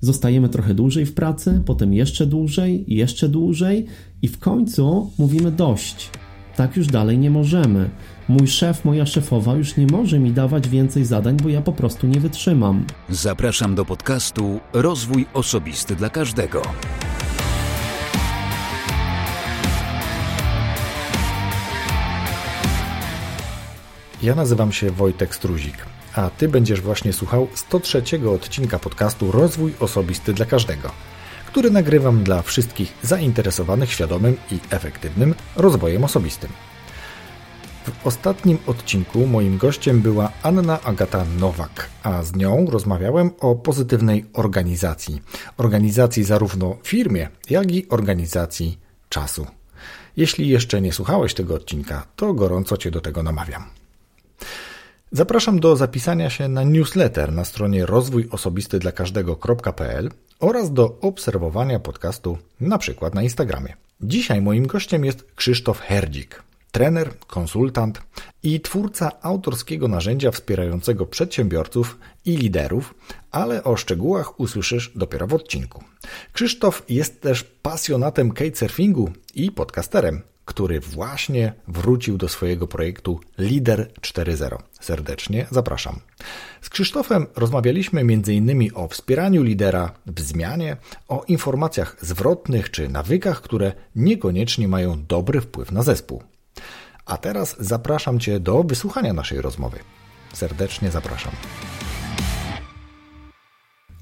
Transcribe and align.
zostajemy 0.00 0.48
trochę 0.48 0.74
dłużej 0.74 1.06
w 1.06 1.14
pracy, 1.14 1.62
potem 1.66 1.92
jeszcze 1.94 2.26
dłużej, 2.26 2.84
jeszcze 2.88 3.28
dłużej 3.28 3.86
i 4.22 4.28
w 4.28 4.38
końcu 4.38 5.10
mówimy 5.18 5.52
dość. 5.52 6.10
Tak 6.56 6.76
już 6.76 6.86
dalej 6.86 7.18
nie 7.18 7.30
możemy. 7.30 7.90
Mój 8.28 8.46
szef, 8.46 8.84
moja 8.84 9.06
szefowa 9.06 9.54
już 9.54 9.76
nie 9.76 9.86
może 9.86 10.18
mi 10.18 10.32
dawać 10.32 10.68
więcej 10.68 11.04
zadań, 11.04 11.36
bo 11.42 11.48
ja 11.48 11.62
po 11.62 11.72
prostu 11.72 12.06
nie 12.06 12.20
wytrzymam. 12.20 12.84
Zapraszam 13.08 13.74
do 13.74 13.84
podcastu 13.84 14.60
Rozwój 14.72 15.26
Osobisty 15.34 15.96
dla 15.96 16.10
Każdego. 16.10 16.62
Ja 24.22 24.34
nazywam 24.34 24.72
się 24.72 24.90
Wojtek 24.90 25.34
Struzik, 25.34 25.86
a 26.14 26.30
Ty 26.30 26.48
będziesz 26.48 26.80
właśnie 26.80 27.12
słuchał 27.12 27.48
103 27.54 28.02
odcinka 28.30 28.78
podcastu 28.78 29.32
Rozwój 29.32 29.74
Osobisty 29.80 30.32
dla 30.32 30.46
Każdego, 30.46 30.90
który 31.46 31.70
nagrywam 31.70 32.24
dla 32.24 32.42
wszystkich 32.42 32.92
zainteresowanych 33.02 33.92
świadomym 33.92 34.36
i 34.50 34.58
efektywnym 34.70 35.34
rozwojem 35.56 36.04
osobistym. 36.04 36.50
W 37.84 38.06
ostatnim 38.06 38.58
odcinku 38.66 39.26
moim 39.26 39.58
gościem 39.58 40.00
była 40.00 40.32
Anna 40.42 40.82
Agata 40.82 41.24
Nowak, 41.38 41.88
a 42.02 42.22
z 42.22 42.34
nią 42.34 42.66
rozmawiałem 42.70 43.30
o 43.40 43.54
pozytywnej 43.54 44.24
organizacji. 44.32 45.22
Organizacji 45.56 46.24
zarówno 46.24 46.76
w 46.82 46.88
firmie, 46.88 47.28
jak 47.50 47.72
i 47.72 47.88
organizacji 47.88 48.78
czasu. 49.08 49.46
Jeśli 50.16 50.48
jeszcze 50.48 50.80
nie 50.80 50.92
słuchałeś 50.92 51.34
tego 51.34 51.54
odcinka, 51.54 52.06
to 52.16 52.34
gorąco 52.34 52.76
Cię 52.76 52.90
do 52.90 53.00
tego 53.00 53.22
namawiam. 53.22 53.64
Zapraszam 55.12 55.60
do 55.60 55.76
zapisania 55.76 56.30
się 56.30 56.48
na 56.48 56.62
newsletter 56.62 57.32
na 57.32 57.44
stronie 57.44 57.86
rozwójosobisty 57.86 58.78
dla 58.78 58.92
każdego.pl 58.92 60.10
oraz 60.40 60.72
do 60.72 60.98
obserwowania 61.00 61.80
podcastu 61.80 62.38
na 62.60 62.78
przykład 62.78 63.14
na 63.14 63.22
Instagramie. 63.22 63.74
Dzisiaj 64.00 64.40
moim 64.42 64.66
gościem 64.66 65.04
jest 65.04 65.26
Krzysztof 65.36 65.80
Herdzik, 65.80 66.42
trener, 66.72 67.18
konsultant 67.18 68.02
i 68.42 68.60
twórca 68.60 69.12
autorskiego 69.22 69.88
narzędzia 69.88 70.30
wspierającego 70.30 71.06
przedsiębiorców 71.06 71.98
i 72.24 72.36
liderów, 72.36 72.94
ale 73.30 73.64
o 73.64 73.76
szczegółach 73.76 74.40
usłyszysz 74.40 74.92
dopiero 74.94 75.26
w 75.26 75.34
odcinku. 75.34 75.84
Krzysztof 76.32 76.82
jest 76.88 77.20
też 77.20 77.44
pasjonatem 77.44 78.32
kitesurfingu 78.32 79.10
i 79.34 79.52
podcasterem, 79.52 80.22
który 80.48 80.80
właśnie 80.80 81.52
wrócił 81.68 82.18
do 82.18 82.28
swojego 82.28 82.66
projektu 82.66 83.20
Lider 83.38 83.90
4.0. 84.00 84.56
Serdecznie 84.80 85.46
zapraszam. 85.50 86.00
Z 86.62 86.68
Krzysztofem 86.68 87.26
rozmawialiśmy 87.36 88.00
m.in. 88.00 88.70
o 88.74 88.88
wspieraniu 88.88 89.42
lidera 89.42 89.92
w 90.06 90.20
zmianie, 90.20 90.76
o 91.08 91.24
informacjach 91.28 91.96
zwrotnych 92.00 92.70
czy 92.70 92.88
nawykach, 92.88 93.40
które 93.40 93.72
niekoniecznie 93.96 94.68
mają 94.68 95.04
dobry 95.06 95.40
wpływ 95.40 95.72
na 95.72 95.82
zespół. 95.82 96.22
A 97.06 97.16
teraz 97.16 97.56
zapraszam 97.60 98.20
Cię 98.20 98.40
do 98.40 98.62
wysłuchania 98.62 99.12
naszej 99.12 99.40
rozmowy. 99.40 99.78
Serdecznie 100.32 100.90
zapraszam. 100.90 101.32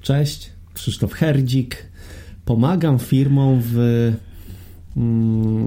Cześć, 0.01 0.51
Krzysztof 0.73 1.13
Herdzik. 1.13 1.85
Pomagam 2.45 2.99
firmom 2.99 3.61
w, 3.63 4.13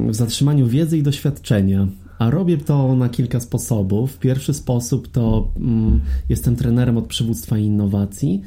w 0.08 0.14
zatrzymaniu 0.14 0.66
wiedzy 0.66 0.98
i 0.98 1.02
doświadczenia. 1.02 1.88
A 2.18 2.30
robię 2.30 2.58
to 2.58 2.96
na 2.96 3.08
kilka 3.08 3.40
sposobów. 3.40 4.18
Pierwszy 4.18 4.54
sposób 4.54 5.08
to 5.08 5.52
mm, 5.56 6.00
jestem 6.28 6.56
trenerem 6.56 6.96
od 6.96 7.06
przywództwa 7.06 7.58
i 7.58 7.64
innowacji. 7.64 8.42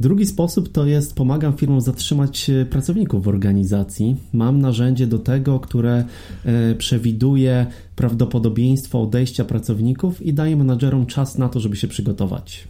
Drugi 0.00 0.26
sposób 0.26 0.72
to 0.72 0.86
jest 0.86 1.14
pomagam 1.14 1.56
firmom 1.56 1.80
zatrzymać 1.80 2.50
e, 2.50 2.66
pracowników 2.66 3.24
w 3.24 3.28
organizacji. 3.28 4.16
Mam 4.32 4.60
narzędzie 4.60 5.06
do 5.06 5.18
tego, 5.18 5.60
które 5.60 6.04
e, 6.44 6.74
przewiduje 6.74 7.66
prawdopodobieństwo 7.96 9.02
odejścia 9.02 9.44
pracowników 9.44 10.22
i 10.22 10.34
daje 10.34 10.56
menadżerom 10.56 11.06
czas 11.06 11.38
na 11.38 11.48
to, 11.48 11.60
żeby 11.60 11.76
się 11.76 11.88
przygotować. 11.88 12.68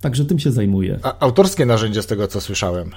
Także 0.00 0.24
tym 0.24 0.38
się 0.38 0.52
zajmuję. 0.52 0.98
A 1.02 1.18
autorskie 1.18 1.66
narzędzie 1.66 2.02
z 2.02 2.06
tego, 2.06 2.28
co 2.28 2.40
słyszałem. 2.40 2.90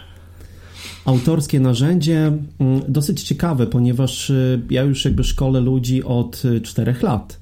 Autorskie 1.07 1.59
narzędzie 1.59 2.31
mm, 2.59 2.81
dosyć 2.87 3.23
ciekawe, 3.23 3.67
ponieważ 3.67 4.29
e, 4.29 4.59
ja 4.69 4.81
już 4.81 5.05
jakby 5.05 5.23
szkolę 5.23 5.61
ludzi 5.61 6.03
od 6.03 6.43
czterech 6.63 7.03
lat 7.03 7.39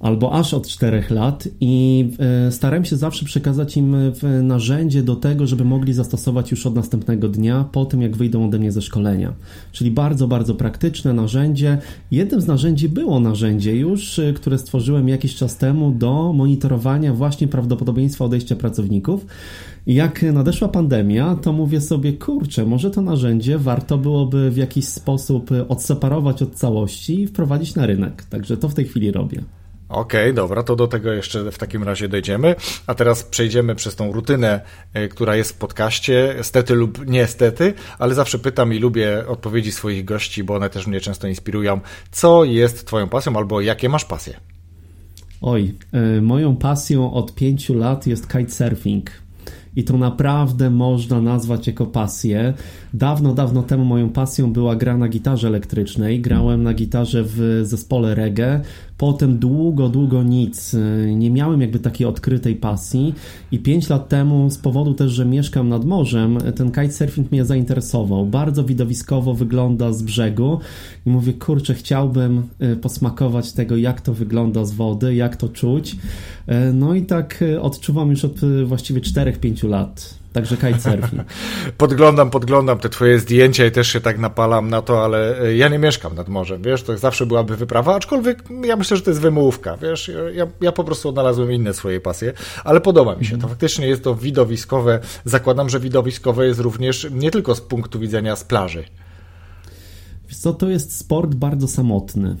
albo 0.00 0.32
aż 0.32 0.54
od 0.54 0.68
4 0.68 1.04
lat 1.10 1.48
i 1.60 2.08
e, 2.46 2.52
starałem 2.52 2.84
się 2.84 2.96
zawsze 2.96 3.24
przekazać 3.24 3.76
im 3.76 3.96
narzędzie 4.42 5.02
do 5.02 5.16
tego, 5.16 5.46
żeby 5.46 5.64
mogli 5.64 5.92
zastosować 5.92 6.50
już 6.50 6.66
od 6.66 6.74
następnego 6.74 7.28
dnia, 7.28 7.64
po 7.72 7.84
tym 7.84 8.02
jak 8.02 8.16
wyjdą 8.16 8.44
ode 8.44 8.58
mnie 8.58 8.72
ze 8.72 8.82
szkolenia. 8.82 9.32
Czyli 9.72 9.90
bardzo, 9.90 10.28
bardzo 10.28 10.54
praktyczne 10.54 11.12
narzędzie. 11.12 11.78
Jednym 12.10 12.40
z 12.40 12.46
narzędzi 12.46 12.88
było 12.88 13.20
narzędzie 13.20 13.76
już, 13.76 14.20
które 14.34 14.58
stworzyłem 14.58 15.08
jakiś 15.08 15.34
czas 15.34 15.56
temu 15.56 15.90
do 15.90 16.32
monitorowania 16.32 17.14
właśnie 17.14 17.48
prawdopodobieństwa 17.48 18.24
odejścia 18.24 18.56
pracowników. 18.56 19.26
I 19.86 19.94
jak 19.94 20.22
nadeszła 20.22 20.68
pandemia, 20.68 21.34
to 21.34 21.52
mówię 21.52 21.80
sobie, 21.80 22.12
kurczę, 22.12 22.66
może 22.66 22.90
to 22.90 23.02
narzędzie 23.02 23.58
warto 23.58 23.98
byłoby 23.98 24.50
w 24.50 24.56
jakiś 24.56 24.88
sposób 24.88 25.50
odseparować 25.68 26.42
od 26.42 26.54
całości 26.54 27.22
i 27.22 27.26
wprowadzić 27.26 27.74
na 27.74 27.86
rynek. 27.86 28.24
Także 28.24 28.56
to 28.56 28.68
w 28.68 28.74
tej 28.74 28.84
chwili 28.84 29.12
robię. 29.12 29.42
Okej, 29.90 30.22
okay, 30.22 30.32
dobra, 30.32 30.62
to 30.62 30.76
do 30.76 30.86
tego 30.86 31.12
jeszcze 31.12 31.50
w 31.50 31.58
takim 31.58 31.82
razie 31.82 32.08
dojdziemy. 32.08 32.54
A 32.86 32.94
teraz 32.94 33.24
przejdziemy 33.24 33.74
przez 33.74 33.96
tą 33.96 34.12
rutynę, 34.12 34.60
e, 34.94 35.08
która 35.08 35.36
jest 35.36 35.52
w 35.52 35.58
podcaście, 35.58 36.34
stety 36.42 36.74
lub 36.74 37.06
niestety, 37.06 37.74
ale 37.98 38.14
zawsze 38.14 38.38
pytam 38.38 38.72
i 38.74 38.78
lubię 38.78 39.24
odpowiedzi 39.28 39.72
swoich 39.72 40.04
gości, 40.04 40.44
bo 40.44 40.54
one 40.54 40.70
też 40.70 40.86
mnie 40.86 41.00
często 41.00 41.28
inspirują. 41.28 41.80
Co 42.10 42.44
jest 42.44 42.86
Twoją 42.86 43.08
pasją 43.08 43.36
albo 43.36 43.60
jakie 43.60 43.88
masz 43.88 44.04
pasje? 44.04 44.40
Oj, 45.42 45.74
y, 46.18 46.22
moją 46.22 46.56
pasją 46.56 47.12
od 47.12 47.34
pięciu 47.34 47.74
lat 47.74 48.06
jest 48.06 48.32
kitesurfing 48.32 49.10
i 49.76 49.84
to 49.84 49.98
naprawdę 49.98 50.70
można 50.70 51.20
nazwać 51.20 51.66
jako 51.66 51.86
pasję. 51.86 52.54
Dawno, 52.94 53.34
dawno 53.34 53.62
temu 53.62 53.84
moją 53.84 54.08
pasją 54.08 54.52
była 54.52 54.76
gra 54.76 54.96
na 54.96 55.08
gitarze 55.08 55.48
elektrycznej. 55.48 56.20
Grałem 56.20 56.62
na 56.62 56.74
gitarze 56.74 57.24
w 57.26 57.60
zespole 57.62 58.14
reggae. 58.14 58.60
Potem 59.00 59.38
długo, 59.38 59.88
długo 59.88 60.22
nic. 60.22 60.76
Nie 61.06 61.30
miałem 61.30 61.60
jakby 61.60 61.78
takiej 61.78 62.06
odkrytej 62.06 62.56
pasji 62.56 63.14
i 63.52 63.58
5 63.58 63.88
lat 63.88 64.08
temu 64.08 64.50
z 64.50 64.58
powodu 64.58 64.94
też, 64.94 65.12
że 65.12 65.24
mieszkam 65.24 65.68
nad 65.68 65.84
morzem, 65.84 66.38
ten 66.56 66.70
kitesurfing 66.70 67.32
mnie 67.32 67.44
zainteresował. 67.44 68.26
Bardzo 68.26 68.64
widowiskowo 68.64 69.34
wygląda 69.34 69.92
z 69.92 70.02
brzegu 70.02 70.58
i 71.06 71.10
mówię, 71.10 71.32
kurczę, 71.32 71.74
chciałbym 71.74 72.42
y, 72.62 72.76
posmakować 72.76 73.52
tego, 73.52 73.76
jak 73.76 74.00
to 74.00 74.14
wygląda 74.14 74.64
z 74.64 74.72
wody, 74.72 75.14
jak 75.14 75.36
to 75.36 75.48
czuć. 75.48 75.92
Y, 75.92 76.72
no 76.72 76.94
i 76.94 77.02
tak 77.02 77.42
y, 77.42 77.60
odczuwam 77.60 78.10
już 78.10 78.24
od 78.24 78.40
właściwie 78.64 79.00
4-5 79.00 79.68
lat. 79.68 80.19
Także 80.32 80.56
kitesurfing. 80.56 81.22
podglądam, 81.78 82.30
podglądam 82.30 82.78
te 82.78 82.88
twoje 82.88 83.18
zdjęcia 83.18 83.66
i 83.66 83.70
też 83.70 83.88
się 83.88 84.00
tak 84.00 84.18
napalam 84.18 84.70
na 84.70 84.82
to, 84.82 85.04
ale 85.04 85.40
e, 85.40 85.56
ja 85.56 85.68
nie 85.68 85.78
mieszkam 85.78 86.14
nad 86.14 86.28
morzem, 86.28 86.62
wiesz, 86.62 86.82
to 86.82 86.98
zawsze 86.98 87.26
byłaby 87.26 87.56
wyprawa, 87.56 87.94
aczkolwiek 87.94 88.44
ja 88.64 88.76
myślę, 88.76 88.96
że 88.96 89.02
to 89.02 89.10
jest 89.10 89.20
wymówka, 89.20 89.76
wiesz, 89.76 90.10
ja, 90.34 90.46
ja 90.60 90.72
po 90.72 90.84
prostu 90.84 91.08
odnalazłem 91.08 91.52
inne 91.52 91.74
swoje 91.74 92.00
pasje, 92.00 92.32
ale 92.64 92.80
podoba 92.80 93.16
mi 93.16 93.24
się, 93.24 93.30
to 93.30 93.34
mhm. 93.34 93.50
faktycznie 93.50 93.86
jest 93.86 94.04
to 94.04 94.14
widowiskowe, 94.14 95.00
zakładam, 95.24 95.68
że 95.68 95.80
widowiskowe 95.80 96.46
jest 96.46 96.60
również 96.60 97.06
nie 97.10 97.30
tylko 97.30 97.54
z 97.54 97.60
punktu 97.60 97.98
widzenia 97.98 98.36
z 98.36 98.44
plaży. 98.44 98.84
Wiesz 100.28 100.38
co, 100.38 100.52
to 100.52 100.68
jest 100.68 100.96
sport 100.96 101.34
bardzo 101.34 101.68
samotny. 101.68 102.36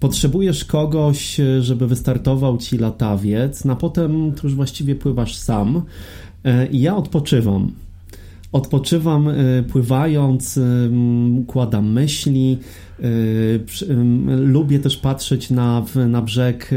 Potrzebujesz 0.00 0.64
kogoś, 0.64 1.40
e, 1.40 1.62
żeby 1.62 1.86
wystartował 1.86 2.58
ci 2.58 2.78
latawiec, 2.78 3.64
no 3.64 3.72
a 3.72 3.76
potem 3.76 4.32
to 4.32 4.40
już 4.42 4.54
właściwie 4.54 4.94
pływasz 4.94 5.36
sam. 5.36 5.82
E, 6.46 6.66
I 6.66 6.80
ja 6.80 6.96
odpoczywam. 6.96 7.72
Odpoczywam 8.52 9.28
e, 9.28 9.34
pływając, 9.62 10.60
układam 11.38 11.92
myśli. 11.92 12.58
E, 13.00 13.06
lubię 14.26 14.78
też 14.78 14.96
patrzeć 14.96 15.50
na, 15.50 15.84
na 16.08 16.22
brzeg 16.22 16.70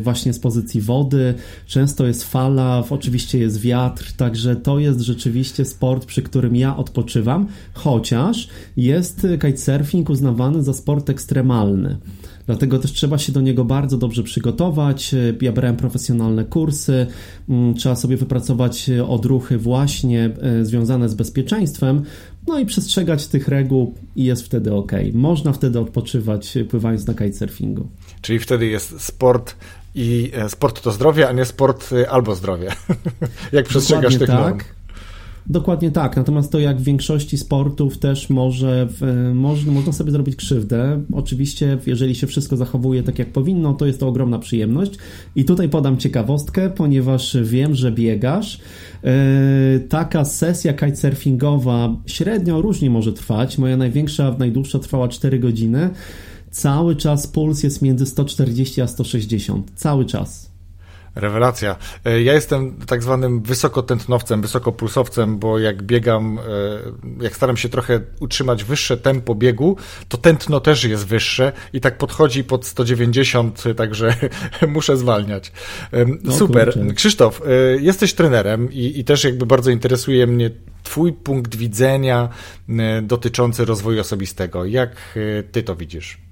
właśnie 0.00 0.32
z 0.32 0.38
pozycji 0.38 0.80
wody. 0.80 1.34
Często 1.66 2.06
jest 2.06 2.24
fala, 2.24 2.84
oczywiście 2.90 3.38
jest 3.38 3.60
wiatr, 3.60 4.12
także 4.16 4.56
to 4.56 4.78
jest 4.78 5.00
rzeczywiście 5.00 5.64
sport, 5.64 6.04
przy 6.04 6.22
którym 6.22 6.56
ja 6.56 6.76
odpoczywam, 6.76 7.46
chociaż 7.74 8.48
jest 8.76 9.26
kitesurfing 9.32 10.10
uznawany 10.10 10.62
za 10.62 10.72
sport 10.72 11.10
ekstremalny. 11.10 11.96
Dlatego 12.46 12.78
też 12.78 12.92
trzeba 12.92 13.18
się 13.18 13.32
do 13.32 13.40
niego 13.40 13.64
bardzo 13.64 13.98
dobrze 13.98 14.22
przygotować. 14.22 15.14
Ja 15.40 15.52
brałem 15.52 15.76
profesjonalne 15.76 16.44
kursy, 16.44 17.06
mm, 17.48 17.74
trzeba 17.74 17.96
sobie 17.96 18.16
wypracować 18.16 18.90
odruchy 19.08 19.58
właśnie 19.58 20.30
e, 20.40 20.64
związane 20.64 21.08
z 21.08 21.14
bezpieczeństwem, 21.14 22.02
no 22.46 22.58
i 22.58 22.66
przestrzegać 22.66 23.26
tych 23.26 23.48
reguł 23.48 23.94
i 24.16 24.24
jest 24.24 24.44
wtedy 24.44 24.74
ok. 24.74 24.92
Można 25.12 25.52
wtedy 25.52 25.80
odpoczywać 25.80 26.58
pływając 26.70 27.06
na 27.06 27.14
kitesurfingu. 27.14 27.88
Czyli 28.20 28.38
wtedy 28.38 28.66
jest 28.66 29.00
sport 29.00 29.56
I 29.94 30.32
sport 30.48 30.82
to 30.82 30.90
zdrowie, 30.90 31.28
a 31.28 31.32
nie 31.32 31.44
sport 31.44 31.90
albo 32.10 32.34
zdrowie. 32.34 32.68
jak 33.52 33.66
przestrzegasz 33.66 34.18
tych 34.18 34.28
tak. 34.28 34.40
norm? 34.40 34.58
Dokładnie 35.46 35.90
tak, 35.90 36.16
natomiast 36.16 36.52
to 36.52 36.58
jak 36.58 36.78
w 36.78 36.84
większości 36.84 37.38
sportów 37.38 37.98
też 37.98 38.30
może, 38.30 38.88
może, 39.34 39.70
można 39.70 39.92
sobie 39.92 40.10
zrobić 40.10 40.36
krzywdę. 40.36 41.02
Oczywiście, 41.12 41.78
jeżeli 41.86 42.14
się 42.14 42.26
wszystko 42.26 42.56
zachowuje 42.56 43.02
tak 43.02 43.18
jak 43.18 43.32
powinno, 43.32 43.74
to 43.74 43.86
jest 43.86 44.00
to 44.00 44.08
ogromna 44.08 44.38
przyjemność. 44.38 44.92
I 45.36 45.44
tutaj 45.44 45.68
podam 45.68 45.96
ciekawostkę, 45.96 46.70
ponieważ 46.70 47.36
wiem, 47.42 47.74
że 47.74 47.92
biegasz. 47.92 48.60
E, 49.04 49.80
taka 49.88 50.24
sesja 50.24 50.72
kitesurfingowa 50.72 51.96
średnio 52.06 52.62
różnie 52.62 52.90
może 52.90 53.12
trwać. 53.12 53.58
Moja 53.58 53.76
największa, 53.76 54.36
najdłuższa 54.38 54.78
trwała 54.78 55.08
4 55.08 55.38
godziny. 55.38 55.90
Cały 56.50 56.96
czas 56.96 57.26
puls 57.26 57.62
jest 57.62 57.82
między 57.82 58.06
140 58.06 58.80
a 58.80 58.86
160. 58.86 59.72
Cały 59.74 60.04
czas. 60.04 60.53
Rewelacja. 61.14 61.76
E, 62.04 62.22
ja 62.22 62.32
jestem 62.32 62.76
tak 62.86 63.02
zwanym 63.02 63.42
wysokotętnowcem, 63.42 64.42
wysokopulsowcem, 64.42 65.38
bo 65.38 65.58
jak 65.58 65.82
biegam, 65.82 66.38
e, 67.18 67.22
jak 67.24 67.36
staram 67.36 67.56
się 67.56 67.68
trochę 67.68 68.00
utrzymać 68.20 68.64
wyższe 68.64 68.96
tempo 68.96 69.34
biegu, 69.34 69.76
to 70.08 70.18
tętno 70.18 70.60
też 70.60 70.84
jest 70.84 71.06
wyższe 71.06 71.52
i 71.72 71.80
tak 71.80 71.98
podchodzi 71.98 72.44
pod 72.44 72.66
190, 72.66 73.64
także 73.76 74.14
muszę 74.68 74.96
zwalniać. 74.96 75.52
No, 76.22 76.32
Super. 76.32 76.72
Kurczę. 76.72 76.94
Krzysztof, 76.94 77.42
e, 77.46 77.50
jesteś 77.76 78.14
trenerem 78.14 78.72
i, 78.72 78.98
i 78.98 79.04
też 79.04 79.24
jakby 79.24 79.46
bardzo 79.46 79.70
interesuje 79.70 80.26
mnie 80.26 80.50
Twój 80.82 81.12
punkt 81.12 81.56
widzenia 81.56 82.28
dotyczący 83.02 83.64
rozwoju 83.64 84.00
osobistego. 84.00 84.64
Jak 84.64 85.18
Ty 85.52 85.62
to 85.62 85.76
widzisz? 85.76 86.23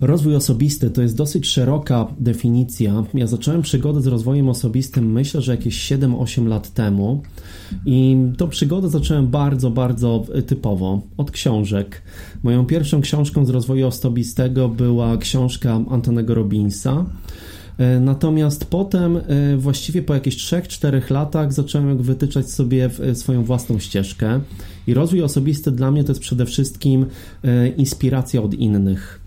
Rozwój 0.00 0.36
osobisty 0.36 0.90
to 0.90 1.02
jest 1.02 1.16
dosyć 1.16 1.46
szeroka 1.46 2.06
definicja. 2.20 3.04
Ja 3.14 3.26
zacząłem 3.26 3.62
przygodę 3.62 4.00
z 4.00 4.06
rozwojem 4.06 4.48
osobistym 4.48 5.12
myślę, 5.12 5.40
że 5.40 5.52
jakieś 5.52 5.92
7-8 5.92 6.46
lat 6.46 6.74
temu 6.74 7.22
i 7.86 8.16
tą 8.36 8.48
przygodę 8.48 8.88
zacząłem 8.88 9.28
bardzo, 9.28 9.70
bardzo 9.70 10.24
typowo 10.46 11.02
od 11.16 11.30
książek. 11.30 12.02
Moją 12.42 12.66
pierwszą 12.66 13.00
książką 13.00 13.44
z 13.44 13.50
rozwoju 13.50 13.86
osobistego 13.86 14.68
była 14.68 15.16
książka 15.16 15.80
Antonego 15.90 16.34
Robinsa. 16.34 17.06
E, 17.78 18.00
natomiast 18.00 18.64
potem, 18.64 19.16
e, 19.16 19.56
właściwie 19.56 20.02
po 20.02 20.14
jakichś 20.14 20.36
3-4 20.36 21.10
latach, 21.10 21.52
zacząłem 21.52 21.98
wytyczać 21.98 22.50
sobie 22.50 22.90
e, 23.00 23.14
swoją 23.14 23.44
własną 23.44 23.78
ścieżkę. 23.78 24.40
I 24.86 24.94
rozwój 24.94 25.22
osobisty 25.22 25.70
dla 25.70 25.90
mnie 25.90 26.04
to 26.04 26.10
jest 26.10 26.20
przede 26.20 26.46
wszystkim 26.46 27.06
inspiracja 27.76 28.42
od 28.42 28.54
innych 28.54 29.19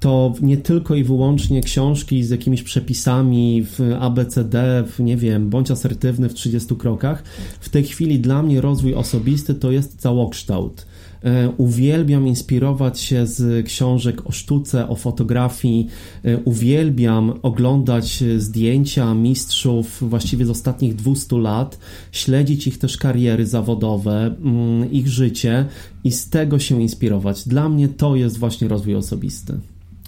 to 0.00 0.34
nie 0.42 0.56
tylko 0.56 0.94
i 0.94 1.04
wyłącznie 1.04 1.62
książki 1.62 2.24
z 2.24 2.30
jakimiś 2.30 2.62
przepisami 2.62 3.64
w 3.64 3.80
ABCD, 4.00 4.84
w 4.86 5.00
nie 5.00 5.16
wiem, 5.16 5.50
bądź 5.50 5.70
asertywny 5.70 6.28
w 6.28 6.34
30 6.34 6.76
krokach. 6.76 7.22
W 7.60 7.68
tej 7.68 7.84
chwili 7.84 8.20
dla 8.20 8.42
mnie 8.42 8.60
rozwój 8.60 8.94
osobisty 8.94 9.54
to 9.54 9.70
jest 9.70 10.00
całokształt. 10.00 10.86
E, 11.24 11.50
uwielbiam 11.56 12.26
inspirować 12.26 13.00
się 13.00 13.26
z 13.26 13.66
książek 13.66 14.26
o 14.26 14.32
sztuce, 14.32 14.88
o 14.88 14.96
fotografii. 14.96 15.86
E, 16.24 16.38
uwielbiam 16.38 17.32
oglądać 17.42 18.24
zdjęcia 18.36 19.14
mistrzów 19.14 19.98
właściwie 20.00 20.46
z 20.46 20.50
ostatnich 20.50 20.94
200 20.94 21.38
lat, 21.38 21.78
śledzić 22.12 22.66
ich 22.66 22.78
też 22.78 22.96
kariery 22.96 23.46
zawodowe, 23.46 24.26
mm, 24.26 24.92
ich 24.92 25.08
życie 25.08 25.66
i 26.04 26.12
z 26.12 26.30
tego 26.30 26.58
się 26.58 26.82
inspirować. 26.82 27.48
Dla 27.48 27.68
mnie 27.68 27.88
to 27.88 28.16
jest 28.16 28.38
właśnie 28.38 28.68
rozwój 28.68 28.94
osobisty. 28.94 29.60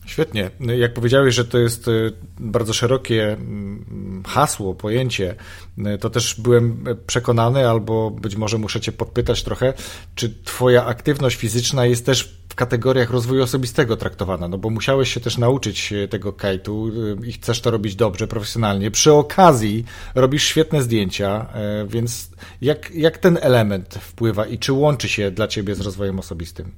Świetnie. 0.06 0.50
Jak 0.60 0.94
powiedziałeś, 0.94 1.34
że 1.34 1.44
to 1.44 1.58
jest 1.58 1.88
y, 1.88 2.12
bardzo 2.38 2.72
szerokie 2.72 3.32
mm, 3.32 4.22
hasło, 4.26 4.75
pojęcie, 4.75 5.34
y, 5.78 5.99
to 5.99 6.10
też 6.10 6.40
byłem 6.40 6.84
przekonany, 7.06 7.69
albo 7.69 8.10
być 8.10 8.37
może 8.37 8.58
muszę 8.58 8.81
Cię 8.81 8.93
podpytać 8.93 9.43
trochę, 9.43 9.72
czy 10.14 10.34
Twoja 10.44 10.84
aktywność 10.84 11.37
fizyczna 11.37 11.87
jest 11.87 12.06
też 12.06 12.43
w 12.49 12.54
kategoriach 12.54 13.10
rozwoju 13.10 13.43
osobistego 13.43 13.96
traktowana, 13.96 14.49
no 14.49 14.58
bo 14.58 14.70
musiałeś 14.70 15.14
się 15.14 15.20
też 15.20 15.38
nauczyć 15.38 15.94
tego 16.10 16.32
kajtu 16.32 16.88
y, 16.88 17.26
i 17.26 17.32
chcesz 17.32 17.60
to 17.60 17.70
robić 17.70 17.96
dobrze, 17.96 18.28
profesjonalnie. 18.28 18.90
Przy 18.90 19.12
okazji 19.12 19.84
robisz 20.14 20.44
świetne 20.44 20.82
zdjęcia, 20.82 21.46
więc 21.88 22.31
jak, 22.60 22.90
jak 22.90 23.19
ten 23.19 23.38
element 23.40 23.94
wpływa 23.94 24.46
i 24.46 24.58
czy 24.58 24.72
łączy 24.72 25.08
się 25.08 25.31
dla 25.31 25.49
Ciebie 25.49 25.75
z 25.75 25.81
rozwojem 25.81 26.19
osobistym? 26.19 26.72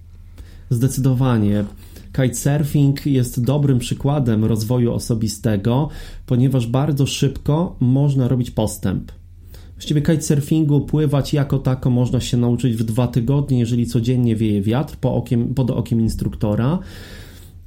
Zdecydowanie. 0.70 1.64
Kitesurfing 2.16 3.06
jest 3.06 3.44
dobrym 3.44 3.78
przykładem 3.78 4.44
rozwoju 4.44 4.92
osobistego, 4.92 5.88
ponieważ 6.26 6.66
bardzo 6.66 7.06
szybko 7.06 7.76
można 7.80 8.28
robić 8.28 8.50
postęp. 8.50 9.12
Właściwie 9.72 10.02
kitesurfingu 10.02 10.80
pływać 10.80 11.34
jako 11.34 11.58
tako 11.58 11.90
można 11.90 12.20
się 12.20 12.36
nauczyć 12.36 12.76
w 12.76 12.84
dwa 12.84 13.06
tygodnie, 13.06 13.58
jeżeli 13.58 13.86
codziennie 13.86 14.36
wieje 14.36 14.62
wiatr 14.62 14.96
po 14.96 15.14
okiem, 15.14 15.54
pod 15.54 15.70
okiem 15.70 16.00
instruktora. 16.00 16.78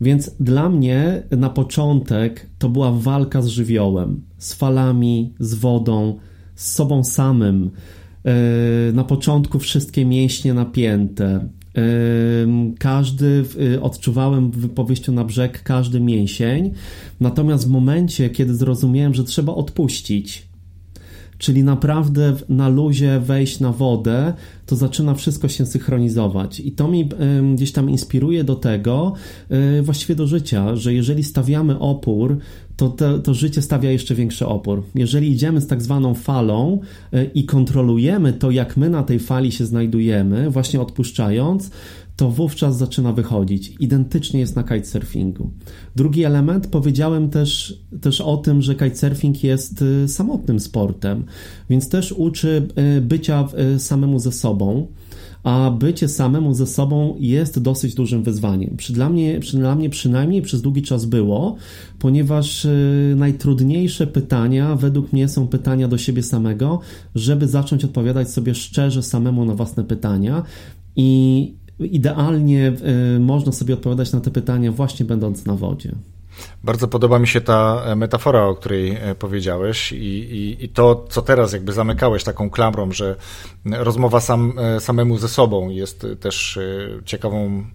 Więc 0.01 0.31
dla 0.39 0.69
mnie 0.69 1.23
na 1.31 1.49
początek 1.49 2.49
to 2.59 2.69
była 2.69 2.91
walka 2.91 3.41
z 3.41 3.47
żywiołem, 3.47 4.21
z 4.37 4.53
falami, 4.53 5.33
z 5.39 5.53
wodą, 5.53 6.19
z 6.55 6.71
sobą 6.71 7.03
samym. 7.03 7.71
Yy, 8.25 8.31
na 8.93 9.03
początku 9.03 9.59
wszystkie 9.59 10.05
mięśnie 10.05 10.53
napięte, 10.53 11.47
każdy, 12.79 13.45
y, 13.75 13.81
odczuwałem 13.81 14.51
po 14.51 14.83
wyjściu 14.83 15.11
na 15.11 15.23
brzeg 15.23 15.63
każdy 15.63 15.99
mięsień, 15.99 16.73
natomiast 17.19 17.67
w 17.67 17.69
momencie, 17.69 18.29
kiedy 18.29 18.55
zrozumiałem, 18.55 19.13
że 19.13 19.23
trzeba 19.23 19.53
odpuścić, 19.53 20.46
czyli 21.37 21.63
naprawdę 21.63 22.35
na 22.49 22.69
luzie 22.69 23.19
wejść 23.19 23.59
na 23.59 23.71
wodę, 23.71 24.33
to 24.65 24.75
zaczyna 24.75 25.13
wszystko 25.13 25.47
się 25.47 25.65
synchronizować. 25.65 26.59
I 26.59 26.71
to 26.71 26.87
mi 26.87 27.09
gdzieś 27.55 27.71
tam 27.71 27.89
inspiruje 27.89 28.43
do 28.43 28.55
tego, 28.55 29.13
y, 29.79 29.81
właściwie 29.81 30.15
do 30.15 30.27
życia, 30.27 30.75
że 30.75 30.93
jeżeli 30.93 31.23
stawiamy 31.23 31.79
opór, 31.79 32.37
to, 32.77 32.89
to, 32.89 33.19
to 33.19 33.33
życie 33.33 33.61
stawia 33.61 33.91
jeszcze 33.91 34.15
większy 34.15 34.47
opór. 34.47 34.83
Jeżeli 34.95 35.31
idziemy 35.31 35.61
z 35.61 35.67
tak 35.67 35.81
zwaną 35.81 36.13
falą 36.13 36.79
y, 37.13 37.29
i 37.33 37.45
kontrolujemy 37.45 38.33
to, 38.33 38.51
jak 38.51 38.77
my 38.77 38.89
na 38.89 39.03
tej 39.03 39.19
fali 39.19 39.51
się 39.51 39.65
znajdujemy, 39.65 40.49
właśnie 40.49 40.81
odpuszczając, 40.81 41.71
to 42.17 42.31
wówczas 42.31 42.77
zaczyna 42.77 43.13
wychodzić. 43.13 43.73
Identycznie 43.79 44.39
jest 44.39 44.55
na 44.55 44.63
kitesurfingu. 44.63 45.49
Drugi 45.95 46.23
element, 46.23 46.67
powiedziałem 46.67 47.29
też, 47.29 47.79
też 48.01 48.21
o 48.21 48.37
tym, 48.37 48.61
że 48.61 48.75
kitesurfing 48.75 49.43
jest 49.43 49.81
y, 49.81 50.07
samotnym 50.07 50.59
sportem, 50.59 51.23
więc 51.69 51.89
też 51.89 52.11
uczy 52.11 52.67
bycia 53.01 53.47
samemu 53.77 54.19
ze 54.19 54.31
sobą 54.31 54.87
a 55.47 55.71
bycie 55.71 56.07
samemu 56.07 56.53
ze 56.53 56.67
sobą 56.67 57.15
jest 57.19 57.59
dosyć 57.59 57.95
dużym 57.95 58.23
wyzwaniem. 58.23 58.77
Przy, 58.77 58.93
dla, 58.93 59.09
mnie, 59.09 59.39
przy, 59.39 59.57
dla 59.57 59.75
mnie 59.75 59.89
przynajmniej 59.89 60.41
przez 60.41 60.61
długi 60.61 60.81
czas 60.81 61.05
było, 61.05 61.55
ponieważ 61.99 62.65
y, 62.65 63.13
najtrudniejsze 63.17 64.07
pytania 64.07 64.75
według 64.75 65.13
mnie 65.13 65.27
są 65.27 65.47
pytania 65.47 65.87
do 65.87 65.97
siebie 65.97 66.23
samego, 66.23 66.79
żeby 67.15 67.47
zacząć 67.47 67.85
odpowiadać 67.85 68.31
sobie 68.31 68.55
szczerze 68.55 69.03
samemu 69.03 69.45
na 69.45 69.53
własne 69.53 69.83
pytania 69.83 70.43
i 70.95 71.53
idealnie 71.79 72.73
y, 73.15 73.19
można 73.19 73.51
sobie 73.51 73.73
odpowiadać 73.73 74.11
na 74.11 74.21
te 74.21 74.31
pytania 74.31 74.71
właśnie 74.71 75.05
będąc 75.05 75.45
na 75.45 75.55
wodzie. 75.55 75.91
Bardzo 76.63 76.87
podoba 76.87 77.19
mi 77.19 77.27
się 77.27 77.41
ta 77.41 77.83
e, 77.85 77.95
metafora, 77.95 78.45
o 78.45 78.55
której 78.55 78.95
e, 78.95 79.15
powiedziałeś, 79.15 79.91
i, 79.91 79.95
i, 79.95 80.65
i, 80.65 80.69
to, 80.69 81.05
co 81.09 81.21
teraz 81.21 81.53
jakby 81.53 81.73
zamykałeś 81.73 82.23
taką 82.23 82.49
klamrą, 82.49 82.91
że 82.91 83.15
rozmowa 83.65 84.19
sam, 84.19 84.53
e, 84.59 84.79
samemu 84.79 85.17
ze 85.17 85.27
sobą 85.27 85.69
jest 85.69 86.05
też 86.19 86.59
ciekawą 87.05 87.65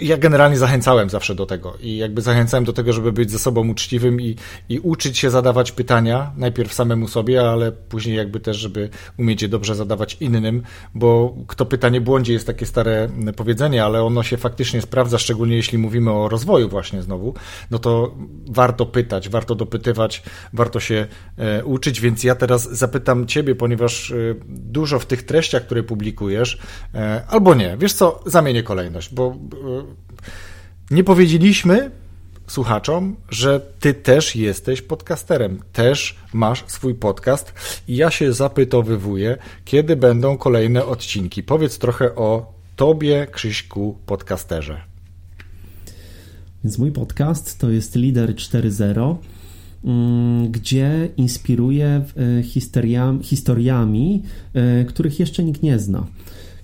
ja 0.00 0.16
generalnie 0.16 0.58
zachęcałem 0.58 1.10
zawsze 1.10 1.34
do 1.34 1.46
tego 1.46 1.74
i 1.80 1.96
jakby 1.96 2.22
zachęcałem 2.22 2.64
do 2.64 2.72
tego, 2.72 2.92
żeby 2.92 3.12
być 3.12 3.30
ze 3.30 3.38
sobą 3.38 3.68
uczciwym 3.68 4.20
i, 4.20 4.36
i 4.68 4.78
uczyć 4.78 5.18
się 5.18 5.30
zadawać 5.30 5.72
pytania, 5.72 6.32
najpierw 6.36 6.74
samemu 6.74 7.08
sobie, 7.08 7.50
ale 7.50 7.72
później 7.72 8.16
jakby 8.16 8.40
też, 8.40 8.56
żeby 8.56 8.88
umieć 9.18 9.42
je 9.42 9.48
dobrze 9.48 9.74
zadawać 9.74 10.16
innym, 10.20 10.62
bo 10.94 11.34
kto 11.46 11.66
pyta 11.66 11.88
nie 11.88 12.00
błądzi 12.00 12.32
jest 12.32 12.46
takie 12.46 12.66
stare 12.66 13.08
powiedzenie, 13.36 13.84
ale 13.84 14.02
ono 14.02 14.22
się 14.22 14.36
faktycznie 14.36 14.82
sprawdza, 14.82 15.18
szczególnie 15.18 15.56
jeśli 15.56 15.78
mówimy 15.78 16.12
o 16.12 16.28
rozwoju 16.28 16.68
właśnie 16.68 17.02
znowu, 17.02 17.34
no 17.70 17.78
to 17.78 18.14
warto 18.48 18.86
pytać, 18.86 19.28
warto 19.28 19.54
dopytywać, 19.54 20.22
warto 20.52 20.80
się 20.80 21.06
e, 21.36 21.64
uczyć, 21.64 22.00
więc 22.00 22.24
ja 22.24 22.34
teraz 22.34 22.70
zapytam 22.70 23.26
Ciebie, 23.26 23.54
ponieważ 23.54 24.10
e, 24.10 24.14
dużo 24.48 24.98
w 24.98 25.06
tych 25.06 25.22
treściach, 25.22 25.62
które 25.62 25.82
publikujesz, 25.82 26.58
e, 26.94 27.22
albo 27.28 27.54
nie, 27.54 27.76
wiesz 27.76 27.92
co, 27.92 28.20
zamienię 28.26 28.62
kolejność, 28.62 29.14
bo 29.14 29.36
nie 30.90 31.04
powiedzieliśmy 31.04 31.90
słuchaczom, 32.46 33.16
że 33.30 33.60
ty 33.80 33.94
też 33.94 34.36
jesteś 34.36 34.82
podcasterem, 34.82 35.58
też 35.72 36.16
masz 36.32 36.64
swój 36.66 36.94
podcast 36.94 37.52
i 37.88 37.96
ja 37.96 38.10
się 38.10 38.32
zapytowywuję, 38.32 39.36
kiedy 39.64 39.96
będą 39.96 40.38
kolejne 40.38 40.84
odcinki. 40.84 41.42
Powiedz 41.42 41.78
trochę 41.78 42.14
o 42.14 42.52
tobie, 42.76 43.26
Krzyśku, 43.32 43.96
podcasterze. 44.06 44.80
Więc 46.64 46.78
mój 46.78 46.92
podcast 46.92 47.58
to 47.58 47.70
jest 47.70 47.96
Lider 47.96 48.34
4.0 48.34 49.16
mm, 49.84 50.52
gdzie 50.52 51.08
inspiruje 51.16 52.04
historiami, 52.42 53.24
historiami, 53.24 54.22
których 54.88 55.20
jeszcze 55.20 55.44
nikt 55.44 55.62
nie 55.62 55.78
zna 55.78 56.06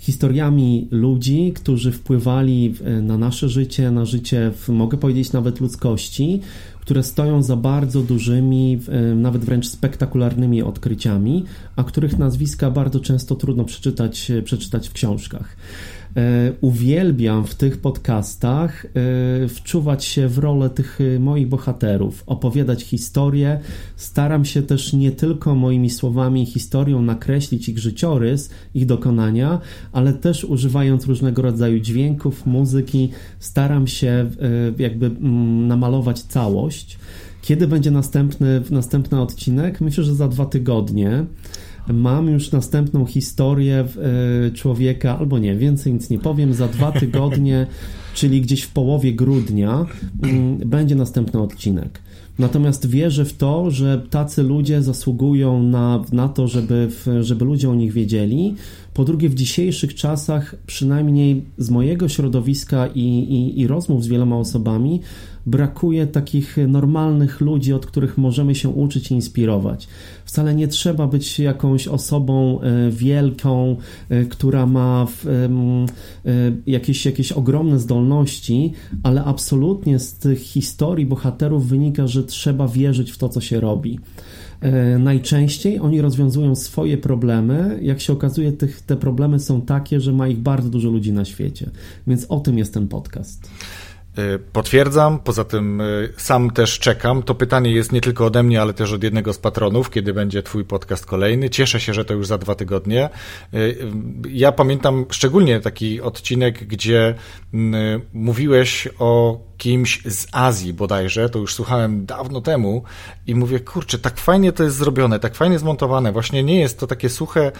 historiami 0.02 0.88
ludzi, 0.90 1.52
którzy 1.54 1.92
wpływali 1.92 2.74
na 3.02 3.18
nasze 3.18 3.48
życie, 3.48 3.90
na 3.90 4.04
życie, 4.04 4.52
mogę 4.68 4.98
powiedzieć, 4.98 5.32
nawet 5.32 5.60
ludzkości, 5.60 6.40
które 6.80 7.02
stoją 7.02 7.42
za 7.42 7.56
bardzo 7.56 8.02
dużymi, 8.02 8.80
nawet 9.16 9.44
wręcz 9.44 9.66
spektakularnymi 9.66 10.62
odkryciami, 10.62 11.44
a 11.76 11.84
których 11.84 12.18
nazwiska 12.18 12.70
bardzo 12.70 13.00
często 13.00 13.34
trudno 13.34 13.64
przeczytać, 13.64 14.32
przeczytać 14.44 14.88
w 14.88 14.92
książkach. 14.92 15.56
E, 16.16 16.52
uwielbiam 16.60 17.46
w 17.46 17.54
tych 17.54 17.80
podcastach 17.80 18.86
e, 18.86 19.48
wczuwać 19.48 20.04
się 20.04 20.28
w 20.28 20.38
rolę 20.38 20.70
tych 20.70 20.98
e, 21.00 21.18
moich 21.18 21.48
bohaterów, 21.48 22.22
opowiadać 22.26 22.82
historię. 22.82 23.60
Staram 23.96 24.44
się 24.44 24.62
też 24.62 24.92
nie 24.92 25.12
tylko 25.12 25.54
moimi 25.54 25.90
słowami 25.90 26.42
i 26.42 26.46
historią 26.46 27.02
nakreślić 27.02 27.68
ich 27.68 27.78
życiorys, 27.78 28.50
ich 28.74 28.86
dokonania, 28.86 29.60
ale 29.92 30.12
też 30.12 30.44
używając 30.44 31.06
różnego 31.06 31.42
rodzaju 31.42 31.80
dźwięków, 31.80 32.46
muzyki, 32.46 33.10
staram 33.38 33.86
się 33.86 34.30
jakby 34.78 35.06
mm, 35.06 35.68
namalować 35.68 36.22
całość. 36.22 36.98
Kiedy 37.42 37.68
będzie 37.68 37.90
następny, 37.90 38.62
następny 38.70 39.20
odcinek? 39.20 39.80
Myślę, 39.80 40.04
że 40.04 40.14
za 40.14 40.28
dwa 40.28 40.46
tygodnie 40.46 41.24
mam 41.88 42.28
już 42.28 42.52
następną 42.52 43.06
historię 43.06 43.84
e, 44.46 44.50
człowieka, 44.50 45.18
albo 45.18 45.38
nie, 45.38 45.56
więcej 45.56 45.92
nic 45.92 46.10
nie 46.10 46.18
powiem, 46.18 46.54
za 46.54 46.68
dwa 46.68 46.92
tygodnie, 47.00 47.66
czyli 48.14 48.40
gdzieś 48.40 48.62
w 48.62 48.72
połowie 48.72 49.12
grudnia 49.12 49.86
mm, 50.22 50.58
będzie 50.58 50.94
następny 50.94 51.40
odcinek. 51.40 52.00
Natomiast 52.38 52.86
wierzę 52.86 53.24
w 53.24 53.36
to, 53.36 53.70
że 53.70 54.02
tacy 54.10 54.42
ludzie 54.42 54.82
zasługują 54.82 55.62
na, 55.62 56.04
na 56.12 56.28
to, 56.28 56.48
żeby, 56.48 56.88
żeby 57.20 57.44
ludzie 57.44 57.70
o 57.70 57.74
nich 57.74 57.92
wiedzieli. 57.92 58.54
Po 58.94 59.04
drugie, 59.04 59.28
w 59.28 59.34
dzisiejszych 59.34 59.94
czasach, 59.94 60.54
przynajmniej 60.66 61.44
z 61.58 61.70
mojego 61.70 62.08
środowiska 62.08 62.86
i, 62.86 63.00
i, 63.00 63.60
i 63.60 63.66
rozmów 63.66 64.04
z 64.04 64.08
wieloma 64.08 64.36
osobami, 64.36 65.00
brakuje 65.46 66.06
takich 66.06 66.56
normalnych 66.68 67.40
ludzi, 67.40 67.72
od 67.72 67.86
których 67.86 68.18
możemy 68.18 68.54
się 68.54 68.68
uczyć 68.68 69.10
i 69.10 69.14
inspirować. 69.14 69.88
Wcale 70.24 70.54
nie 70.54 70.68
trzeba 70.68 71.06
być 71.06 71.38
jakąś 71.38 71.88
osobą 71.88 72.60
e, 72.60 72.90
wielką, 72.90 73.76
e, 74.08 74.24
która 74.24 74.66
ma 74.66 75.06
e, 75.26 75.48
jakieś, 76.66 77.06
jakieś 77.06 77.32
ogromne 77.32 77.78
zdolności, 77.78 78.72
ale 79.02 79.24
absolutnie 79.24 79.98
z 79.98 80.14
tych 80.14 80.38
historii 80.38 81.06
bohaterów 81.06 81.68
wynika, 81.68 82.06
że 82.06 82.24
trzeba 82.24 82.68
wierzyć 82.68 83.10
w 83.10 83.18
to, 83.18 83.28
co 83.28 83.40
się 83.40 83.60
robi 83.60 83.98
najczęściej 84.98 85.80
oni 85.80 86.00
rozwiązują 86.00 86.54
swoje 86.54 86.98
problemy. 86.98 87.78
Jak 87.82 88.00
się 88.00 88.12
okazuje, 88.12 88.52
tych, 88.52 88.82
te 88.82 88.96
problemy 88.96 89.40
są 89.40 89.60
takie, 89.60 90.00
że 90.00 90.12
ma 90.12 90.28
ich 90.28 90.38
bardzo 90.38 90.68
dużo 90.68 90.90
ludzi 90.90 91.12
na 91.12 91.24
świecie. 91.24 91.70
Więc 92.06 92.26
o 92.28 92.40
tym 92.40 92.58
jest 92.58 92.74
ten 92.74 92.88
podcast. 92.88 93.50
Y, 94.18 94.38
potwierdzam, 94.52 95.18
poza 95.18 95.44
tym 95.44 95.80
y, 95.80 96.12
sam 96.16 96.50
też 96.50 96.78
czekam. 96.78 97.22
To 97.22 97.34
pytanie 97.34 97.72
jest 97.72 97.92
nie 97.92 98.00
tylko 98.00 98.26
ode 98.26 98.42
mnie, 98.42 98.62
ale 98.62 98.74
też 98.74 98.92
od 98.92 99.02
jednego 99.02 99.32
z 99.32 99.38
patronów, 99.38 99.90
kiedy 99.90 100.14
będzie 100.14 100.42
Twój 100.42 100.64
podcast 100.64 101.06
kolejny. 101.06 101.50
Cieszę 101.50 101.80
się, 101.80 101.94
że 101.94 102.04
to 102.04 102.14
już 102.14 102.26
za 102.26 102.38
dwa 102.38 102.54
tygodnie. 102.54 103.08
Ja 104.30 104.52
pamiętam 104.52 105.06
szczególnie 105.10 105.60
taki 105.60 106.00
odcinek, 106.00 106.64
gdzie 106.64 107.14
mówiłeś 108.12 108.88
o 108.98 109.40
kimś 109.62 110.02
z 110.04 110.26
Azji 110.32 110.72
bodajże, 110.72 111.28
to 111.28 111.38
już 111.38 111.54
słuchałem 111.54 112.06
dawno 112.06 112.40
temu 112.40 112.82
i 113.26 113.34
mówię, 113.34 113.60
kurczę, 113.60 113.98
tak 113.98 114.18
fajnie 114.18 114.52
to 114.52 114.64
jest 114.64 114.76
zrobione, 114.76 115.18
tak 115.18 115.34
fajnie 115.34 115.58
zmontowane. 115.58 116.12
Właśnie 116.12 116.42
nie 116.42 116.60
jest 116.60 116.78
to 116.78 116.86
takie 116.86 117.08
suche 117.08 117.52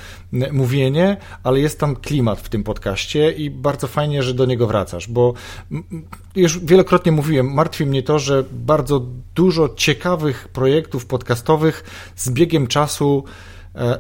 mówienie, 0.53 1.17
ale 1.43 1.61
jest 1.61 1.81
tam 1.81 1.97
klimat 1.97 2.41
w 2.41 2.49
tym 2.49 2.65
podcaście 2.65 3.33
i 3.33 3.51
bardzo 3.51 3.87
fajnie, 3.87 4.23
że 4.23 4.35
do 4.35 4.47
niego 4.47 4.67
wracasz, 4.67 5.09
bo 5.09 5.35
już 6.37 6.59
wielokrotnie 6.59 7.13
mówiłem, 7.13 7.53
martwi 7.55 7.87
mnie 7.87 8.03
to, 8.03 8.19
że 8.19 8.45
bardzo 8.53 9.07
dużo 9.35 9.69
ciekawych 9.77 10.49
projektów 10.49 11.07
podcastowych 11.07 11.85
z 12.17 12.31
biegiem 12.31 12.67
czasu 12.67 13.25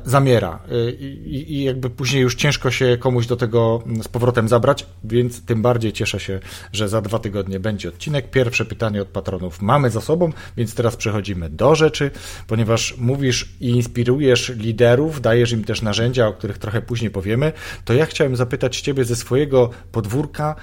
zamiera. 0.05 0.59
E, 0.71 0.91
I, 0.91 1.55
i, 1.55 1.64
jakby 1.64 1.91
później 1.91 2.23
już 2.23 2.35
ciężko 2.35 2.71
się 2.71 2.97
komuś 3.00 3.26
do 3.26 3.37
tego 3.37 3.83
z 4.02 4.09
powrotem 4.09 4.49
zabrać, 4.49 4.87
więc 5.05 5.45
tym 5.45 5.62
bardziej 5.62 5.93
cieszę 5.93 6.21
się, 6.21 6.41
że 6.73 6.88
za 6.88 7.00
dwa 7.00 7.19
tygodnie 7.19 7.61
będzie 7.61 7.88
odcinek. 7.88 8.31
Pierwsze 8.31 8.64
pytanie 8.64 9.02
od 9.02 9.09
patronów 9.09 9.62
mamy 9.62 9.91
za 9.91 10.00
sobą, 10.00 10.33
więc 10.57 10.75
teraz 10.75 10.97
przechodzimy 10.97 11.50
do 11.50 11.75
rzeczy, 11.75 12.11
ponieważ 12.47 12.97
mówisz 12.99 13.49
i 13.61 13.69
inspirujesz 13.71 14.49
liderów, 14.49 15.21
dajesz 15.21 15.52
im 15.52 15.64
też 15.64 15.83
narzędzia, 15.83 16.26
o 16.26 16.33
których 16.33 16.59
trochę 16.59 16.83
później 16.83 17.11
powiemy, 17.11 17.52
to 17.85 17.95
ja 17.95 18.07
chciałem 18.07 18.37
zapytać 18.37 18.81
Ciebie 18.81 19.05
ze 19.05 19.17
swojego 19.17 19.71
podwórka, 19.93 20.55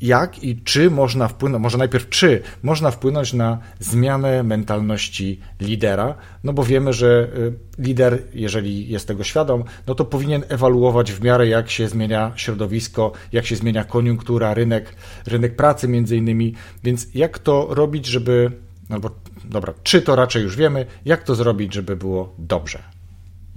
jak 0.00 0.44
i 0.44 0.62
czy 0.62 0.90
można 0.90 1.28
wpłynąć, 1.28 1.62
może 1.62 1.78
najpierw 1.78 2.08
czy 2.08 2.42
można 2.62 2.90
wpłynąć 2.90 3.32
na 3.32 3.58
zmianę 3.80 4.42
mentalności 4.42 5.40
lidera, 5.60 6.14
no 6.44 6.52
bo 6.52 6.64
wiemy, 6.64 6.92
że 6.92 7.28
y, 7.36 7.82
lider, 7.82 8.22
jeżeli 8.34 8.88
jest 8.88 9.08
tego 9.08 9.24
świadom, 9.24 9.64
no 9.86 9.94
to 9.94 10.04
powinien 10.04 10.42
ewaluować 10.48 11.12
w 11.12 11.22
miarę 11.22 11.48
jak 11.48 11.70
się 11.70 11.88
zmienia 11.88 12.32
środowisko, 12.36 13.12
jak 13.32 13.46
się 13.46 13.56
zmienia 13.56 13.84
koniunktura, 13.84 14.54
rynek, 14.54 14.94
rynek 15.26 15.56
pracy 15.56 15.88
między 15.88 16.16
innymi, 16.16 16.54
więc 16.84 17.14
jak 17.14 17.38
to 17.38 17.66
robić, 17.70 18.06
żeby, 18.06 18.50
albo 18.88 19.10
dobra, 19.44 19.74
czy 19.82 20.02
to 20.02 20.16
raczej 20.16 20.42
już 20.42 20.56
wiemy, 20.56 20.86
jak 21.04 21.22
to 21.22 21.34
zrobić, 21.34 21.74
żeby 21.74 21.96
było 21.96 22.34
dobrze. 22.38 22.78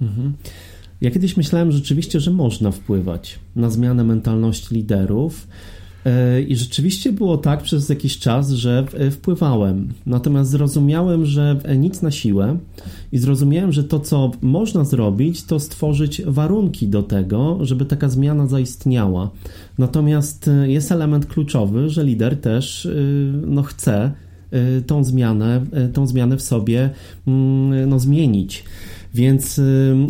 Mhm. 0.00 0.36
Ja 1.00 1.10
kiedyś 1.10 1.36
myślałem 1.36 1.72
rzeczywiście, 1.72 2.20
że 2.20 2.30
można 2.30 2.70
wpływać 2.70 3.38
na 3.56 3.70
zmianę 3.70 4.04
mentalności 4.04 4.74
liderów, 4.74 5.46
I 6.48 6.56
rzeczywiście 6.56 7.12
było 7.12 7.38
tak 7.38 7.62
przez 7.62 7.88
jakiś 7.88 8.18
czas, 8.18 8.50
że 8.50 8.86
e, 8.94 9.10
wpływałem. 9.10 9.88
Natomiast 10.06 10.50
zrozumiałem, 10.50 11.26
że 11.26 11.56
e, 11.64 11.76
nic 11.76 12.02
na 12.02 12.10
siłę 12.10 12.58
i 13.12 13.18
zrozumiałem, 13.18 13.72
że 13.72 13.84
to, 13.84 14.00
co 14.00 14.30
można 14.42 14.84
zrobić, 14.84 15.44
to 15.44 15.60
stworzyć 15.60 16.22
warunki 16.26 16.88
do 16.88 17.02
tego, 17.02 17.58
żeby 17.60 17.84
taka 17.84 18.08
zmiana 18.08 18.46
zaistniała. 18.46 19.30
Natomiast 19.78 20.50
jest 20.64 20.92
element 20.92 21.26
kluczowy, 21.26 21.88
że 21.88 22.04
lider 22.04 22.40
też 22.40 22.88
no, 23.46 23.62
chce 23.62 24.12
tą 24.86 25.04
zmianę, 25.04 25.66
tą 25.92 26.06
zmianę 26.06 26.36
w 26.36 26.42
sobie 26.42 26.90
mm, 27.26 27.88
no, 27.88 27.98
zmienić. 27.98 28.64
Więc 29.14 29.60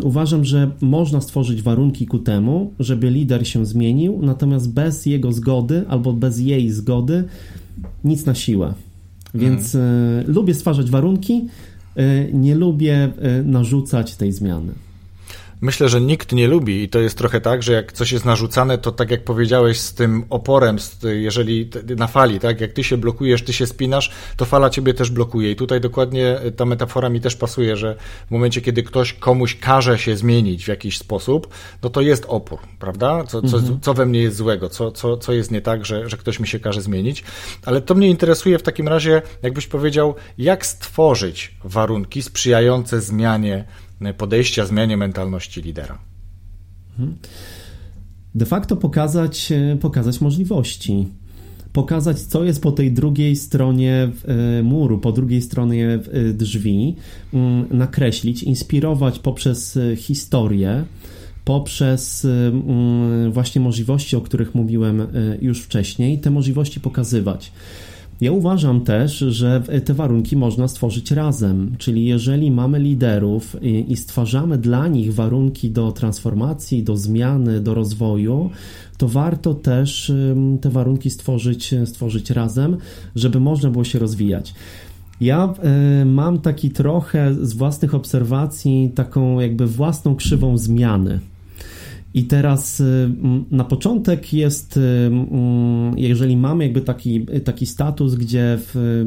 uważam, 0.03 0.45
że 0.45 0.71
można 0.81 1.21
stworzyć 1.21 1.61
warunki 1.61 2.05
ku 2.07 2.19
temu, 2.19 2.73
żeby 2.79 3.09
lider 3.09 3.47
się 3.47 3.65
zmienił, 3.65 4.19
natomiast 4.21 4.73
bez 4.73 5.05
jego 5.05 5.31
zgody 5.31 5.85
albo 5.87 6.13
bez 6.13 6.39
jej 6.39 6.69
zgody 6.69 7.23
nic 8.03 8.25
na 8.25 8.35
siłę. 8.35 8.73
Więc 9.33 9.75
y, 9.75 10.23
lubię 10.27 10.53
stwarzać 10.53 10.89
warunki, 10.89 11.47
y, 11.97 12.29
nie 12.33 12.55
lubię 12.55 13.11
y, 13.39 13.43
narzucać 13.43 14.15
tej 14.15 14.31
zmiany. 14.31 14.73
Myślę, 15.61 15.89
że 15.89 16.01
nikt 16.01 16.31
nie 16.31 16.47
lubi 16.47 16.83
i 16.83 16.89
to 16.89 16.99
jest 16.99 17.17
trochę 17.17 17.41
tak, 17.41 17.63
że 17.63 17.73
jak 17.73 17.91
coś 17.91 18.11
jest 18.11 18.25
narzucane, 18.25 18.77
to 18.77 18.91
tak 18.91 19.11
jak 19.11 19.23
powiedziałeś 19.23 19.79
z 19.79 19.93
tym 19.93 20.25
oporem, 20.29 20.77
jeżeli 21.03 21.69
na 21.97 22.07
fali, 22.07 22.39
tak, 22.39 22.61
jak 22.61 22.73
ty 22.73 22.83
się 22.83 22.97
blokujesz, 22.97 23.43
ty 23.43 23.53
się 23.53 23.67
spinasz, 23.67 24.11
to 24.37 24.45
fala 24.45 24.69
ciebie 24.69 24.93
też 24.93 25.09
blokuje 25.09 25.51
i 25.51 25.55
tutaj 25.55 25.81
dokładnie 25.81 26.39
ta 26.55 26.65
metafora 26.65 27.09
mi 27.09 27.21
też 27.21 27.35
pasuje, 27.35 27.77
że 27.77 27.95
w 28.27 28.31
momencie, 28.31 28.61
kiedy 28.61 28.83
ktoś 28.83 29.13
komuś 29.13 29.55
każe 29.55 29.97
się 29.97 30.17
zmienić 30.17 30.65
w 30.65 30.67
jakiś 30.67 30.97
sposób, 30.97 31.47
no 31.83 31.89
to 31.89 32.01
jest 32.01 32.25
opór, 32.27 32.59
prawda? 32.79 33.23
Co, 33.23 33.41
co, 33.41 33.57
mhm. 33.57 33.79
co 33.81 33.93
we 33.93 34.05
mnie 34.05 34.21
jest 34.21 34.37
złego, 34.37 34.69
co, 34.69 34.91
co, 34.91 35.17
co 35.17 35.33
jest 35.33 35.51
nie 35.51 35.61
tak, 35.61 35.85
że, 35.85 36.09
że 36.09 36.17
ktoś 36.17 36.39
mi 36.39 36.47
się 36.47 36.59
każe 36.59 36.81
zmienić, 36.81 37.23
ale 37.65 37.81
to 37.81 37.95
mnie 37.95 38.09
interesuje 38.09 38.59
w 38.59 38.63
takim 38.63 38.87
razie, 38.87 39.21
jakbyś 39.41 39.67
powiedział, 39.67 40.15
jak 40.37 40.65
stworzyć 40.65 41.55
warunki 41.63 42.21
sprzyjające 42.21 43.01
zmianie 43.01 43.65
podejścia, 44.17 44.65
zmianie 44.65 44.97
mentalności 44.97 45.61
lidera. 45.61 45.97
Mhm. 46.99 47.17
De 48.35 48.45
facto 48.45 48.75
pokazać, 48.75 49.51
e, 49.51 49.77
pokazać 49.77 50.21
możliwości. 50.21 51.07
Pokazać, 51.73 52.19
co 52.19 52.43
jest 52.43 52.61
po 52.61 52.71
tej 52.71 52.91
drugiej 52.91 53.35
stronie 53.35 54.09
e, 54.59 54.63
muru, 54.63 54.99
po 54.99 55.11
drugiej 55.11 55.41
stronie 55.41 55.87
e, 55.89 56.33
drzwi, 56.33 56.95
mm, 57.33 57.65
nakreślić, 57.71 58.43
inspirować 58.43 59.19
poprzez 59.19 59.79
historię, 59.97 60.83
poprzez 61.45 62.25
mm, 62.25 63.31
właśnie 63.31 63.61
możliwości, 63.61 64.15
o 64.15 64.21
których 64.21 64.55
mówiłem 64.55 65.07
już 65.41 65.61
wcześniej, 65.61 66.19
te 66.19 66.31
możliwości 66.31 66.79
pokazywać. 66.79 67.51
Ja 68.21 68.31
uważam 68.31 68.81
też, 68.81 69.17
że 69.17 69.63
te 69.85 69.93
warunki 69.93 70.35
można 70.35 70.67
stworzyć 70.67 71.11
razem, 71.11 71.75
czyli 71.77 72.05
jeżeli 72.05 72.51
mamy 72.51 72.79
liderów 72.79 73.55
i, 73.61 73.95
stwarzamy 73.97 74.57
dla 74.57 74.87
nich 74.87 75.13
warunki 75.13 75.71
do 75.71 75.91
transformacji, 75.91 76.83
do 76.83 76.97
zmiany, 76.97 77.61
do 77.61 77.73
rozwoju, 77.73 78.49
to 78.97 79.07
warto 79.07 79.53
też 79.53 80.11
te 80.61 80.69
warunki 80.69 81.09
stworzyć, 81.09 81.75
stworzyć 81.85 82.29
razem, 82.29 82.77
żeby 83.15 83.39
można 83.39 83.69
było 83.69 83.83
się 83.83 83.99
rozwijać. 83.99 84.53
Ja 85.21 85.53
y, 86.01 86.05
mam 86.05 86.39
taki 86.39 86.71
trochę 86.71 87.35
z 87.41 87.53
własnych 87.53 87.95
obserwacji 87.95 88.91
taką 88.95 89.39
jakby 89.39 89.67
własną 89.67 90.15
krzywą 90.15 90.57
zmiany. 90.57 91.19
I 92.13 92.23
teraz 92.23 92.79
y, 92.79 93.09
na 93.51 93.63
początek 93.63 94.33
jest, 94.33 94.77
y, 94.77 95.11
jeżeli 95.95 96.37
mamy 96.37 96.63
jakby 96.63 96.81
taki, 96.81 97.25
taki 97.43 97.65
status, 97.65 98.15
gdzie 98.15 98.57
w, 98.59 99.05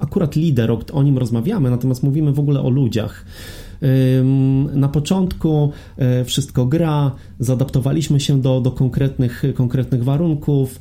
akurat 0.00 0.36
lider, 0.36 0.76
o 0.92 1.02
nim 1.02 1.18
rozmawiamy, 1.18 1.70
natomiast 1.70 2.02
mówimy 2.02 2.32
w 2.32 2.40
ogóle 2.40 2.60
o 2.60 2.70
ludziach 2.70 3.24
na 4.74 4.88
początku 4.88 5.72
e, 5.96 6.24
wszystko 6.24 6.66
gra, 6.66 7.12
zaadaptowaliśmy 7.38 8.20
się 8.20 8.40
do, 8.40 8.60
do 8.60 8.70
konkretnych, 8.70 9.42
konkretnych 9.54 10.04
warunków, 10.04 10.80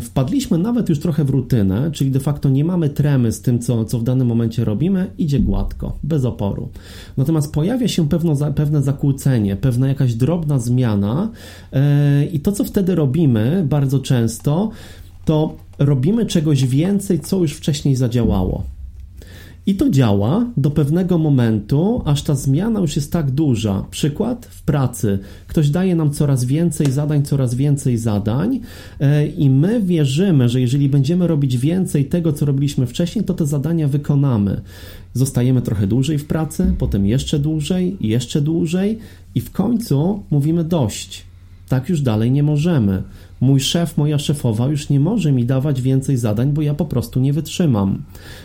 wpadliśmy 0.00 0.58
nawet 0.58 0.88
już 0.88 1.00
trochę 1.00 1.24
w 1.24 1.30
rutynę, 1.30 1.90
czyli 1.92 2.10
de 2.10 2.20
facto 2.20 2.48
nie 2.48 2.64
mamy 2.64 2.88
tremy 2.88 3.32
z 3.32 3.40
tym, 3.40 3.58
co, 3.58 3.84
co 3.84 3.98
w 3.98 4.02
danym 4.02 4.26
momencie 4.26 4.64
robimy, 4.64 5.10
idzie 5.18 5.40
gładko, 5.40 5.98
bez 6.02 6.24
oporu. 6.24 6.68
Natomiast 7.16 7.52
pojawia 7.52 7.88
się 7.88 8.08
pewno, 8.08 8.52
pewne 8.54 8.82
zakłócenie, 8.82 9.56
pewna 9.56 9.88
jakaś 9.88 10.14
drobna 10.14 10.58
zmiana 10.58 11.30
e, 11.72 12.24
i 12.24 12.40
to, 12.40 12.52
co 12.52 12.64
wtedy 12.64 12.94
robimy 12.94 13.66
bardzo 13.68 13.98
często, 13.98 14.70
to 15.24 15.56
robimy 15.78 16.26
czegoś 16.26 16.66
więcej, 16.66 17.20
co 17.20 17.38
już 17.38 17.52
wcześniej 17.52 17.96
zadziałało. 17.96 18.75
I 19.66 19.74
to 19.74 19.90
działa 19.90 20.46
do 20.56 20.70
pewnego 20.70 21.18
momentu, 21.18 22.02
aż 22.04 22.22
ta 22.22 22.34
zmiana 22.34 22.80
już 22.80 22.96
jest 22.96 23.12
tak 23.12 23.30
duża. 23.30 23.84
Przykład 23.90 24.46
w 24.46 24.62
pracy. 24.62 25.18
Ktoś 25.46 25.70
daje 25.70 25.96
nam 25.96 26.10
coraz 26.10 26.44
więcej 26.44 26.92
zadań, 26.92 27.22
coraz 27.22 27.54
więcej 27.54 27.98
zadań, 27.98 28.60
e, 29.00 29.26
i 29.26 29.50
my 29.50 29.82
wierzymy, 29.82 30.48
że 30.48 30.60
jeżeli 30.60 30.88
będziemy 30.88 31.26
robić 31.26 31.58
więcej 31.58 32.04
tego, 32.04 32.32
co 32.32 32.46
robiliśmy 32.46 32.86
wcześniej, 32.86 33.24
to 33.24 33.34
te 33.34 33.46
zadania 33.46 33.88
wykonamy. 33.88 34.60
Zostajemy 35.14 35.62
trochę 35.62 35.86
dłużej 35.86 36.18
w 36.18 36.26
pracy, 36.26 36.74
potem 36.78 37.06
jeszcze 37.06 37.38
dłużej, 37.38 37.96
jeszcze 38.00 38.40
dłużej, 38.40 38.98
i 39.34 39.40
w 39.40 39.52
końcu 39.52 40.22
mówimy 40.30 40.64
dość. 40.64 41.24
Tak 41.68 41.88
już 41.88 42.00
dalej 42.00 42.30
nie 42.30 42.42
możemy 42.42 43.02
mój 43.40 43.60
szef, 43.60 43.96
moja 43.96 44.18
szefowa 44.18 44.68
już 44.68 44.88
nie 44.88 45.00
może 45.00 45.32
mi 45.32 45.46
dawać 45.46 45.82
więcej 45.82 46.16
zadań, 46.16 46.52
bo 46.52 46.62
ja 46.62 46.74
po 46.74 46.84
prostu 46.84 47.20
nie 47.20 47.32
wytrzymam. 47.32 48.02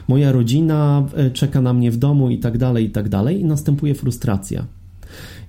Moja 0.07 0.31
rodzina 0.31 1.07
e, 1.15 1.31
czeka 1.31 1.62
na 1.62 1.74
mnie 1.74 1.91
w 1.91 1.98
domu 1.98 2.29
i 2.29 2.38
tak 2.38 2.57
dalej, 2.57 2.86
i 2.86 2.89
tak 2.89 3.10
dalej, 3.10 3.41
i 3.41 3.45
następuje 3.45 3.95
frustracja. 3.95 4.65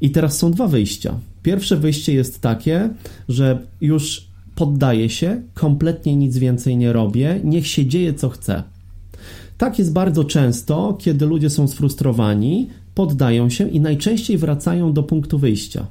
I 0.00 0.10
teraz 0.10 0.38
są 0.38 0.50
dwa 0.50 0.68
wyjścia. 0.68 1.14
Pierwsze 1.42 1.76
wyjście 1.76 2.14
jest 2.14 2.40
takie, 2.40 2.90
że 3.28 3.58
już 3.80 4.26
poddaję 4.54 5.10
się, 5.10 5.42
kompletnie 5.54 6.16
nic 6.16 6.38
więcej 6.38 6.76
nie 6.76 6.92
robię, 6.92 7.40
niech 7.44 7.66
się 7.66 7.86
dzieje 7.86 8.14
co 8.14 8.28
chce. 8.28 8.62
Tak 9.58 9.78
jest 9.78 9.92
bardzo 9.92 10.24
często, 10.24 10.98
kiedy 11.00 11.26
ludzie 11.26 11.50
są 11.50 11.68
sfrustrowani, 11.68 12.68
poddają 12.94 13.50
się 13.50 13.68
i 13.68 13.80
najczęściej 13.80 14.38
wracają 14.38 14.92
do 14.92 15.02
punktu 15.02 15.38
wyjścia. 15.38 15.86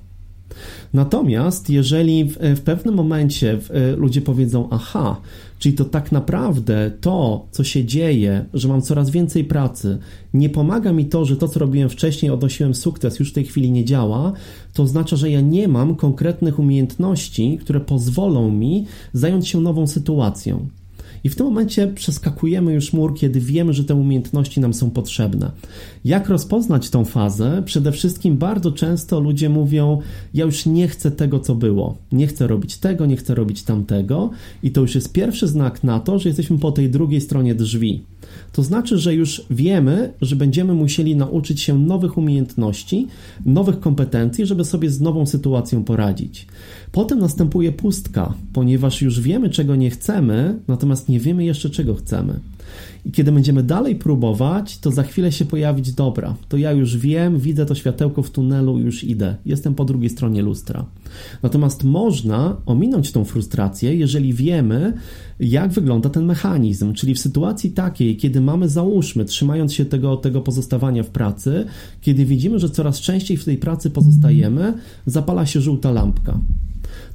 Natomiast 0.93 1.69
jeżeli 1.69 2.25
w, 2.25 2.37
w 2.55 2.61
pewnym 2.61 2.95
momencie 2.95 3.59
e, 3.69 3.95
ludzie 3.95 4.21
powiedzą, 4.21 4.67
aha, 4.71 5.21
czyli 5.59 5.75
to 5.75 5.85
tak 5.85 6.11
naprawdę 6.11 6.91
to, 7.01 7.45
co 7.51 7.63
się 7.63 7.85
dzieje, 7.85 8.45
że 8.53 8.67
mam 8.67 8.81
coraz 8.81 9.09
więcej 9.09 9.43
pracy, 9.43 9.97
nie 10.33 10.49
pomaga 10.49 10.93
mi 10.93 11.05
to, 11.05 11.25
że 11.25 11.37
to, 11.37 11.47
co 11.47 11.59
robiłem 11.59 11.89
wcześniej, 11.89 12.31
odnosiłem 12.31 12.75
sukces, 12.75 13.19
już 13.19 13.31
w 13.31 13.33
tej 13.33 13.45
chwili 13.45 13.71
nie 13.71 13.85
działa, 13.85 14.33
to 14.73 14.83
oznacza, 14.83 15.15
że 15.15 15.29
ja 15.29 15.41
nie 15.41 15.67
mam 15.67 15.95
konkretnych 15.95 16.59
umiejętności, 16.59 17.57
które 17.61 17.79
pozwolą 17.79 18.51
mi 18.51 18.85
zająć 19.13 19.47
się 19.47 19.61
nową 19.61 19.87
sytuacją. 19.87 20.67
I 21.23 21.29
w 21.29 21.35
tym 21.35 21.45
momencie 21.45 21.87
przeskakujemy 21.87 22.73
już 22.73 22.93
mur, 22.93 23.15
kiedy 23.15 23.39
wiemy, 23.39 23.73
że 23.73 23.83
te 23.83 23.95
umiejętności 23.95 24.59
nam 24.59 24.73
są 24.73 24.89
potrzebne. 24.89 25.51
Jak 26.05 26.29
rozpoznać 26.29 26.89
tą 26.89 27.05
fazę? 27.05 27.63
Przede 27.65 27.91
wszystkim 27.91 28.37
bardzo 28.37 28.71
często 28.71 29.19
ludzie 29.19 29.49
mówią: 29.49 29.99
Ja 30.33 30.45
już 30.45 30.65
nie 30.65 30.87
chcę 30.87 31.11
tego, 31.11 31.39
co 31.39 31.55
było. 31.55 31.97
Nie 32.11 32.27
chcę 32.27 32.47
robić 32.47 32.77
tego, 32.77 33.05
nie 33.05 33.17
chcę 33.17 33.35
robić 33.35 33.63
tamtego. 33.63 34.29
I 34.63 34.71
to 34.71 34.81
już 34.81 34.95
jest 34.95 35.11
pierwszy 35.11 35.47
znak 35.47 35.83
na 35.83 35.99
to, 35.99 36.19
że 36.19 36.29
jesteśmy 36.29 36.57
po 36.57 36.71
tej 36.71 36.89
drugiej 36.89 37.21
stronie 37.21 37.55
drzwi. 37.55 38.03
To 38.51 38.63
znaczy, 38.63 38.97
że 38.97 39.15
już 39.15 39.45
wiemy, 39.49 40.13
że 40.21 40.35
będziemy 40.35 40.73
musieli 40.73 41.15
nauczyć 41.15 41.61
się 41.61 41.79
nowych 41.79 42.17
umiejętności, 42.17 43.07
nowych 43.45 43.79
kompetencji, 43.79 44.45
żeby 44.45 44.65
sobie 44.65 44.89
z 44.89 45.01
nową 45.01 45.25
sytuacją 45.25 45.83
poradzić. 45.83 46.47
Potem 46.91 47.19
następuje 47.19 47.71
pustka, 47.71 48.33
ponieważ 48.53 49.01
już 49.01 49.21
wiemy, 49.21 49.49
czego 49.49 49.75
nie 49.75 49.89
chcemy, 49.89 50.59
natomiast 50.67 51.09
nie 51.09 51.19
wiemy 51.19 51.45
jeszcze, 51.45 51.69
czego 51.69 51.95
chcemy. 51.95 52.39
I 53.05 53.11
kiedy 53.11 53.31
będziemy 53.31 53.63
dalej 53.63 53.95
próbować, 53.95 54.77
to 54.77 54.91
za 54.91 55.03
chwilę 55.03 55.31
się 55.31 55.45
pojawić 55.45 55.91
dobra. 55.93 56.35
To 56.49 56.57
ja 56.57 56.71
już 56.71 56.97
wiem, 56.97 57.39
widzę 57.39 57.65
to 57.65 57.75
światełko 57.75 58.23
w 58.23 58.29
tunelu, 58.29 58.79
już 58.79 59.03
idę. 59.03 59.35
Jestem 59.45 59.75
po 59.75 59.85
drugiej 59.85 60.09
stronie 60.09 60.41
lustra. 60.41 60.85
Natomiast 61.43 61.83
można 61.83 62.57
ominąć 62.65 63.11
tą 63.11 63.23
frustrację, 63.23 63.95
jeżeli 63.95 64.33
wiemy, 64.33 64.93
jak 65.39 65.71
wygląda 65.71 66.09
ten 66.09 66.25
mechanizm. 66.25 66.93
Czyli 66.93 67.15
w 67.15 67.19
sytuacji 67.19 67.71
takiej, 67.71 68.17
kiedy 68.17 68.41
mamy, 68.41 68.69
załóżmy, 68.69 69.25
trzymając 69.25 69.73
się 69.73 69.85
tego, 69.85 70.17
tego 70.17 70.41
pozostawania 70.41 71.03
w 71.03 71.09
pracy, 71.09 71.65
kiedy 72.01 72.25
widzimy, 72.25 72.59
że 72.59 72.69
coraz 72.69 72.99
częściej 72.99 73.37
w 73.37 73.45
tej 73.45 73.57
pracy 73.57 73.89
pozostajemy, 73.89 74.73
zapala 75.05 75.45
się 75.45 75.61
żółta 75.61 75.91
lampka. 75.91 76.39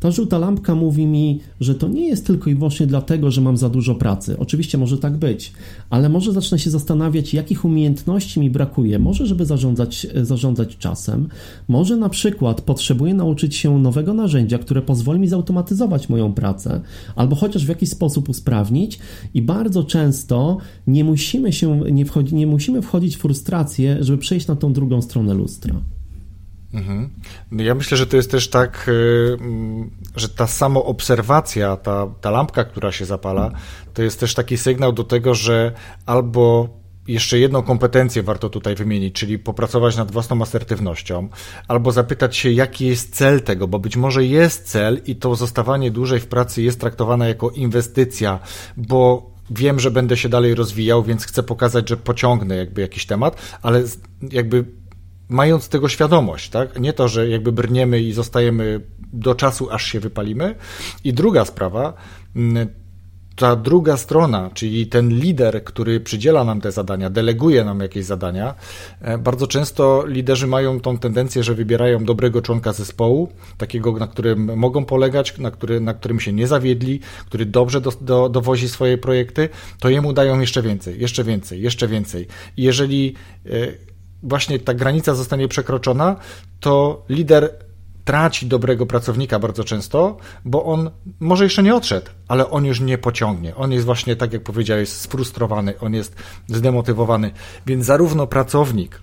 Ta 0.06 0.10
żółta 0.10 0.38
lampka 0.38 0.74
mówi 0.74 1.06
mi, 1.06 1.40
że 1.60 1.74
to 1.74 1.88
nie 1.88 2.08
jest 2.08 2.26
tylko 2.26 2.50
i 2.50 2.54
wyłącznie 2.54 2.86
dlatego, 2.86 3.30
że 3.30 3.40
mam 3.40 3.56
za 3.56 3.68
dużo 3.68 3.94
pracy. 3.94 4.38
Oczywiście 4.38 4.78
może 4.78 4.98
tak 4.98 5.16
być, 5.16 5.52
ale 5.90 6.08
może 6.08 6.32
zacznę 6.32 6.58
się 6.58 6.70
zastanawiać, 6.70 7.34
jakich 7.34 7.64
umiejętności 7.64 8.40
mi 8.40 8.50
brakuje. 8.50 8.98
Może, 8.98 9.26
żeby 9.26 9.46
zarządzać, 9.46 10.06
zarządzać 10.22 10.76
czasem, 10.76 11.28
może 11.68 11.96
na 11.96 12.08
przykład 12.08 12.60
potrzebuję 12.60 13.14
nauczyć 13.14 13.56
się 13.56 13.78
nowego 13.78 14.14
narzędzia, 14.14 14.58
które 14.58 14.82
pozwoli 14.82 15.20
mi 15.20 15.28
zautomatyzować 15.28 16.08
moją 16.08 16.32
pracę, 16.32 16.80
albo 17.16 17.36
chociaż 17.36 17.66
w 17.66 17.68
jakiś 17.68 17.90
sposób 17.90 18.28
usprawnić. 18.28 18.98
I 19.34 19.42
bardzo 19.42 19.84
często 19.84 20.58
nie 20.86 21.04
musimy 21.04 21.52
się, 21.52 21.80
nie, 21.92 22.04
wchodzi, 22.04 22.34
nie 22.34 22.46
musimy 22.46 22.82
wchodzić 22.82 23.16
w 23.16 23.20
frustrację, 23.20 23.96
żeby 24.00 24.18
przejść 24.18 24.46
na 24.46 24.56
tą 24.56 24.72
drugą 24.72 25.02
stronę 25.02 25.34
lustra. 25.34 25.95
Mhm. 26.74 27.10
Ja 27.52 27.74
myślę, 27.74 27.96
że 27.96 28.06
to 28.06 28.16
jest 28.16 28.30
też 28.30 28.50
tak, 28.50 28.88
y, 28.88 29.36
mm, 29.40 29.90
że 30.16 30.28
ta 30.28 30.46
samoobserwacja, 30.46 31.76
ta, 31.76 32.06
ta 32.20 32.30
lampka, 32.30 32.64
która 32.64 32.92
się 32.92 33.04
zapala, 33.04 33.50
to 33.94 34.02
jest 34.02 34.20
też 34.20 34.34
taki 34.34 34.58
sygnał 34.58 34.92
do 34.92 35.04
tego, 35.04 35.34
że 35.34 35.72
albo 36.06 36.68
jeszcze 37.08 37.38
jedną 37.38 37.62
kompetencję 37.62 38.22
warto 38.22 38.48
tutaj 38.48 38.74
wymienić, 38.74 39.14
czyli 39.14 39.38
popracować 39.38 39.96
nad 39.96 40.12
własną 40.12 40.42
asertywnością, 40.42 41.28
albo 41.68 41.92
zapytać 41.92 42.36
się, 42.36 42.50
jaki 42.50 42.86
jest 42.86 43.14
cel 43.14 43.42
tego, 43.42 43.68
bo 43.68 43.78
być 43.78 43.96
może 43.96 44.24
jest 44.24 44.64
cel 44.64 45.00
i 45.06 45.16
to 45.16 45.34
zostawanie 45.34 45.90
dłużej 45.90 46.20
w 46.20 46.26
pracy 46.26 46.62
jest 46.62 46.80
traktowane 46.80 47.28
jako 47.28 47.50
inwestycja, 47.50 48.38
bo 48.76 49.30
wiem, 49.50 49.80
że 49.80 49.90
będę 49.90 50.16
się 50.16 50.28
dalej 50.28 50.54
rozwijał, 50.54 51.02
więc 51.02 51.26
chcę 51.26 51.42
pokazać, 51.42 51.88
że 51.88 51.96
pociągnę 51.96 52.56
jakby 52.56 52.80
jakiś 52.80 53.06
temat, 53.06 53.36
ale 53.62 53.82
jakby 54.30 54.64
mając 55.28 55.68
tego 55.68 55.88
świadomość, 55.88 56.50
tak? 56.50 56.80
Nie 56.80 56.92
to, 56.92 57.08
że 57.08 57.28
jakby 57.28 57.52
brniemy 57.52 58.00
i 58.00 58.12
zostajemy 58.12 58.80
do 59.12 59.34
czasu, 59.34 59.70
aż 59.70 59.84
się 59.86 60.00
wypalimy. 60.00 60.54
I 61.04 61.12
druga 61.12 61.44
sprawa, 61.44 61.94
mm, 62.36 62.68
ta 63.36 63.56
druga 63.56 63.96
strona, 63.96 64.50
czyli 64.54 64.86
ten 64.86 65.08
lider, 65.08 65.64
który 65.64 66.00
przydziela 66.00 66.44
nam 66.44 66.60
te 66.60 66.72
zadania, 66.72 67.10
deleguje 67.10 67.64
nam 67.64 67.80
jakieś 67.80 68.04
zadania, 68.04 68.54
e, 69.00 69.18
bardzo 69.18 69.46
często 69.46 70.04
liderzy 70.06 70.46
mają 70.46 70.80
tą 70.80 70.98
tendencję, 70.98 71.42
że 71.42 71.54
wybierają 71.54 72.04
dobrego 72.04 72.42
członka 72.42 72.72
zespołu, 72.72 73.28
takiego, 73.58 73.92
na 73.92 74.06
którym 74.06 74.56
mogą 74.58 74.84
polegać, 74.84 75.38
na, 75.38 75.50
który, 75.50 75.80
na 75.80 75.94
którym 75.94 76.20
się 76.20 76.32
nie 76.32 76.46
zawiedli, 76.46 77.00
który 77.26 77.46
dobrze 77.46 77.80
do, 77.80 77.92
do, 78.00 78.28
dowozi 78.28 78.68
swoje 78.68 78.98
projekty, 78.98 79.48
to 79.80 79.88
jemu 79.88 80.12
dają 80.12 80.40
jeszcze 80.40 80.62
więcej, 80.62 81.00
jeszcze 81.00 81.24
więcej, 81.24 81.62
jeszcze 81.62 81.88
więcej. 81.88 82.26
I 82.56 82.62
jeżeli 82.62 83.14
e, 83.46 83.50
właśnie 84.22 84.58
ta 84.58 84.74
granica 84.74 85.14
zostanie 85.14 85.48
przekroczona, 85.48 86.16
to 86.60 87.04
lider 87.08 87.66
traci 88.04 88.46
dobrego 88.46 88.86
pracownika 88.86 89.38
bardzo 89.38 89.64
często, 89.64 90.16
bo 90.44 90.64
on 90.64 90.90
może 91.20 91.44
jeszcze 91.44 91.62
nie 91.62 91.74
odszedł, 91.74 92.06
ale 92.28 92.50
on 92.50 92.64
już 92.64 92.80
nie 92.80 92.98
pociągnie. 92.98 93.56
On 93.56 93.72
jest 93.72 93.86
właśnie, 93.86 94.16
tak 94.16 94.32
jak 94.32 94.42
powiedziałeś, 94.42 94.88
sfrustrowany, 94.88 95.78
on 95.80 95.94
jest 95.94 96.16
zdemotywowany. 96.48 97.30
Więc 97.66 97.84
zarówno 97.86 98.26
pracownik, 98.26 99.00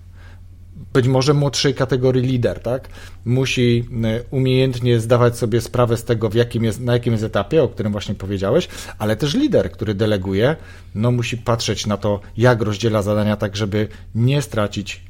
być 0.94 1.08
może 1.08 1.34
młodszej 1.34 1.74
kategorii 1.74 2.22
lider, 2.22 2.60
tak? 2.60 2.88
Musi 3.24 3.88
e, 4.04 4.22
umiejętnie 4.30 5.00
zdawać 5.00 5.38
sobie 5.38 5.60
sprawę 5.60 5.96
z 5.96 6.04
tego, 6.04 6.28
w 6.28 6.34
jakim 6.34 6.64
jest, 6.64 6.80
na 6.80 6.92
jakim 6.92 7.12
jest 7.12 7.24
etapie, 7.24 7.62
o 7.62 7.68
którym 7.68 7.92
właśnie 7.92 8.14
powiedziałeś, 8.14 8.68
ale 8.98 9.16
też 9.16 9.34
lider, 9.34 9.72
który 9.72 9.94
deleguje, 9.94 10.56
no 10.94 11.10
musi 11.10 11.38
patrzeć 11.38 11.86
na 11.86 11.96
to, 11.96 12.20
jak 12.36 12.62
rozdziela 12.62 13.02
zadania, 13.02 13.36
tak 13.36 13.56
żeby 13.56 13.88
nie 14.14 14.42
stracić 14.42 15.04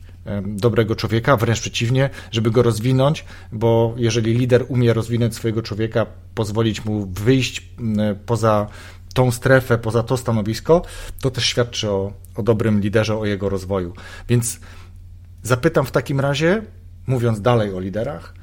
dobrego 0.47 0.97
człowieka, 0.97 1.37
wręcz 1.37 1.61
przeciwnie, 1.61 2.11
żeby 2.31 2.51
go 2.51 2.63
rozwinąć, 2.63 3.25
bo 3.53 3.95
jeżeli 3.97 4.35
lider 4.35 4.65
umie 4.69 4.93
rozwinąć 4.93 5.35
swojego 5.35 5.63
człowieka, 5.63 6.07
pozwolić 6.35 6.85
mu 6.85 7.07
wyjść 7.07 7.69
poza 8.27 8.67
tą 9.15 9.31
strefę, 9.31 9.79
poza 9.79 10.03
to 10.03 10.17
stanowisko, 10.17 10.83
to 11.21 11.31
też 11.31 11.45
świadczy 11.45 11.91
o, 11.91 12.13
o 12.37 12.43
dobrym 12.43 12.81
liderze, 12.81 13.19
o 13.19 13.27
jego 13.27 13.49
rozwoju. 13.49 13.93
Więc 14.29 14.61
zapytam 15.45 15.87
w 15.87 15.91
takim 15.91 16.21
razie, 16.21 16.63
mówiąc 17.07 17.41
dalej 17.41 17.75
o 17.75 17.81
liderach, 17.81 18.35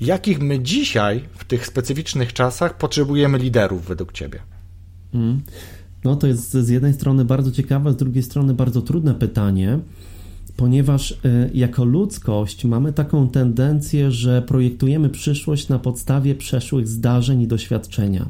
jakich 0.00 0.40
my 0.40 0.60
dzisiaj 0.60 1.24
w 1.34 1.44
tych 1.44 1.66
specyficznych 1.66 2.32
czasach 2.32 2.78
potrzebujemy 2.78 3.38
liderów 3.38 3.86
według 3.86 4.12
Ciebie? 4.12 4.38
Mm. 5.14 5.40
No 6.04 6.16
to 6.16 6.26
jest 6.26 6.52
z 6.52 6.68
jednej 6.68 6.94
strony 6.94 7.24
bardzo 7.24 7.52
ciekawe, 7.52 7.92
z 7.92 7.96
drugiej 7.96 8.22
strony 8.22 8.54
bardzo 8.54 8.82
trudne 8.82 9.14
pytanie, 9.14 9.78
ponieważ 10.56 11.10
y, 11.10 11.16
jako 11.54 11.84
ludzkość 11.84 12.64
mamy 12.64 12.92
taką 12.92 13.28
tendencję, 13.28 14.10
że 14.10 14.42
projektujemy 14.42 15.08
przyszłość 15.08 15.68
na 15.68 15.78
podstawie 15.78 16.34
przeszłych 16.34 16.88
zdarzeń 16.88 17.42
i 17.42 17.46
doświadczenia. 17.46 18.28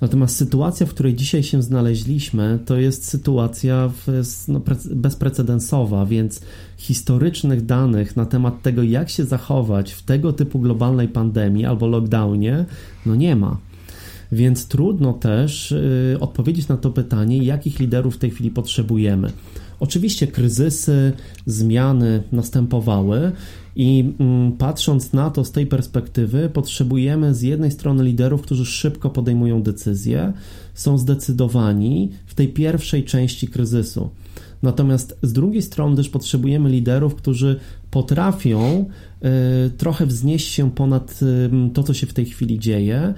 Natomiast 0.00 0.36
sytuacja, 0.36 0.86
w 0.86 0.90
której 0.90 1.14
dzisiaj 1.14 1.42
się 1.42 1.62
znaleźliśmy, 1.62 2.58
to 2.66 2.76
jest 2.76 3.04
sytuacja 3.04 3.90
no, 4.48 4.60
bezprecedensowa, 4.90 6.06
więc 6.06 6.40
historycznych 6.76 7.66
danych 7.66 8.16
na 8.16 8.26
temat 8.26 8.62
tego, 8.62 8.82
jak 8.82 9.10
się 9.10 9.24
zachować 9.24 9.92
w 9.92 10.02
tego 10.02 10.32
typu 10.32 10.58
globalnej 10.58 11.08
pandemii 11.08 11.64
albo 11.64 11.86
lockdownie, 11.86 12.64
no 13.06 13.14
nie 13.14 13.36
ma. 13.36 13.56
Więc 14.32 14.68
trudno 14.68 15.12
też 15.12 15.72
y, 15.72 16.16
odpowiedzieć 16.20 16.68
na 16.68 16.76
to 16.76 16.90
pytanie, 16.90 17.38
jakich 17.38 17.78
liderów 17.78 18.14
w 18.14 18.18
tej 18.18 18.30
chwili 18.30 18.50
potrzebujemy. 18.50 19.32
Oczywiście 19.80 20.26
kryzysy, 20.26 21.12
zmiany 21.46 22.22
następowały 22.32 23.32
i 23.76 24.12
mm, 24.20 24.52
patrząc 24.52 25.12
na 25.12 25.30
to 25.30 25.44
z 25.44 25.52
tej 25.52 25.66
perspektywy, 25.66 26.50
potrzebujemy 26.52 27.34
z 27.34 27.42
jednej 27.42 27.70
strony 27.70 28.04
liderów, 28.04 28.42
którzy 28.42 28.66
szybko 28.66 29.10
podejmują 29.10 29.62
decyzje, 29.62 30.32
są 30.74 30.98
zdecydowani 30.98 32.10
w 32.26 32.34
tej 32.34 32.48
pierwszej 32.48 33.04
części 33.04 33.48
kryzysu. 33.48 34.10
Natomiast 34.62 35.18
z 35.22 35.32
drugiej 35.32 35.62
strony 35.62 35.96
też 35.96 36.08
potrzebujemy 36.08 36.70
liderów, 36.70 37.14
którzy 37.14 37.60
potrafią 37.90 38.84
y, 39.66 39.70
trochę 39.70 40.06
wznieść 40.06 40.48
się 40.48 40.70
ponad 40.70 41.20
to, 41.74 41.82
co 41.82 41.94
się 41.94 42.06
w 42.06 42.14
tej 42.14 42.26
chwili 42.26 42.58
dzieje 42.58 43.14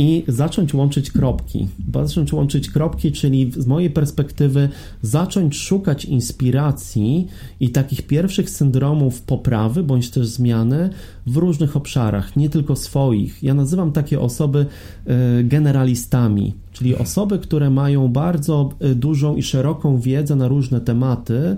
i 0.00 0.24
zacząć 0.28 0.74
łączyć 0.74 1.10
kropki. 1.10 1.68
Zacząć 1.94 2.32
łączyć 2.32 2.70
kropki, 2.70 3.12
czyli 3.12 3.52
z 3.56 3.66
mojej 3.66 3.90
perspektywy 3.90 4.68
zacząć 5.02 5.56
szukać 5.56 6.04
inspiracji 6.04 7.26
i 7.60 7.70
takich 7.70 8.02
pierwszych 8.02 8.50
syndromów 8.50 9.22
poprawy 9.22 9.82
bądź 9.82 10.10
też 10.10 10.26
zmiany 10.26 10.90
w 11.26 11.36
różnych 11.36 11.76
obszarach, 11.76 12.36
nie 12.36 12.50
tylko 12.50 12.76
swoich. 12.76 13.42
Ja 13.42 13.54
nazywam 13.54 13.92
takie 13.92 14.20
osoby 14.20 14.66
e, 15.06 15.44
generalistami, 15.44 16.54
czyli 16.72 16.96
osoby, 16.96 17.38
które 17.38 17.70
mają 17.70 18.08
bardzo 18.08 18.70
e, 18.80 18.94
dużą 18.94 19.36
i 19.36 19.42
szeroką 19.42 19.98
wiedzę 19.98 20.36
na 20.36 20.48
różne 20.48 20.80
tematy. 20.80 21.56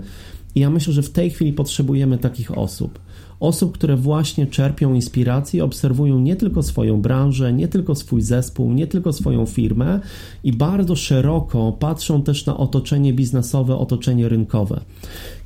I 0.55 0.59
ja 0.59 0.69
myślę, 0.69 0.93
że 0.93 1.01
w 1.01 1.09
tej 1.09 1.29
chwili 1.29 1.53
potrzebujemy 1.53 2.17
takich 2.17 2.57
osób 2.57 2.99
osób, 3.43 3.73
które 3.73 3.95
właśnie 3.95 4.47
czerpią 4.47 4.93
inspirację, 4.93 5.63
obserwują 5.63 6.19
nie 6.19 6.35
tylko 6.35 6.63
swoją 6.63 7.01
branżę, 7.01 7.53
nie 7.53 7.67
tylko 7.67 7.95
swój 7.95 8.21
zespół, 8.21 8.73
nie 8.73 8.87
tylko 8.87 9.13
swoją 9.13 9.45
firmę 9.45 9.99
i 10.43 10.53
bardzo 10.53 10.95
szeroko 10.95 11.71
patrzą 11.71 12.23
też 12.23 12.45
na 12.45 12.57
otoczenie 12.57 13.13
biznesowe, 13.13 13.75
otoczenie 13.75 14.29
rynkowe. 14.29 14.81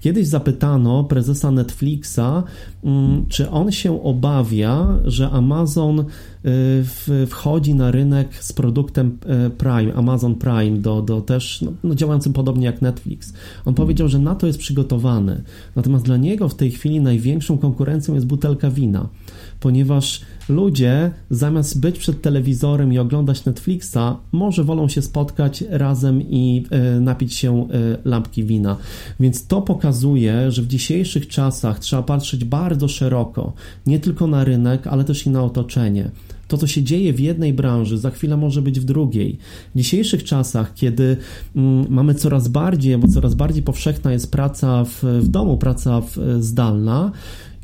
Kiedyś 0.01 0.27
zapytano 0.27 1.03
prezesa 1.03 1.51
Netflixa, 1.51 2.43
mm, 2.83 3.25
czy 3.29 3.49
on 3.49 3.71
się 3.71 4.03
obawia, 4.03 4.99
że 5.05 5.29
Amazon 5.29 5.99
y, 5.99 7.25
wchodzi 7.27 7.75
na 7.75 7.91
rynek 7.91 8.35
z 8.43 8.53
produktem 8.53 9.17
y, 9.47 9.49
Prime, 9.49 9.93
Amazon 9.93 10.35
Prime, 10.35 10.77
do, 10.77 11.01
do 11.01 11.21
też 11.21 11.61
no, 11.61 11.71
no, 11.83 11.95
działającym 11.95 12.33
podobnie 12.33 12.65
jak 12.65 12.81
Netflix. 12.81 13.33
On 13.65 13.73
powiedział, 13.73 14.07
że 14.07 14.19
na 14.19 14.35
to 14.35 14.47
jest 14.47 14.59
przygotowany. 14.59 15.43
Natomiast 15.75 16.05
dla 16.05 16.17
niego 16.17 16.49
w 16.49 16.55
tej 16.55 16.71
chwili 16.71 17.01
największą 17.01 17.57
konkurencją 17.57 18.13
jest 18.13 18.25
butelka 18.25 18.71
wina, 18.71 19.09
ponieważ 19.59 20.21
ludzie 20.49 21.11
zamiast 21.29 21.79
być 21.79 21.99
przed 21.99 22.21
telewizorem 22.21 22.93
i 22.93 22.99
oglądać 22.99 23.45
Netflixa, 23.45 23.97
może 24.31 24.63
wolą 24.63 24.87
się 24.87 25.01
spotkać 25.01 25.63
razem 25.69 26.21
i 26.21 26.65
e, 26.69 26.99
napić 26.99 27.33
się 27.33 27.61
e, 27.61 27.67
lampki 28.05 28.43
wina. 28.43 28.77
Więc 29.19 29.47
to 29.47 29.61
pokazuje, 29.61 30.51
że 30.51 30.61
w 30.61 30.67
dzisiejszych 30.67 31.27
czasach 31.27 31.79
trzeba 31.79 32.03
patrzeć 32.03 32.45
bardzo 32.45 32.87
szeroko, 32.87 33.53
nie 33.85 33.99
tylko 33.99 34.27
na 34.27 34.43
rynek, 34.43 34.87
ale 34.87 35.03
też 35.03 35.25
i 35.25 35.29
na 35.29 35.43
otoczenie. 35.43 36.11
To, 36.47 36.57
co 36.57 36.67
się 36.67 36.83
dzieje 36.83 37.13
w 37.13 37.19
jednej 37.19 37.53
branży, 37.53 37.97
za 37.97 38.11
chwilę 38.11 38.37
może 38.37 38.61
być 38.61 38.79
w 38.79 38.83
drugiej. 38.83 39.37
W 39.75 39.77
dzisiejszych 39.77 40.23
czasach, 40.23 40.73
kiedy 40.73 41.17
mm, 41.55 41.85
mamy 41.89 42.15
coraz 42.15 42.47
bardziej, 42.47 42.97
bo 42.97 43.07
coraz 43.07 43.35
bardziej 43.35 43.63
powszechna 43.63 44.11
jest 44.11 44.31
praca 44.31 44.85
w, 44.85 45.03
w 45.03 45.27
domu, 45.27 45.57
praca 45.57 46.01
w, 46.01 46.17
zdalna, 46.39 47.11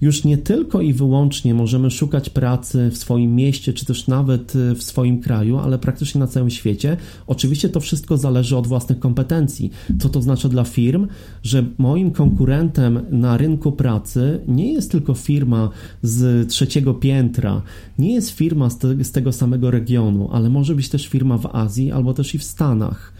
już 0.03 0.23
nie 0.23 0.37
tylko 0.37 0.81
i 0.81 0.93
wyłącznie 0.93 1.53
możemy 1.53 1.91
szukać 1.91 2.29
pracy 2.29 2.89
w 2.91 2.97
swoim 2.97 3.35
mieście, 3.35 3.73
czy 3.73 3.85
też 3.85 4.07
nawet 4.07 4.55
y, 4.55 4.75
w 4.75 4.83
swoim 4.83 5.21
kraju, 5.21 5.57
ale 5.57 5.79
praktycznie 5.79 6.19
na 6.19 6.27
całym 6.27 6.49
świecie. 6.49 6.97
Oczywiście 7.27 7.69
to 7.69 7.79
wszystko 7.79 8.17
zależy 8.17 8.57
od 8.57 8.67
własnych 8.67 8.99
kompetencji. 8.99 9.71
Co 9.99 10.09
to 10.09 10.21
znaczy 10.21 10.49
dla 10.49 10.63
firm? 10.63 11.07
Że 11.43 11.65
moim 11.77 12.11
konkurentem 12.11 12.99
na 13.11 13.37
rynku 13.37 13.71
pracy 13.71 14.39
nie 14.47 14.73
jest 14.73 14.91
tylko 14.91 15.13
firma 15.13 15.69
z 16.01 16.49
trzeciego 16.49 16.93
piętra, 16.93 17.61
nie 17.99 18.13
jest 18.13 18.29
firma 18.29 18.69
z, 18.69 18.77
te, 18.77 19.03
z 19.03 19.11
tego 19.11 19.31
samego 19.31 19.71
regionu, 19.71 20.29
ale 20.31 20.49
może 20.49 20.75
być 20.75 20.89
też 20.89 21.07
firma 21.07 21.37
w 21.37 21.55
Azji 21.55 21.91
albo 21.91 22.13
też 22.13 22.35
i 22.35 22.37
w 22.37 22.43
Stanach. 22.43 23.13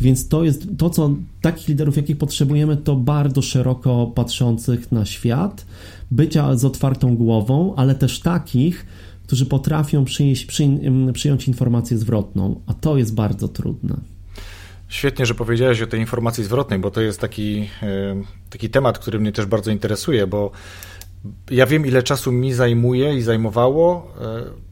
Więc 0.00 0.28
to 0.28 0.44
jest 0.44 0.66
to, 0.78 0.90
co 0.90 1.10
takich 1.40 1.68
liderów, 1.68 1.96
jakich 1.96 2.18
potrzebujemy, 2.18 2.76
to 2.76 2.96
bardzo 2.96 3.42
szeroko 3.42 4.12
patrzących 4.14 4.92
na 4.92 5.04
świat, 5.04 5.66
bycia 6.10 6.56
z 6.56 6.64
otwartą 6.64 7.16
głową, 7.16 7.74
ale 7.76 7.94
też 7.94 8.20
takich, 8.20 8.86
którzy 9.26 9.46
potrafią 9.46 10.04
przyjąć, 11.12 11.48
informację 11.48 11.98
zwrotną, 11.98 12.60
a 12.66 12.74
to 12.74 12.96
jest 12.96 13.14
bardzo 13.14 13.48
trudne. 13.48 13.96
Świetnie, 14.88 15.26
że 15.26 15.34
powiedziałeś 15.34 15.82
o 15.82 15.86
tej 15.86 16.00
informacji 16.00 16.44
zwrotnej, 16.44 16.78
bo 16.78 16.90
to 16.90 17.00
jest 17.00 17.20
taki, 17.20 17.68
e, 17.82 18.22
taki 18.50 18.70
temat, 18.70 18.98
który 18.98 19.20
mnie 19.20 19.32
też 19.32 19.46
bardzo 19.46 19.70
interesuje, 19.70 20.26
bo 20.26 20.50
ja 21.50 21.66
wiem, 21.66 21.86
ile 21.86 22.02
czasu 22.02 22.32
mi 22.32 22.52
zajmuje 22.52 23.16
i 23.16 23.22
zajmowało 23.22 24.12
e, 24.20 24.65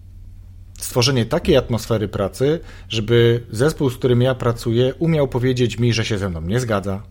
stworzenie 0.85 1.27
takiej 1.27 1.57
atmosfery 1.57 2.09
pracy, 2.09 2.61
żeby 2.89 3.47
zespół, 3.51 3.91
z 3.91 3.97
którym 3.97 4.23
ja 4.23 4.35
pracuję, 4.35 4.95
umiał 4.99 5.29
powiedzieć 5.29 5.79
mi, 5.79 5.93
że 5.93 6.05
się 6.05 6.19
ze 6.19 6.29
mną 6.29 6.41
nie 6.41 6.61
zgadza, 6.61 7.03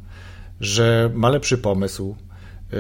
że 0.60 1.12
ma 1.14 1.30
lepszy 1.30 1.58
pomysł, 1.58 2.16
e, 2.74 2.76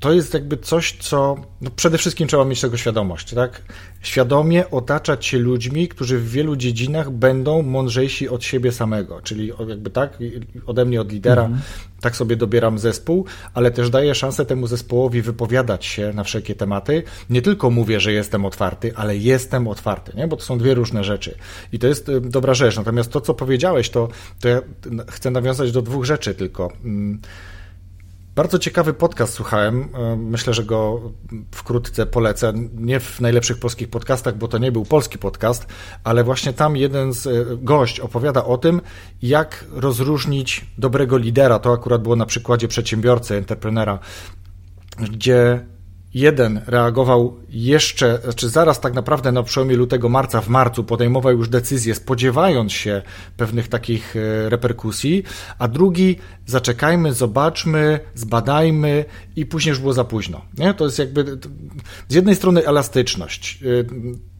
to 0.00 0.12
jest 0.12 0.34
jakby 0.34 0.56
coś, 0.56 0.96
co 1.00 1.36
no 1.60 1.70
przede 1.76 1.98
wszystkim 1.98 2.28
trzeba 2.28 2.44
mieć 2.44 2.60
tego 2.60 2.76
świadomość, 2.76 3.34
tak? 3.34 3.62
Świadomie 4.02 4.70
otaczać 4.70 5.26
się 5.26 5.38
ludźmi, 5.38 5.88
którzy 5.88 6.18
w 6.18 6.30
wielu 6.30 6.56
dziedzinach 6.56 7.10
będą 7.10 7.62
mądrzejsi 7.62 8.28
od 8.28 8.44
siebie 8.44 8.72
samego, 8.72 9.20
czyli 9.22 9.52
jakby 9.68 9.90
tak, 9.90 10.18
ode 10.66 10.84
mnie, 10.84 11.00
od 11.00 11.12
lidera, 11.12 11.42
mhm. 11.42 11.62
tak 12.00 12.16
sobie 12.16 12.36
dobieram 12.36 12.78
zespół, 12.78 13.24
ale 13.54 13.70
też 13.70 13.90
daję 13.90 14.14
szansę 14.14 14.46
temu 14.46 14.66
zespołowi 14.66 15.22
wypowiadać 15.22 15.84
się 15.84 16.12
na 16.12 16.24
wszelkie 16.24 16.54
tematy. 16.54 17.02
Nie 17.30 17.42
tylko 17.42 17.70
mówię, 17.70 18.00
że 18.00 18.12
jestem 18.12 18.46
otwarty, 18.46 18.92
ale 18.96 19.16
jestem 19.16 19.68
otwarty, 19.68 20.12
nie? 20.16 20.28
bo 20.28 20.36
to 20.36 20.42
są 20.42 20.58
dwie 20.58 20.74
różne 20.74 21.04
rzeczy. 21.04 21.34
I 21.72 21.78
to 21.78 21.86
jest 21.86 22.08
y, 22.08 22.20
dobra 22.20 22.54
rzecz. 22.54 22.76
Natomiast 22.76 23.12
to, 23.12 23.20
co 23.20 23.34
powiedziałeś, 23.34 23.90
to, 23.90 24.08
to 24.40 24.48
ja 24.48 24.60
chcę 25.08 25.30
nawiązać 25.30 25.72
do 25.72 25.82
dwóch 25.82 26.04
rzeczy 26.04 26.34
tylko. 26.34 26.72
Bardzo 28.34 28.58
ciekawy 28.58 28.94
podcast 28.94 29.34
słuchałem. 29.34 29.88
E, 29.94 30.16
myślę, 30.16 30.54
że 30.54 30.64
go 30.64 31.00
wkrótce 31.50 32.06
polecę. 32.06 32.52
Nie 32.74 33.00
w 33.00 33.20
najlepszych 33.20 33.60
polskich 33.60 33.90
podcastach, 33.90 34.38
bo 34.38 34.48
to 34.48 34.58
nie 34.58 34.72
był 34.72 34.84
polski 34.84 35.18
podcast, 35.18 35.66
ale 36.04 36.24
właśnie 36.24 36.52
tam 36.52 36.76
jeden 36.76 37.12
z 37.12 37.26
e, 37.26 37.30
gość 37.56 38.00
opowiada 38.00 38.44
o 38.44 38.58
tym, 38.58 38.80
jak 39.22 39.64
rozróżnić 39.72 40.66
dobrego 40.78 41.16
lidera. 41.16 41.58
To 41.58 41.72
akurat 41.72 42.02
było 42.02 42.16
na 42.16 42.26
przykładzie 42.26 42.68
przedsiębiorcy, 42.68 43.34
entreprenera, 43.34 43.98
gdzie 45.10 45.66
jeden 46.14 46.60
reagował 46.66 47.36
jeszcze, 47.48 48.18
znaczy 48.24 48.48
zaraz 48.48 48.80
tak 48.80 48.94
naprawdę 48.94 49.32
na 49.32 49.42
przełomie 49.42 49.76
lutego, 49.76 50.08
marca, 50.08 50.40
w 50.40 50.48
marcu 50.48 50.84
podejmował 50.84 51.32
już 51.32 51.48
decyzje, 51.48 51.94
spodziewając 51.94 52.72
się 52.72 53.02
pewnych 53.36 53.68
takich 53.68 54.16
e, 54.16 54.48
reperkusji, 54.48 55.22
a 55.58 55.68
drugi 55.68 56.16
zaczekajmy, 56.46 57.12
zobaczmy, 57.12 58.00
zbadajmy 58.14 59.04
i 59.36 59.46
później 59.46 59.70
już 59.70 59.78
było 59.78 59.92
za 59.92 60.04
późno. 60.04 60.40
Nie? 60.58 60.74
To 60.74 60.84
jest 60.84 60.98
jakby 60.98 61.38
z 62.08 62.14
jednej 62.14 62.34
strony 62.34 62.66
elastyczność, 62.66 63.64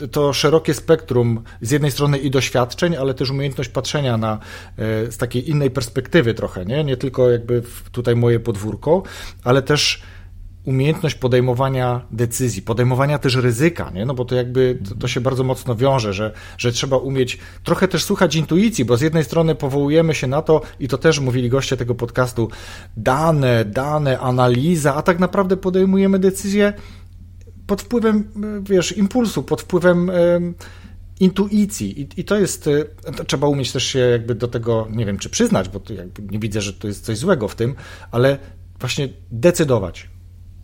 e, 0.03 0.09
to 0.09 0.33
szerokie 0.33 0.75
spektrum 0.75 1.43
z 1.61 1.71
jednej 1.71 1.91
strony 1.91 2.19
i 2.19 2.31
doświadczeń, 2.31 2.97
ale 2.97 3.15
też 3.15 3.31
umiejętność 3.31 3.71
patrzenia 3.71 4.17
na 4.17 4.39
e, 4.79 5.13
z 5.13 5.17
takiej 5.17 5.51
innej 5.51 5.71
perspektywy 5.71 6.35
trochę, 6.35 6.67
nie, 6.67 6.85
nie 6.85 6.97
tylko 6.97 7.31
jakby 7.31 7.63
tutaj 7.93 8.17
moje 8.17 8.41
podwórko, 8.41 9.03
ale 9.45 9.63
też 9.63 10.03
umiejętność 10.65 11.15
podejmowania 11.15 12.01
decyzji, 12.11 12.63
podejmowania 12.63 13.19
też 13.19 13.35
ryzyka, 13.35 13.91
nie? 13.95 14.07
no 14.07 14.15
bo 14.15 14.25
to 14.25 14.35
jakby 14.35 14.79
to, 14.89 14.95
to, 14.95 15.09
się 15.09 15.21
bardzo 15.21 15.45
mocno 15.45 15.77
wiąże, 15.77 16.13
że, 16.13 16.33
że 16.59 16.73
trzeba 16.73 16.97
umieć 16.97 17.39
trochę 17.65 17.89
też 17.89 18.05
słuchać 18.05 18.37
intuicji, 18.37 18.85
bo 18.85 18.97
z 18.97 19.01
jednej 19.01 19.25
strony 19.25 19.55
powołujemy 19.55 20.15
się 20.15 20.27
na 20.27 20.43
to, 20.43 20.63
i 20.81 20.89
to 20.89 20.99
też 20.99 21.21
mówili 21.21 21.49
goście 21.49 21.77
tego 21.77 21.95
podcastu, 21.95 22.51
dane, 22.97 23.65
dane, 23.65 24.19
analiza, 24.19 24.95
a 24.95 25.03
tak 25.03 25.19
naprawdę 25.19 25.57
podejmujemy 25.57 26.19
decyzje 26.19 26.73
pod 27.67 27.83
wpływem, 27.83 28.31
wiesz, 28.63 28.97
impulsu, 28.97 29.43
pod 29.43 29.63
wpływem 29.63 30.11
intuicji. 31.21 32.01
I, 32.01 32.09
I, 32.17 32.25
to 32.25 32.39
jest, 32.39 32.69
to 33.17 33.25
trzeba 33.25 33.47
umieć 33.47 33.73
też 33.73 33.85
się 33.85 33.99
jakby 33.99 34.35
do 34.35 34.49
tego, 34.49 34.89
nie 34.91 35.07
wiem, 35.07 35.19
czy 35.19 35.31
przyznać, 35.31 35.69
bo 35.69 35.81
nie 36.31 36.39
widzę, 36.39 36.61
że 36.61 36.73
to 36.73 36.89
jest 36.89 37.05
coś 37.05 37.19
złego 37.19 37.49
w 37.49 37.55
tym, 37.55 37.75
ale 38.11 38.39
właśnie 38.81 39.09
decydować 39.31 40.09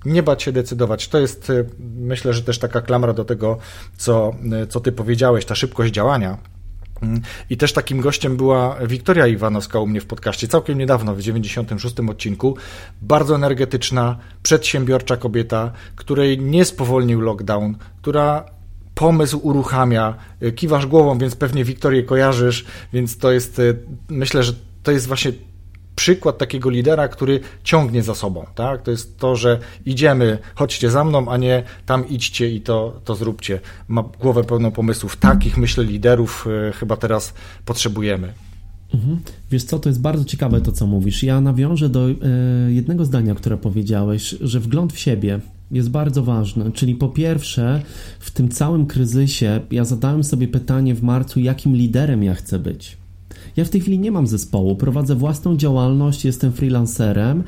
nie 0.07 0.23
bać 0.23 0.42
się 0.42 0.53
decydować. 0.53 1.09
To 1.09 1.19
jest, 1.19 1.51
y, 1.51 1.66
myślę, 1.97 2.33
że 2.33 2.42
też 2.42 2.59
taka 2.59 2.81
klamra 2.81 3.12
do 3.12 3.25
tego, 3.25 3.59
co, 3.97 4.33
y, 4.62 4.66
co 4.66 4.81
ty 4.81 4.92
powiedziałeś, 4.92 5.45
ta 5.45 5.55
szybkość 5.55 5.92
działania. 5.92 6.38
Mm, 7.03 7.21
I 7.51 7.57
też 7.57 7.73
takim 7.73 8.01
gościem 8.01 8.37
była 8.37 8.77
Wiktoria 8.87 9.27
Iwanowska 9.27 9.81
u 9.81 9.87
mnie 9.87 10.01
w 10.01 10.07
podcaście 10.07 10.49
całkiem 10.49 10.79
niedawno, 10.79 11.14
w 11.14 11.21
96 11.21 12.01
odcinku. 12.11 12.57
Bardzo 13.03 13.35
energetyczna, 13.35 14.19
przedsiębiorcza 14.42 15.16
kobieta, 15.16 15.73
której 15.97 16.38
nie 16.38 16.64
spowolnił 16.64 17.21
lockdown, 17.21 17.77
która 18.03 18.45
pomysł 18.95 19.40
uruchamia. 19.42 20.14
Y, 20.42 20.53
kiwasz 20.53 20.87
głową, 20.87 21.19
więc 21.19 21.37
pewnie 21.37 21.64
Wiktorię 21.64 22.03
kojarzysz, 22.03 22.64
więc 22.92 23.19
to 23.19 23.33
jest, 23.33 23.61
myślę, 24.09 24.42
że 24.42 24.53
to 24.83 24.92
jest 24.92 25.07
właśnie 25.07 25.33
przykład 25.97 26.39
takiego 26.39 26.71
lidera, 26.71 27.09
który 27.09 27.41
ciągnie 27.65 28.03
za 28.03 28.15
sobą. 28.15 28.47
Tak? 28.55 28.83
To 28.83 28.91
jest 28.91 29.19
to, 29.19 29.37
że 29.37 29.59
idziemy, 29.87 30.39
chodźcie 30.55 30.91
za 30.91 31.05
mną, 31.05 31.29
a 31.29 31.37
nie 31.37 31.63
tam 31.87 32.09
idźcie 32.09 32.51
i 32.51 32.61
to, 32.61 33.01
to 33.05 33.15
zróbcie. 33.15 33.61
Ma 33.89 34.03
głowę 34.21 34.45
pełną 34.45 34.71
pomysłów. 34.71 35.17
Takich, 35.17 35.57
myślę, 35.57 35.85
liderów 35.85 36.47
e, 36.69 36.73
chyba 36.73 36.97
teraz 36.97 37.35
potrzebujemy. 37.65 38.33
Mhm. 38.95 39.19
Wiesz 39.51 39.65
co, 39.65 39.79
to 39.79 39.89
jest 39.89 40.01
bardzo 40.01 40.25
ciekawe 40.25 40.61
to, 40.61 40.73
co 40.73 40.87
mówisz. 40.87 41.23
Ja 41.23 41.41
nawiążę 41.41 41.89
do 41.89 42.11
e, 42.11 42.15
jednego 42.69 43.05
zdania, 43.05 43.35
które 43.35 43.57
powiedziałeś, 43.57 44.35
że 44.41 44.61
wgląd 44.61 44.93
w 44.93 44.99
siebie 44.99 45.41
jest 45.71 45.91
bardzo 45.91 46.23
ważny. 46.23 46.73
Czyli 46.73 46.95
po 46.95 47.09
pierwsze, 47.09 47.83
w 48.21 48.31
tym 48.31 48.49
całym 48.49 48.87
kryzysie 48.87 49.61
ja 49.71 49.85
zadałem 49.85 50.25
sobie 50.25 50.49
pytanie 50.49 50.95
w 50.95 51.03
marcu, 51.03 51.41
jakim 51.41 51.77
liderem 51.77 52.23
ja 52.23 52.35
chcę 52.35 52.59
być. 52.59 52.97
Ja 53.57 53.64
w 53.64 53.71
tej 53.71 53.81
chwili 53.81 53.99
nie 53.99 54.11
mam 54.11 54.27
zespołu, 54.27 54.77
prowadzę 54.77 55.14
własną 55.14 55.57
działalność, 55.57 56.25
jestem 56.25 56.53
freelancerem 56.53 57.42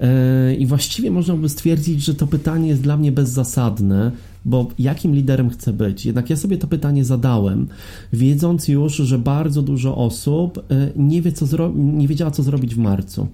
yy, 0.00 0.06
i 0.54 0.66
właściwie 0.66 1.10
można 1.10 1.34
by 1.34 1.48
stwierdzić, 1.48 2.04
że 2.04 2.14
to 2.14 2.26
pytanie 2.26 2.68
jest 2.68 2.82
dla 2.82 2.96
mnie 2.96 3.12
bezzasadne, 3.12 4.12
bo 4.44 4.68
jakim 4.78 5.14
liderem 5.14 5.50
chcę 5.50 5.72
być? 5.72 6.06
Jednak 6.06 6.30
ja 6.30 6.36
sobie 6.36 6.58
to 6.58 6.66
pytanie 6.66 7.04
zadałem, 7.04 7.66
wiedząc 8.12 8.68
już, 8.68 8.94
że 8.94 9.18
bardzo 9.18 9.62
dużo 9.62 9.96
osób 9.96 10.64
yy, 10.70 10.92
nie, 10.96 11.22
wie, 11.22 11.32
co 11.32 11.72
nie 11.74 12.08
wiedziała, 12.08 12.30
co 12.30 12.42
zrobić 12.42 12.74
w 12.74 12.78
marcu. 12.78 13.28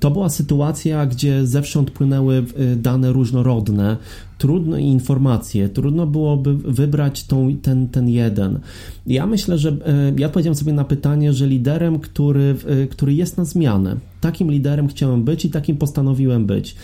To 0.00 0.10
była 0.10 0.28
sytuacja, 0.28 1.06
gdzie 1.06 1.46
zewsząd 1.46 1.90
płynęły 1.90 2.44
dane 2.76 3.12
różnorodne, 3.12 3.96
trudne 4.38 4.82
informacje, 4.82 5.68
trudno 5.68 6.06
byłoby 6.06 6.54
wybrać 6.54 7.24
tą, 7.24 7.56
ten, 7.62 7.88
ten 7.88 8.08
jeden. 8.08 8.60
Ja 9.06 9.26
myślę, 9.26 9.58
że 9.58 9.76
ja 10.16 10.26
odpowiedziałem 10.26 10.54
sobie 10.54 10.72
na 10.72 10.84
pytanie, 10.84 11.32
że 11.32 11.46
liderem, 11.46 11.98
który, 11.98 12.56
który 12.90 13.14
jest 13.14 13.36
na 13.36 13.44
zmianę, 13.44 13.96
takim 14.20 14.50
liderem 14.50 14.88
chciałem 14.88 15.24
być 15.24 15.44
i 15.44 15.50
takim 15.50 15.76
postanowiłem 15.76 16.46
być. 16.46 16.76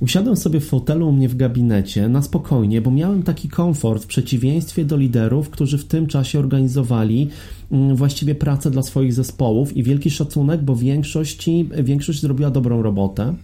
Usiadłem 0.00 0.36
sobie 0.36 0.60
w 0.60 0.66
fotelu 0.66 1.08
u 1.08 1.12
mnie 1.12 1.28
w 1.28 1.36
gabinecie 1.36 2.08
na 2.08 2.22
spokojnie, 2.22 2.80
bo 2.80 2.90
miałem 2.90 3.22
taki 3.22 3.48
komfort 3.48 4.02
w 4.02 4.06
przeciwieństwie 4.06 4.84
do 4.84 4.96
liderów, 4.96 5.50
którzy 5.50 5.78
w 5.78 5.84
tym 5.84 6.06
czasie 6.06 6.38
organizowali 6.38 7.28
mm, 7.72 7.96
właściwie 7.96 8.34
pracę 8.34 8.70
dla 8.70 8.82
swoich 8.82 9.12
zespołów 9.14 9.76
i 9.76 9.82
wielki 9.82 10.10
szacunek, 10.10 10.62
bo 10.62 10.76
większości, 10.76 11.68
większość 11.82 12.20
zrobiła 12.20 12.50
dobrą 12.50 12.82
robotę. 12.82 13.34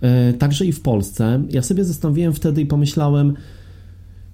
E, 0.00 0.32
także 0.32 0.66
i 0.66 0.72
w 0.72 0.80
Polsce. 0.80 1.42
Ja 1.50 1.62
sobie 1.62 1.84
zastanowiłem 1.84 2.32
wtedy 2.32 2.60
i 2.60 2.66
pomyślałem, 2.66 2.97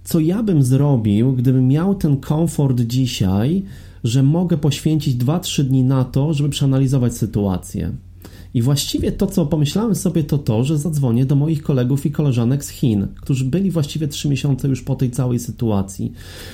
co 0.05 0.20
ja 0.20 0.42
bym 0.42 0.62
zrobił, 0.62 1.33
gdybym 1.33 1.68
miał 1.68 1.94
ten 1.94 2.16
komfort 2.16 2.81
dzisiaj, 2.81 3.62
że 4.05 4.22
mogę 4.22 4.59
poświęcić 4.59 5.16
2-3 5.16 5.62
dni 5.62 5.85
na 5.85 6.05
to, 6.05 6.35
żeby 6.35 6.48
przeanalizować 6.48 7.16
sytuację. 7.16 7.92
I 8.55 8.62
właściwie 8.62 9.12
to, 9.12 9.27
co 9.27 9.46
pomyślałem 9.46 9.94
sobie, 9.94 10.24
to 10.24 10.38
to, 10.38 10.64
że 10.64 10.79
zadzwonię 10.79 11.27
do 11.27 11.37
moich 11.37 11.62
kolegów 11.62 12.07
i 12.07 12.11
koleżanek 12.11 12.64
z 12.64 12.68
Chin, 12.68 13.07
którzy 13.20 13.44
byli 13.44 13.70
właściwie 13.70 14.09
3 14.09 14.29
miesiące 14.29 14.68
już 14.68 14.83
po 14.83 14.94
tej 14.94 15.11
całej 15.11 15.38
sytuacji. 15.38 16.12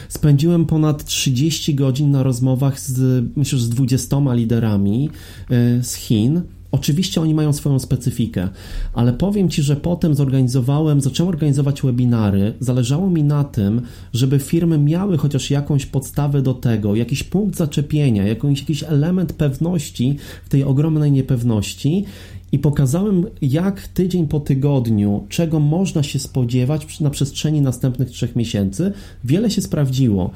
Spędziłem 0.09 0.67
ponad 0.67 1.05
30 1.05 1.75
godzin 1.75 2.11
na 2.11 2.23
rozmowach 2.23 2.81
z, 2.81 3.25
myślę, 3.37 3.59
z 3.59 3.69
20 3.69 4.17
liderami 4.35 5.11
e, 5.51 5.83
z 5.83 5.95
Chin 5.95 6.43
Oczywiście 6.73 7.21
oni 7.21 7.35
mają 7.35 7.53
swoją 7.53 7.79
specyfikę, 7.79 8.49
ale 8.93 9.13
powiem 9.13 9.49
Ci, 9.49 9.63
że 9.63 9.77
potem 9.77 10.15
zorganizowałem, 10.15 11.01
zacząłem 11.01 11.29
organizować 11.35 11.83
webinary. 11.83 12.55
Zależało 12.61 13.11
mi 13.11 13.25
na 13.25 13.45
tym, 13.45 13.83
żeby 14.13 14.39
firmy 14.39 14.79
miały 14.79 15.19
chociaż 15.19 15.51
jakąś 15.51 15.87
podstawę 15.87 16.43
do 16.43 16.55
tego, 16.55 16.95
jakiś 16.95 17.23
punkt 17.23 17.57
zaczepienia, 17.57 18.27
jakiś, 18.27 18.61
jakiś 18.61 18.83
element 18.83 19.33
pewności 19.33 20.17
w 20.45 20.49
tej 20.49 20.65
ogromnej 20.65 21.13
niepewności 21.13 22.05
i 22.53 22.59
pokazałem, 22.59 23.27
jak 23.43 23.89
tydzień 23.89 24.29
po 24.29 24.41
tygodniu, 24.41 25.27
czego 25.29 25.61
można 25.61 26.03
się 26.03 26.19
spodziewać 26.19 27.01
na 27.01 27.11
przestrzeni 27.11 27.61
następnych 27.61 28.11
trzech 28.11 28.37
miesięcy. 28.37 28.93
Wiele 29.25 29.51
się 29.51 29.63
sprawdziło. 29.63 30.31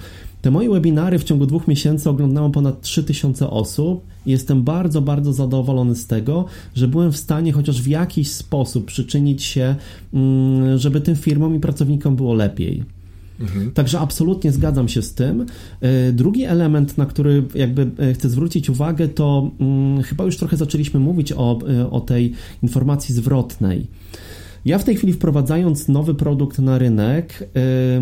Te 0.44 0.50
moje 0.50 0.70
webinary 0.70 1.18
w 1.18 1.24
ciągu 1.24 1.46
dwóch 1.46 1.68
miesięcy 1.68 2.10
oglądało 2.10 2.50
ponad 2.50 2.80
3000 2.80 3.50
osób 3.50 4.04
i 4.26 4.30
jestem 4.30 4.62
bardzo, 4.62 5.02
bardzo 5.02 5.32
zadowolony 5.32 5.94
z 5.94 6.06
tego, 6.06 6.44
że 6.74 6.88
byłem 6.88 7.12
w 7.12 7.16
stanie 7.16 7.52
chociaż 7.52 7.82
w 7.82 7.86
jakiś 7.86 8.30
sposób 8.30 8.84
przyczynić 8.84 9.42
się, 9.42 9.74
mm, 10.14 10.78
żeby 10.78 11.00
tym 11.00 11.16
firmom 11.16 11.54
i 11.54 11.60
pracownikom 11.60 12.16
było 12.16 12.34
lepiej. 12.34 12.84
Mhm. 13.40 13.70
Także 13.70 14.00
absolutnie 14.00 14.52
zgadzam 14.52 14.88
się 14.88 15.02
z 15.02 15.14
tym. 15.14 15.46
E, 15.80 16.12
drugi 16.12 16.44
element, 16.44 16.98
na 16.98 17.06
który 17.06 17.44
jakby 17.54 17.90
e, 17.98 18.14
chcę 18.14 18.28
zwrócić 18.28 18.70
uwagę, 18.70 19.08
to 19.08 19.50
hmm, 19.58 20.02
chyba 20.02 20.24
już 20.24 20.36
trochę 20.36 20.56
zaczęliśmy 20.56 21.00
mówić 21.00 21.32
o, 21.32 21.58
e, 21.68 21.90
o 21.90 22.00
tej 22.00 22.32
informacji 22.62 23.14
zwrotnej. 23.14 23.86
Ja 24.64 24.78
w 24.78 24.84
tej 24.84 24.96
chwili 24.96 25.12
wprowadzając 25.12 25.88
nowy 25.88 26.14
produkt 26.14 26.58
na 26.58 26.78
rynek, 26.78 27.50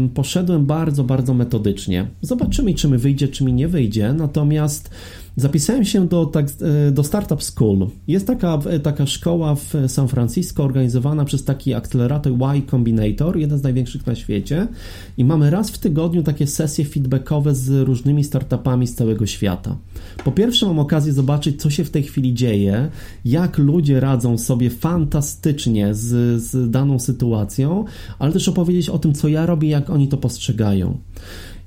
yy, 0.01 0.09
poszedłem 0.09 0.67
bardzo, 0.67 1.05
bardzo 1.05 1.35
metodycznie. 1.35 2.07
Zobaczymy, 2.21 2.75
czy 2.75 2.89
mi 2.89 2.99
wyjdzie, 2.99 3.29
czy 3.29 3.45
mi 3.45 3.53
nie 3.53 3.69
wyjdzie. 3.69 4.13
Natomiast 4.13 4.91
Zapisałem 5.37 5.85
się 5.85 6.09
do, 6.09 6.27
tak, 6.27 6.47
e, 6.89 6.93
do 6.93 7.05
Startup 7.05 7.43
School. 7.43 7.87
Jest 8.09 8.27
taka, 8.27 8.59
taka 8.83 9.07
szkoła 9.07 9.55
w 9.55 9.75
San 9.87 10.09
Francisco 10.09 10.65
organizowana 10.65 11.25
przez 11.25 11.45
taki 11.45 11.75
akcelerator 11.75 12.33
Y 12.33 12.63
Combinator, 12.71 13.37
jeden 13.37 13.59
z 13.59 13.63
największych 13.63 14.07
na 14.07 14.15
świecie. 14.15 14.69
I 15.17 15.25
mamy 15.25 15.51
raz 15.51 15.71
w 15.71 15.79
tygodniu 15.79 16.23
takie 16.23 16.47
sesje 16.47 16.85
feedbackowe 16.85 17.55
z 17.55 17.71
różnymi 17.71 18.25
startupami 18.25 18.87
z 18.87 18.95
całego 18.95 19.27
świata. 19.27 19.77
Po 20.25 20.33
pierwsze, 20.33 20.67
mam 20.67 20.79
okazję 20.79 21.13
zobaczyć, 21.13 21.63
co 21.63 21.71
się 21.71 21.85
w 21.85 21.91
tej 21.91 22.03
chwili 22.03 22.35
dzieje, 22.35 22.91
jak 23.25 23.59
ludzie 23.59 24.01
radzą 24.01 24.39
sobie 24.39 24.71
fantastycznie 24.71 25.95
z, 25.95 26.43
z 26.43 26.71
daną 26.71 26.99
sytuacją, 26.99 27.85
ale 28.19 28.33
też 28.33 28.49
opowiedzieć 28.49 28.89
o 28.89 28.99
tym, 28.99 29.15
co 29.15 29.29
ja 29.29 29.47
robię, 29.47 29.69
jak 29.69 29.91
oni 29.91 30.09
to 30.09 30.17
postrzegają. 30.17 30.99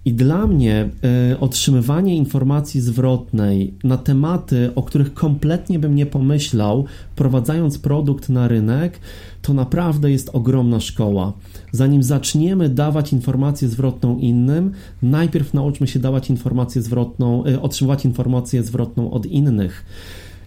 I 0.06 0.14
dla 0.14 0.48
mnie 0.48 0.90
y, 1.32 1.40
otrzymywanie 1.40 2.16
informacji 2.16 2.82
zwrotnej 2.82 3.74
na 3.84 3.98
tematy, 3.98 4.72
o 4.76 4.84
których 4.84 5.14
kompletnie 5.14 5.80
bym 5.80 5.96
nie 5.96 6.06
pomyślał, 6.06 6.86
wprowadzając 7.12 7.78
produkt 7.78 8.30
na 8.30 8.48
rynek, 8.48 9.00
to 9.42 9.54
naprawdę 9.54 10.12
jest 10.12 10.30
ogromna 10.34 10.80
szkoła. 10.80 11.34
Zanim 11.72 12.04
zaczniemy 12.04 12.70
dawać 12.70 13.14
informację 13.14 13.68
zwrotną 13.68 14.18
innym, 14.18 14.72
najpierw 15.02 15.54
nauczmy 15.54 15.88
się 15.88 16.00
dawać 16.00 16.30
informację 16.30 16.82
zwrotną, 16.82 17.46
y, 17.46 17.62
otrzymywać 17.62 18.06
informację 18.06 18.64
zwrotną 18.64 19.12
od 19.12 19.26
innych. 19.26 19.86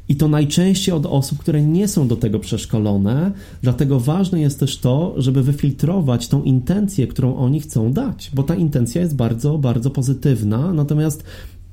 I 0.09 0.17
to 0.17 0.29
najczęściej 0.29 0.95
od 0.95 1.07
osób, 1.07 1.39
które 1.39 1.63
nie 1.63 1.89
są 1.89 2.09
do 2.09 2.17
tego 2.17 2.39
przeszkolone, 2.39 3.33
dlatego 3.63 4.01
ważne 4.01 4.41
jest 4.41 4.61
też 4.61 4.79
to, 4.79 5.15
żeby 5.17 5.43
wyfiltrować 5.43 6.29
tą 6.29 6.43
intencję, 6.43 7.07
którą 7.07 7.37
oni 7.37 7.61
chcą 7.61 7.93
dać, 7.93 8.31
bo 8.35 8.43
ta 8.43 8.55
intencja 8.55 9.01
jest 9.01 9.17
bardzo, 9.17 9.59
bardzo 9.59 9.91
pozytywna, 9.91 10.73
natomiast 10.73 11.25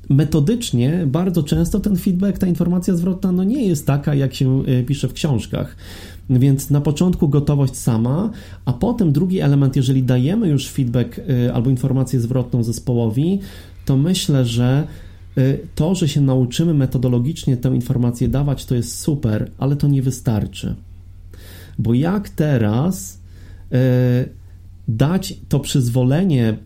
metodycznie 0.10 1.04
bardzo 1.08 1.44
często 1.44 1.80
ten 1.80 1.98
feedback, 1.98 2.38
ta 2.38 2.48
informacja 2.48 2.96
zwrotna 2.96 3.32
no 3.32 3.44
nie 3.44 3.68
jest 3.68 3.88
taka, 3.88 4.16
jak 4.16 4.34
się 4.34 4.64
e, 4.66 4.84
pisze 4.84 5.08
w 5.08 5.14
książkach. 5.14 5.76
Więc 6.30 6.70
na 6.70 6.82
początku 6.82 7.30
gotowość 7.30 7.76
sama, 7.76 8.30
a 8.66 8.74
potem 8.74 9.12
drugi 9.12 9.40
element, 9.40 9.76
jeżeli 9.76 10.04
dajemy 10.04 10.48
już 10.48 10.70
feedback 10.70 11.20
e, 11.20 11.54
albo 11.54 11.70
informację 11.70 12.20
zwrotną 12.20 12.64
zespołowi, 12.64 13.40
to 13.86 13.98
myślę, 13.98 14.46
że 14.46 14.88
to, 15.76 15.96
że 15.96 16.08
się 16.08 16.22
nauczymy 16.22 16.74
metodologicznie 16.74 17.58
tę 17.58 17.76
informację 17.76 18.28
dawać, 18.28 18.66
to 18.66 18.76
jest 18.76 19.00
super, 19.00 19.52
ale 19.58 19.76
to 19.76 19.88
nie 19.88 20.02
wystarczy. 20.02 20.76
Bo 21.80 21.94
jak 21.94 22.30
teraz 22.30 23.20
dać 24.88 25.38
to 25.50 25.60
przyzwolenie, 25.60 26.58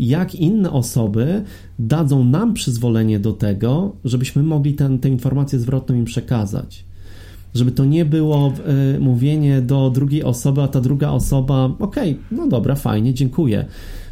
jak 0.00 0.34
inne 0.34 0.70
osoby 0.70 1.42
dadzą 1.78 2.24
nam 2.24 2.54
przyzwolenie 2.54 3.20
do 3.20 3.32
tego, 3.32 3.96
żebyśmy 4.04 4.42
mogli 4.42 4.74
ten, 4.74 4.98
tę 4.98 5.08
informację 5.08 5.58
zwrotną 5.58 5.94
im 5.94 6.04
przekazać. 6.04 6.84
Żeby 7.54 7.72
to 7.72 7.84
nie 7.84 8.04
było 8.04 8.52
mówienie 9.00 9.62
do 9.62 9.90
drugiej 9.90 10.24
osoby, 10.24 10.62
a 10.62 10.68
ta 10.68 10.80
druga 10.80 11.10
osoba, 11.10 11.64
okej, 11.64 12.12
okay, 12.12 12.24
no 12.30 12.48
dobra, 12.48 12.74
fajnie, 12.74 13.14
dziękuję. 13.14 13.64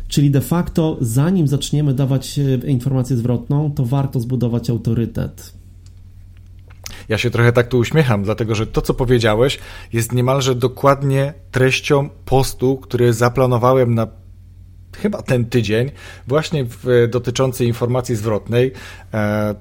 Czyli 0.08 0.30
de 0.30 0.40
facto, 0.40 0.96
zanim 1.00 1.48
zaczniemy 1.48 1.94
dawać 1.94 2.38
e, 2.38 2.70
informację 2.70 3.16
zwrotną, 3.16 3.72
to 3.72 3.84
warto 3.84 4.20
zbudować 4.20 4.70
autorytet. 4.70 5.52
Ja 7.08 7.18
się 7.18 7.30
trochę 7.30 7.52
tak 7.52 7.68
tu 7.68 7.78
uśmiecham, 7.78 8.22
dlatego 8.22 8.54
że 8.54 8.66
to, 8.66 8.82
co 8.82 8.94
powiedziałeś, 8.94 9.58
jest 9.92 10.12
niemalże 10.12 10.54
dokładnie 10.54 11.34
treścią 11.50 12.08
postu, 12.24 12.76
który 12.76 13.12
zaplanowałem 13.12 13.94
na 13.94 14.06
chyba 14.96 15.22
ten 15.22 15.44
tydzień, 15.44 15.90
właśnie 16.26 16.64
w, 16.64 17.08
dotyczący 17.10 17.64
informacji 17.64 18.16
zwrotnej. 18.16 18.72
E, 19.14 19.54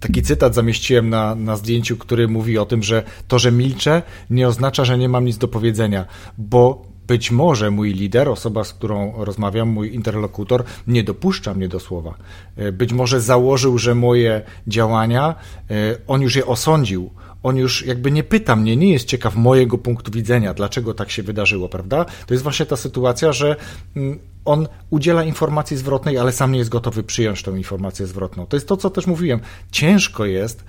taki 0.00 0.22
cytat 0.22 0.54
zamieściłem 0.54 1.10
na, 1.10 1.34
na 1.34 1.56
zdjęciu, 1.56 1.96
który 1.96 2.28
mówi 2.28 2.58
o 2.58 2.66
tym, 2.66 2.82
że 2.82 3.02
to, 3.28 3.38
że 3.38 3.52
milczę, 3.52 4.02
nie 4.30 4.48
oznacza, 4.48 4.84
że 4.84 4.98
nie 4.98 5.08
mam 5.08 5.24
nic 5.24 5.38
do 5.38 5.48
powiedzenia, 5.48 6.06
bo 6.38 6.90
być 7.10 7.30
może 7.30 7.70
mój 7.70 7.92
lider, 7.92 8.28
osoba, 8.28 8.64
z 8.64 8.72
którą 8.72 9.24
rozmawiam, 9.24 9.68
mój 9.68 9.94
interlokutor, 9.94 10.64
nie 10.86 11.04
dopuszcza 11.04 11.54
mnie 11.54 11.68
do 11.68 11.80
słowa. 11.80 12.14
E, 12.56 12.72
być 12.72 12.92
może 12.92 13.20
założył, 13.20 13.78
że 13.78 13.94
moje 13.94 14.42
działania, 14.66 15.34
e, 15.70 15.74
on 16.06 16.22
już 16.22 16.36
je 16.36 16.46
osądził, 16.46 17.10
on 17.42 17.56
już 17.56 17.86
jakby 17.86 18.10
nie 18.10 18.24
pyta 18.24 18.56
mnie, 18.56 18.76
nie 18.76 18.92
jest 18.92 19.06
ciekaw 19.06 19.36
mojego 19.36 19.78
punktu 19.78 20.12
widzenia, 20.12 20.54
dlaczego 20.54 20.94
tak 20.94 21.10
się 21.10 21.22
wydarzyło, 21.22 21.68
prawda? 21.68 22.04
To 22.26 22.34
jest 22.34 22.42
właśnie 22.42 22.66
ta 22.66 22.76
sytuacja, 22.76 23.32
że 23.32 23.56
mm, 23.96 24.18
on 24.44 24.68
udziela 24.90 25.24
informacji 25.24 25.76
zwrotnej, 25.76 26.18
ale 26.18 26.32
sam 26.32 26.52
nie 26.52 26.58
jest 26.58 26.70
gotowy 26.70 27.02
przyjąć 27.02 27.42
tą 27.42 27.56
informację 27.56 28.06
zwrotną. 28.06 28.46
To 28.46 28.56
jest 28.56 28.68
to, 28.68 28.76
co 28.76 28.90
też 28.90 29.06
mówiłem. 29.06 29.40
Ciężko 29.70 30.24
jest 30.24 30.64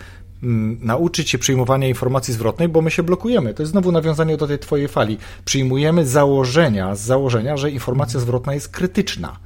nauczyć 0.81 1.29
się 1.29 1.37
przyjmowania 1.37 1.87
informacji 1.87 2.33
zwrotnej, 2.33 2.69
bo 2.69 2.81
my 2.81 2.91
się 2.91 3.03
blokujemy. 3.03 3.53
To 3.53 3.63
jest 3.63 3.71
znowu 3.71 3.91
nawiązanie 3.91 4.37
do 4.37 4.47
tej 4.47 4.59
twojej 4.59 4.87
fali. 4.87 5.17
Przyjmujemy 5.45 6.05
założenia, 6.05 6.95
z 6.95 7.01
założenia, 7.01 7.57
że 7.57 7.71
informacja 7.71 8.19
zwrotna 8.19 8.53
jest 8.53 8.69
krytyczna. 8.69 9.39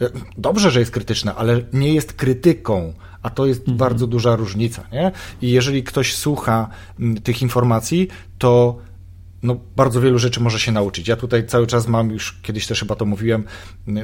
E, 0.00 0.10
dobrze, 0.38 0.70
że 0.70 0.80
jest 0.80 0.92
krytyczna, 0.92 1.36
ale 1.36 1.60
nie 1.72 1.94
jest 1.94 2.12
krytyką, 2.12 2.92
a 3.22 3.30
to 3.30 3.46
jest 3.46 3.60
mhm. 3.60 3.78
bardzo 3.78 4.06
duża 4.06 4.36
różnica. 4.36 4.84
Nie? 4.92 5.12
I 5.42 5.50
jeżeli 5.50 5.82
ktoś 5.82 6.14
słucha 6.14 6.68
tych 7.22 7.42
informacji, 7.42 8.08
to 8.38 8.78
no, 9.42 9.56
bardzo 9.76 10.00
wielu 10.00 10.18
rzeczy 10.18 10.40
może 10.40 10.58
się 10.58 10.72
nauczyć. 10.72 11.08
Ja 11.08 11.16
tutaj 11.16 11.46
cały 11.46 11.66
czas 11.66 11.88
mam, 11.88 12.10
już 12.10 12.40
kiedyś 12.42 12.66
też 12.66 12.80
chyba 12.80 12.94
to 12.94 13.04
mówiłem, 13.04 13.44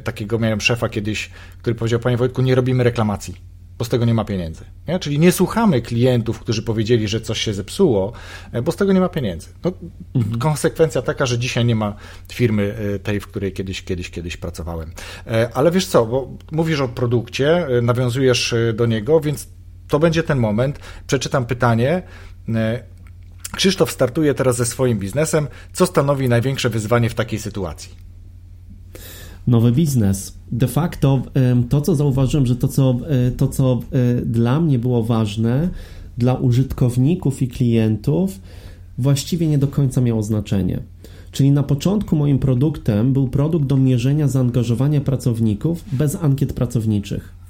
takiego 0.04 0.38
miałem 0.38 0.60
szefa 0.60 0.88
kiedyś, 0.88 1.30
który 1.58 1.74
powiedział, 1.74 2.00
panie 2.00 2.16
Wojtku, 2.16 2.42
nie 2.42 2.54
robimy 2.54 2.84
reklamacji 2.84 3.51
bo 3.78 3.84
z 3.84 3.88
tego 3.88 4.04
nie 4.04 4.14
ma 4.14 4.24
pieniędzy. 4.24 4.64
Nie? 4.88 4.98
Czyli 4.98 5.18
nie 5.18 5.32
słuchamy 5.32 5.82
klientów, 5.82 6.38
którzy 6.38 6.62
powiedzieli, 6.62 7.08
że 7.08 7.20
coś 7.20 7.40
się 7.40 7.54
zepsuło, 7.54 8.12
e, 8.52 8.62
bo 8.62 8.72
z 8.72 8.76
tego 8.76 8.92
nie 8.92 9.00
ma 9.00 9.08
pieniędzy. 9.08 9.48
No, 9.64 9.72
mhm. 10.14 10.38
Konsekwencja 10.38 11.02
taka, 11.02 11.26
że 11.26 11.38
dzisiaj 11.38 11.64
nie 11.64 11.74
ma 11.74 11.94
firmy 12.32 12.74
e, 12.94 12.98
tej, 12.98 13.20
w 13.20 13.26
której 13.26 13.52
kiedyś, 13.52 13.82
kiedyś, 13.82 14.10
kiedyś 14.10 14.36
pracowałem. 14.36 14.92
E, 15.26 15.48
ale 15.54 15.70
wiesz 15.70 15.86
co, 15.86 16.06
bo 16.06 16.30
mówisz 16.52 16.80
o 16.80 16.88
produkcie, 16.88 17.66
nawiązujesz 17.82 18.54
do 18.74 18.86
niego, 18.86 19.20
więc 19.20 19.48
to 19.88 19.98
będzie 19.98 20.22
ten 20.22 20.38
moment. 20.38 20.78
Przeczytam 21.06 21.46
pytanie. 21.46 22.02
Krzysztof 23.56 23.90
startuje 23.90 24.34
teraz 24.34 24.56
ze 24.56 24.66
swoim 24.66 24.98
biznesem. 24.98 25.48
Co 25.72 25.86
stanowi 25.86 26.28
największe 26.28 26.70
wyzwanie 26.70 27.10
w 27.10 27.14
takiej 27.14 27.38
sytuacji? 27.38 28.11
Nowy 29.46 29.72
biznes. 29.72 30.38
De 30.52 30.68
facto 30.68 31.22
to, 31.68 31.80
co 31.80 31.94
zauważyłem, 31.94 32.46
że 32.46 32.56
to, 32.56 32.68
co, 32.68 32.96
e, 33.08 33.30
to, 33.30 33.48
co 33.48 33.80
e, 33.92 34.22
dla 34.22 34.60
mnie 34.60 34.78
było 34.78 35.02
ważne, 35.02 35.68
dla 36.18 36.34
użytkowników 36.34 37.42
i 37.42 37.48
klientów, 37.48 38.40
właściwie 38.98 39.46
nie 39.46 39.58
do 39.58 39.68
końca 39.68 40.00
miało 40.00 40.22
znaczenie. 40.22 40.82
Czyli 41.32 41.50
na 41.50 41.62
początku 41.62 42.16
moim 42.16 42.38
produktem 42.38 43.12
był 43.12 43.28
produkt 43.28 43.66
do 43.66 43.76
mierzenia 43.76 44.28
zaangażowania 44.28 45.00
pracowników 45.00 45.84
bez 45.92 46.16
ankiet 46.22 46.52
pracowniczych. 46.52 47.41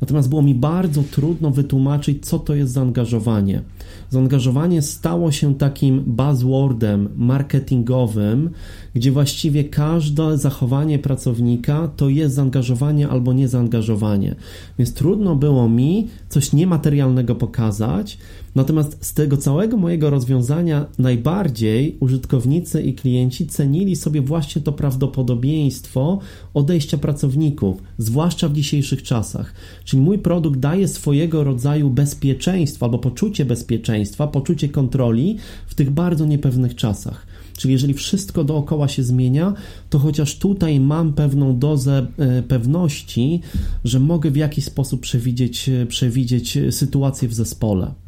Natomiast 0.00 0.28
było 0.28 0.42
mi 0.42 0.54
bardzo 0.54 1.02
trudno 1.10 1.50
wytłumaczyć, 1.50 2.26
co 2.26 2.38
to 2.38 2.54
jest 2.54 2.72
zaangażowanie. 2.72 3.62
Zaangażowanie 4.10 4.82
stało 4.82 5.32
się 5.32 5.54
takim 5.54 6.02
buzzwordem 6.06 7.08
marketingowym, 7.16 8.50
gdzie 8.94 9.12
właściwie 9.12 9.64
każde 9.64 10.38
zachowanie 10.38 10.98
pracownika 10.98 11.88
to 11.96 12.08
jest 12.08 12.34
zaangażowanie 12.34 13.08
albo 13.08 13.32
niezaangażowanie. 13.32 14.34
Więc 14.78 14.94
trudno 14.94 15.36
było 15.36 15.68
mi 15.68 16.08
coś 16.28 16.52
niematerialnego 16.52 17.34
pokazać, 17.34 18.18
natomiast 18.56 18.98
z 19.00 19.14
tego 19.14 19.36
całego 19.36 19.76
mojego 19.76 20.10
rozwiązania 20.10 20.86
najbardziej 20.98 21.96
użytkownicy 22.00 22.82
i 22.82 22.94
klienci 22.94 23.46
cenili 23.46 23.96
sobie 23.96 24.20
właśnie 24.20 24.62
to 24.62 24.72
prawdopodobieństwo 24.72 26.18
odejścia 26.54 26.98
pracowników, 26.98 27.82
zwłaszcza 27.98 28.48
w 28.48 28.52
dzisiejszych 28.52 29.02
czasach. 29.02 29.54
Czyli 29.84 30.02
mój 30.02 30.18
produkt 30.18 30.60
daje 30.60 30.88
swojego 30.88 31.44
rodzaju 31.44 31.90
bezpieczeństwo 31.90 32.86
albo 32.86 32.98
poczucie 32.98 33.44
bezpieczeństwa, 33.44 34.26
poczucie 34.26 34.68
kontroli 34.68 35.36
w 35.66 35.74
tych 35.74 35.90
bardzo 35.90 36.26
niepewnych 36.26 36.74
czasach. 36.74 37.26
Czyli 37.56 37.72
jeżeli 37.72 37.94
wszystko 37.94 38.44
dookoła 38.44 38.88
się 38.88 39.02
zmienia, 39.02 39.54
to 39.90 39.98
chociaż 39.98 40.38
tutaj 40.38 40.80
mam 40.80 41.12
pewną 41.12 41.58
dozę 41.58 42.06
e, 42.18 42.42
pewności, 42.42 43.40
że 43.84 44.00
mogę 44.00 44.30
w 44.30 44.36
jakiś 44.36 44.64
sposób 44.64 45.00
przewidzieć, 45.00 45.68
e, 45.68 45.86
przewidzieć 45.86 46.58
sytuację 46.70 47.28
w 47.28 47.34
zespole. 47.34 48.05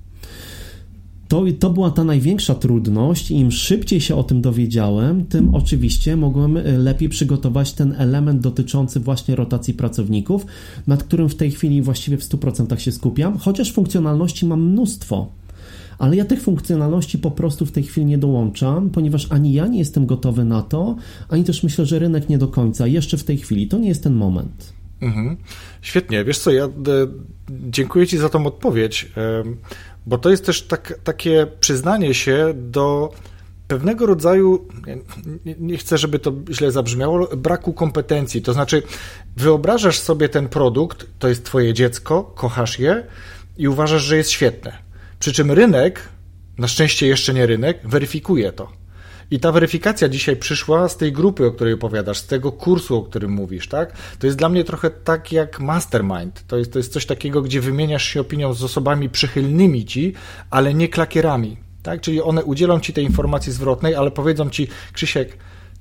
To, 1.28 1.44
to 1.58 1.70
była 1.70 1.90
ta 1.90 2.04
największa 2.04 2.54
trudność. 2.54 3.30
Im 3.30 3.52
szybciej 3.52 4.00
się 4.00 4.16
o 4.16 4.22
tym 4.22 4.40
dowiedziałem, 4.40 5.26
tym 5.26 5.54
oczywiście 5.54 6.16
mogłem 6.16 6.56
e, 6.56 6.62
lepiej 6.62 7.08
przygotować 7.08 7.72
ten 7.72 7.94
element 7.98 8.40
dotyczący 8.40 9.00
właśnie 9.00 9.36
rotacji 9.36 9.74
pracowników, 9.74 10.46
nad 10.86 11.02
którym 11.02 11.28
w 11.28 11.34
tej 11.34 11.50
chwili 11.50 11.82
właściwie 11.82 12.16
w 12.16 12.22
100% 12.22 12.76
się 12.76 12.92
skupiam, 12.92 13.38
chociaż 13.38 13.72
funkcjonalności 13.72 14.46
mam 14.46 14.62
mnóstwo 14.62 15.28
ale 15.98 16.16
ja 16.16 16.24
tych 16.24 16.42
funkcjonalności 16.42 17.18
po 17.18 17.30
prostu 17.30 17.66
w 17.66 17.72
tej 17.72 17.82
chwili 17.82 18.06
nie 18.06 18.18
dołączam, 18.18 18.90
ponieważ 18.90 19.32
ani 19.32 19.52
ja 19.52 19.66
nie 19.66 19.78
jestem 19.78 20.06
gotowy 20.06 20.44
na 20.44 20.62
to, 20.62 20.96
ani 21.28 21.44
też 21.44 21.62
myślę, 21.62 21.86
że 21.86 21.98
rynek 21.98 22.28
nie 22.28 22.38
do 22.38 22.48
końca, 22.48 22.86
jeszcze 22.86 23.16
w 23.16 23.24
tej 23.24 23.38
chwili. 23.38 23.68
To 23.68 23.78
nie 23.78 23.88
jest 23.88 24.02
ten 24.02 24.14
moment. 24.14 24.72
Mhm. 25.00 25.36
Świetnie. 25.82 26.24
Wiesz 26.24 26.38
co, 26.38 26.50
ja 26.50 26.64
e, 26.64 26.70
dziękuję 27.50 28.06
Ci 28.06 28.18
za 28.18 28.28
tą 28.28 28.46
odpowiedź, 28.46 29.12
e, 29.16 29.44
bo 30.06 30.18
to 30.18 30.30
jest 30.30 30.46
też 30.46 30.62
tak, 30.62 30.98
takie 31.04 31.46
przyznanie 31.60 32.14
się 32.14 32.52
do 32.54 33.12
pewnego 33.68 34.06
rodzaju, 34.06 34.68
nie, 35.58 35.78
chcę, 35.78 35.98
żeby 35.98 36.18
to 36.18 36.32
źle 36.50 36.72
zabrzmiało, 36.72 37.36
braku 37.36 37.72
kompetencji. 37.72 38.42
To 38.42 38.52
znaczy, 38.52 38.82
wyobrażasz 39.36 39.98
sobie 39.98 40.28
ten 40.28 40.48
produkt, 40.48 41.06
to 41.18 41.28
jest 41.28 41.44
Twoje 41.44 41.74
dziecko, 41.74 42.32
kochasz 42.34 42.78
je 42.78 43.06
i 43.56 43.68
uważasz, 43.68 44.02
że 44.02 44.16
jest 44.16 44.30
świetne. 44.30 44.78
Przy 45.18 45.32
czym 45.32 45.50
rynek, 45.50 46.08
na 46.58 46.68
szczęście 46.68 47.06
jeszcze 47.06 47.34
nie 47.34 47.46
rynek, 47.46 47.80
weryfikuje 47.84 48.52
to. 48.52 48.72
I 49.30 49.40
ta 49.40 49.52
weryfikacja 49.52 50.08
dzisiaj 50.08 50.36
przyszła 50.36 50.88
z 50.88 50.96
tej 50.96 51.12
grupy, 51.12 51.46
o 51.46 51.50
której 51.50 51.74
opowiadasz, 51.74 52.18
z 52.18 52.26
tego 52.26 52.52
kursu, 52.52 52.96
o 52.96 53.02
którym 53.02 53.30
mówisz, 53.30 53.68
tak? 53.68 53.92
To 54.18 54.26
jest 54.26 54.38
dla 54.38 54.48
mnie 54.48 54.64
trochę 54.64 54.90
tak 54.90 55.32
jak 55.32 55.60
mastermind. 55.60 56.44
To 56.46 56.56
jest, 56.56 56.72
to 56.72 56.78
jest 56.78 56.92
coś 56.92 57.06
takiego, 57.06 57.42
gdzie 57.42 57.60
wymieniasz 57.60 58.04
się 58.04 58.20
opinią 58.20 58.54
z 58.54 58.64
osobami 58.64 59.10
przychylnymi 59.10 59.84
ci, 59.84 60.12
ale 60.50 60.74
nie 60.74 60.88
klakierami. 60.88 61.56
Tak? 61.82 62.00
Czyli 62.00 62.22
one 62.22 62.44
udzielą 62.44 62.80
ci 62.80 62.92
tej 62.92 63.04
informacji 63.04 63.52
zwrotnej, 63.52 63.94
ale 63.94 64.10
powiedzą 64.10 64.50
ci, 64.50 64.68
Krzysiek, 64.92 65.36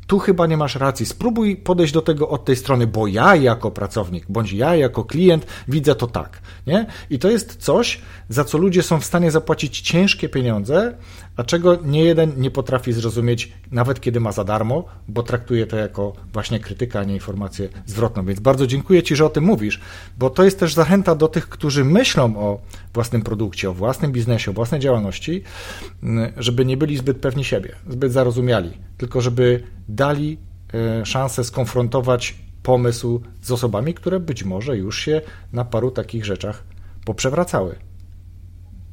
tu 0.07 0.19
chyba 0.19 0.47
nie 0.47 0.57
masz 0.57 0.75
racji. 0.75 1.05
Spróbuj 1.05 1.55
podejść 1.55 1.93
do 1.93 2.01
tego 2.01 2.29
od 2.29 2.45
tej 2.45 2.55
strony, 2.55 2.87
bo 2.87 3.07
ja 3.07 3.35
jako 3.35 3.71
pracownik, 3.71 4.25
bądź 4.29 4.51
ja 4.51 4.75
jako 4.75 5.03
klient 5.03 5.45
widzę 5.67 5.95
to 5.95 6.07
tak. 6.07 6.41
Nie? 6.67 6.85
I 7.09 7.19
to 7.19 7.29
jest 7.29 7.55
coś, 7.55 8.01
za 8.29 8.43
co 8.43 8.57
ludzie 8.57 8.83
są 8.83 8.99
w 8.99 9.05
stanie 9.05 9.31
zapłacić 9.31 9.81
ciężkie 9.81 10.29
pieniądze, 10.29 10.97
a 11.37 11.43
czego 11.43 11.77
nie 11.83 12.03
jeden 12.03 12.33
nie 12.37 12.51
potrafi 12.51 12.93
zrozumieć, 12.93 13.53
nawet 13.71 14.01
kiedy 14.01 14.19
ma 14.19 14.31
za 14.31 14.43
darmo, 14.43 14.85
bo 15.07 15.23
traktuje 15.23 15.67
to 15.67 15.77
jako 15.77 16.13
właśnie 16.33 16.59
krytykę, 16.59 16.99
a 16.99 17.03
nie 17.03 17.13
informację 17.13 17.69
zwrotną. 17.85 18.25
Więc 18.25 18.39
bardzo 18.39 18.67
dziękuję 18.67 19.03
Ci, 19.03 19.15
że 19.15 19.25
o 19.25 19.29
tym 19.29 19.43
mówisz, 19.43 19.79
bo 20.17 20.29
to 20.29 20.43
jest 20.43 20.59
też 20.59 20.73
zachęta 20.73 21.15
do 21.15 21.27
tych, 21.27 21.49
którzy 21.49 21.85
myślą 21.85 22.37
o 22.37 22.61
własnym 22.93 23.21
produkcie, 23.21 23.69
o 23.69 23.73
własnym 23.73 24.11
biznesie, 24.11 24.51
o 24.51 24.53
własnej 24.53 24.81
działalności, 24.81 25.43
żeby 26.37 26.65
nie 26.65 26.77
byli 26.77 26.97
zbyt 26.97 27.17
pewni 27.17 27.43
siebie, 27.43 27.75
zbyt 27.89 28.11
zarozumiali, 28.11 28.71
tylko 28.97 29.21
żeby 29.21 29.63
dali 29.89 30.37
e, 30.73 31.05
szansę 31.05 31.43
skonfrontować 31.43 32.35
pomysł 32.63 33.21
z 33.41 33.51
osobami, 33.51 33.93
które 33.93 34.19
być 34.19 34.43
może 34.43 34.77
już 34.77 34.99
się 34.99 35.21
na 35.53 35.65
paru 35.65 35.91
takich 35.91 36.25
rzeczach 36.25 36.63
poprzewracały. 37.05 37.75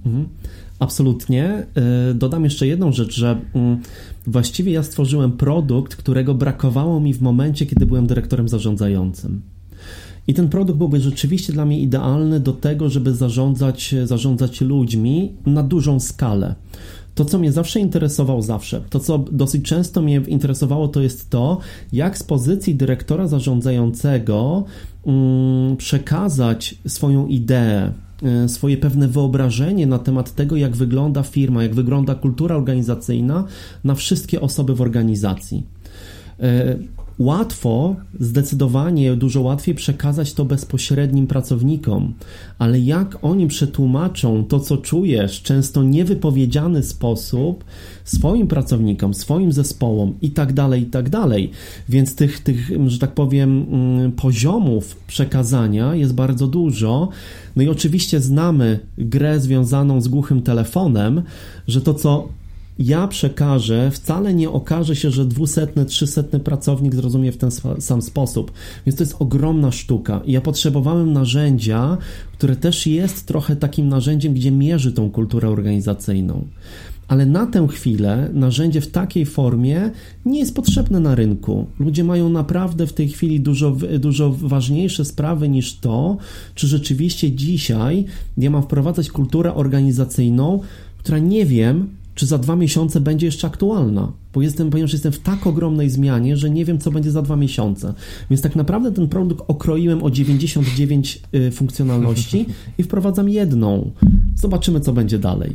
Mhm. 0.07 0.28
Absolutnie. 0.79 1.66
Dodam 2.14 2.45
jeszcze 2.45 2.66
jedną 2.66 2.93
rzecz, 2.93 3.14
że 3.14 3.41
mm, 3.55 3.79
właściwie 4.27 4.72
ja 4.72 4.83
stworzyłem 4.83 5.33
produkt, 5.33 5.97
którego 5.97 6.35
brakowało 6.35 7.01
mi 7.01 7.14
w 7.14 7.22
momencie, 7.22 7.66
kiedy 7.66 7.87
byłem 7.87 8.07
dyrektorem 8.07 8.49
zarządzającym. 8.49 9.43
I 10.27 10.35
ten 10.35 10.49
produkt 10.49 10.79
byłby 10.79 11.01
rzeczywiście 11.01 11.53
dla 11.53 11.64
mnie 11.64 11.81
idealny 11.81 12.41
do 12.41 12.53
tego, 12.53 12.91
żeby 12.91 13.14
zarządzać, 13.14 13.95
zarządzać 14.05 14.61
ludźmi 14.61 15.33
na 15.47 15.62
dużą 15.62 16.01
skalę. 16.01 16.55
To, 17.14 17.25
co 17.25 17.39
mnie 17.39 17.53
zawsze 17.53 17.81
interesowało, 17.81 18.43
zawsze, 18.43 18.81
to, 18.91 19.01
co 19.01 19.18
dosyć 19.18 19.64
często 19.64 20.03
mnie 20.03 20.22
interesowało, 20.27 20.89
to 20.89 21.01
jest 21.01 21.31
to, 21.31 21.59
jak 21.93 22.18
z 22.18 22.22
pozycji 22.22 22.75
dyrektora 22.75 23.29
zarządzającego 23.29 24.64
um, 25.03 25.77
przekazać 25.77 26.75
swoją 26.87 27.27
ideę, 27.27 27.93
swoje 28.47 28.77
pewne 28.77 29.09
wyobrażenie 29.09 29.87
na 29.87 29.99
temat 29.99 30.35
tego, 30.35 30.57
jak 30.57 30.77
wygląda 30.77 31.22
firma, 31.22 31.62
jak 31.62 31.75
wygląda 31.75 32.14
kultura 32.14 32.57
organizacyjna 32.57 33.45
na 33.85 33.95
wszystkie 33.95 34.41
osoby 34.41 34.75
w 34.75 34.81
organizacji. 34.81 35.62
Łatwo, 37.19 37.97
zdecydowanie 38.21 39.17
dużo 39.17 39.41
łatwiej 39.41 39.75
przekazać 39.75 40.33
to 40.33 40.45
bezpośrednim 40.45 41.27
pracownikom, 41.27 42.15
ale 42.59 42.81
jak 42.81 43.19
oni 43.23 43.47
przetłumaczą 43.47 44.45
to, 44.45 44.61
co 44.61 44.77
czujesz, 44.77 45.43
często 45.43 45.83
niewypowiedziany 45.83 46.83
sposób 46.83 47.65
swoim 48.05 48.47
pracownikom, 48.47 49.15
swoim 49.15 49.53
zespołom 49.53 50.15
i 50.23 50.31
tak 50.31 50.53
dalej, 50.53 50.83
i 50.83 50.87
tak 50.87 51.09
dalej. 51.09 51.51
Więc 51.89 52.15
tych, 52.17 52.41
tych, 52.41 52.71
że 52.87 52.99
tak 52.99 53.12
powiem, 53.12 53.67
mm, 53.71 54.12
poziomów 54.12 54.97
przekazania 55.07 55.95
jest 55.95 56.15
bardzo 56.15 56.47
dużo. 56.47 57.09
No 57.57 57.62
i 57.62 57.69
oczywiście 57.69 58.21
znamy 58.21 58.79
grę 58.99 59.41
związaną 59.41 60.01
z 60.01 60.09
głuchym 60.09 60.43
telefonem, 60.43 61.23
że 61.69 61.81
to, 61.81 61.95
co 61.95 62.29
ja 62.79 63.09
przekażę, 63.09 63.91
wcale 63.91 64.35
nie 64.35 64.51
okaże 64.51 64.97
się, 64.97 65.11
że 65.11 65.25
dwusetny, 65.25 65.85
trzysetny 65.85 66.41
pracownik 66.41 66.95
zrozumie 66.95 67.33
w 67.33 67.37
ten 67.37 67.51
sam 67.81 68.03
sposób. 68.03 68.53
Więc 68.87 68.97
to 68.97 69.03
jest 69.03 69.16
ogromna 69.18 69.72
sztuka. 69.72 70.20
Ja 70.27 70.41
potrzebowałem 70.41 71.12
narzędzia, 71.12 71.99
które 72.33 72.57
też 72.57 72.87
jest 72.87 73.27
trochę 73.27 73.57
takim 73.57 73.89
narzędziem, 73.89 74.35
gdzie 74.35 74.51
mierzy 74.51 74.93
tą 74.93 75.11
kulturę 75.11 75.49
organizacyjną. 75.49 76.45
Ale 77.09 77.27
na 77.27 77.47
tę 77.47 77.68
chwilę 77.68 78.31
narzędzie 78.33 78.81
w 78.81 78.91
takiej 78.91 79.27
formie 79.27 79.91
nie 80.25 80.39
jest 80.39 80.55
potrzebne 80.55 81.01
na 81.01 81.14
rynku. 81.14 81.66
Ludzie 81.79 82.05
mają 82.05 82.29
naprawdę 82.29 82.87
w 82.87 82.93
tej 82.93 83.09
chwili 83.09 83.41
dużo, 83.41 83.77
dużo 83.99 84.33
ważniejsze 84.33 85.05
sprawy 85.05 85.49
niż 85.49 85.79
to, 85.79 86.16
czy 86.55 86.66
rzeczywiście 86.66 87.33
dzisiaj 87.33 88.05
ja 88.37 88.51
mam 88.51 88.62
wprowadzać 88.62 89.11
kulturę 89.11 89.55
organizacyjną, 89.55 90.61
która 90.99 91.18
nie 91.18 91.47
wiem, 91.47 91.89
czy 92.15 92.27
za 92.27 92.39
dwa 92.39 92.57
miesiące 92.57 93.01
będzie 93.01 93.27
jeszcze 93.27 93.47
aktualna, 93.47 94.12
bo 94.35 94.43
jestem, 94.43 94.71
ponieważ 94.71 94.93
jestem 94.93 95.12
w 95.12 95.19
tak 95.19 95.47
ogromnej 95.47 95.91
zmianie, 95.91 96.37
że 96.37 96.51
nie 96.51 96.65
wiem, 96.65 96.79
co 96.79 96.91
będzie 96.91 97.11
za 97.11 97.23
dwa 97.23 97.37
miesiące. 97.37 97.95
Więc 98.31 98.43
tak 98.43 98.57
naprawdę 98.57 98.93
ten 98.93 99.09
produkt 99.09 99.45
okroiłem 99.49 100.03
o 100.03 100.11
99 100.11 101.23
y, 101.35 101.51
funkcjonalności 101.51 102.47
i 102.79 102.83
wprowadzam 102.83 103.29
jedną. 103.29 103.91
Zobaczymy, 104.37 104.81
co 104.81 104.93
będzie 104.93 105.19
dalej 105.19 105.53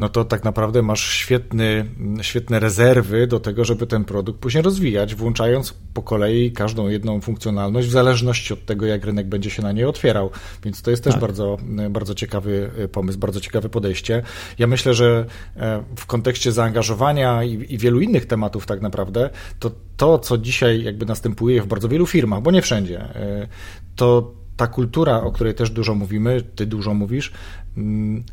no 0.00 0.08
to 0.08 0.24
tak 0.24 0.44
naprawdę 0.44 0.82
masz 0.82 1.10
świetny, 1.10 1.86
świetne 2.22 2.60
rezerwy 2.60 3.26
do 3.26 3.40
tego, 3.40 3.64
żeby 3.64 3.86
ten 3.86 4.04
produkt 4.04 4.40
później 4.40 4.62
rozwijać, 4.62 5.14
włączając 5.14 5.74
po 5.94 6.02
kolei 6.02 6.52
każdą 6.52 6.88
jedną 6.88 7.20
funkcjonalność 7.20 7.88
w 7.88 7.90
zależności 7.90 8.54
od 8.54 8.66
tego, 8.66 8.86
jak 8.86 9.04
rynek 9.04 9.28
będzie 9.28 9.50
się 9.50 9.62
na 9.62 9.72
niej 9.72 9.84
otwierał. 9.84 10.30
Więc 10.64 10.82
to 10.82 10.90
jest 10.90 11.04
też 11.04 11.12
tak. 11.12 11.20
bardzo, 11.20 11.56
bardzo 11.90 12.14
ciekawy 12.14 12.70
e, 12.78 12.88
pomysł, 12.88 13.18
bardzo 13.18 13.40
ciekawe 13.40 13.68
podejście. 13.68 14.22
Ja 14.58 14.66
myślę, 14.66 14.94
że 14.94 15.26
e, 15.56 15.84
w 15.96 16.06
kontekście 16.06 16.52
zaangażowania 16.52 17.44
i, 17.44 17.74
i 17.74 17.78
wielu 17.78 18.00
innych 18.00 18.26
tematów 18.26 18.66
tak 18.66 18.80
naprawdę, 18.80 19.30
to 19.58 19.70
to, 19.96 20.18
co 20.18 20.38
dzisiaj 20.38 20.82
jakby 20.82 21.06
następuje 21.06 21.62
w 21.62 21.66
bardzo 21.66 21.88
wielu 21.88 22.06
firmach, 22.06 22.42
bo 22.42 22.50
nie 22.50 22.62
wszędzie, 22.62 23.00
e, 23.00 23.48
to 23.96 24.34
ta 24.56 24.66
kultura, 24.66 25.22
o 25.22 25.32
której 25.32 25.54
też 25.54 25.70
dużo 25.70 25.94
mówimy, 25.94 26.42
ty 26.54 26.66
dużo 26.66 26.94
mówisz, 26.94 27.32
mm, 27.76 28.24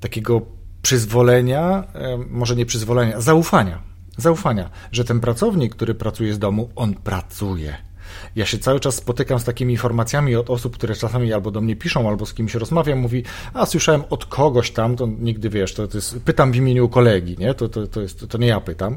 takiego 0.00 0.59
przyzwolenia, 0.82 1.84
może 2.30 2.56
nie 2.56 2.66
przyzwolenia, 2.66 3.20
zaufania. 3.20 3.82
Zaufania, 4.16 4.70
że 4.92 5.04
ten 5.04 5.20
pracownik, 5.20 5.74
który 5.74 5.94
pracuje 5.94 6.34
z 6.34 6.38
domu, 6.38 6.70
on 6.76 6.94
pracuje 6.94 7.89
ja 8.36 8.46
się 8.46 8.58
cały 8.58 8.80
czas 8.80 8.94
spotykam 8.94 9.38
z 9.38 9.44
takimi 9.44 9.72
informacjami 9.72 10.36
od 10.36 10.50
osób, 10.50 10.76
które 10.76 10.94
czasami 10.94 11.32
albo 11.32 11.50
do 11.50 11.60
mnie 11.60 11.76
piszą, 11.76 12.08
albo 12.08 12.26
z 12.26 12.34
kimś 12.34 12.54
rozmawiam, 12.54 12.98
mówi, 12.98 13.24
a 13.54 13.66
słyszałem 13.66 14.02
od 14.10 14.26
kogoś 14.26 14.70
tam, 14.70 14.96
to 14.96 15.08
nigdy 15.20 15.50
wiesz, 15.50 15.74
to, 15.74 15.88
to 15.88 15.98
jest, 15.98 16.18
pytam 16.24 16.52
w 16.52 16.56
imieniu 16.56 16.88
kolegi, 16.88 17.36
nie? 17.38 17.54
To, 17.54 17.68
to, 17.68 17.86
to, 17.86 18.00
jest, 18.00 18.28
to 18.28 18.38
nie 18.38 18.46
ja 18.46 18.60
pytam, 18.60 18.96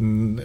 mm, 0.00 0.40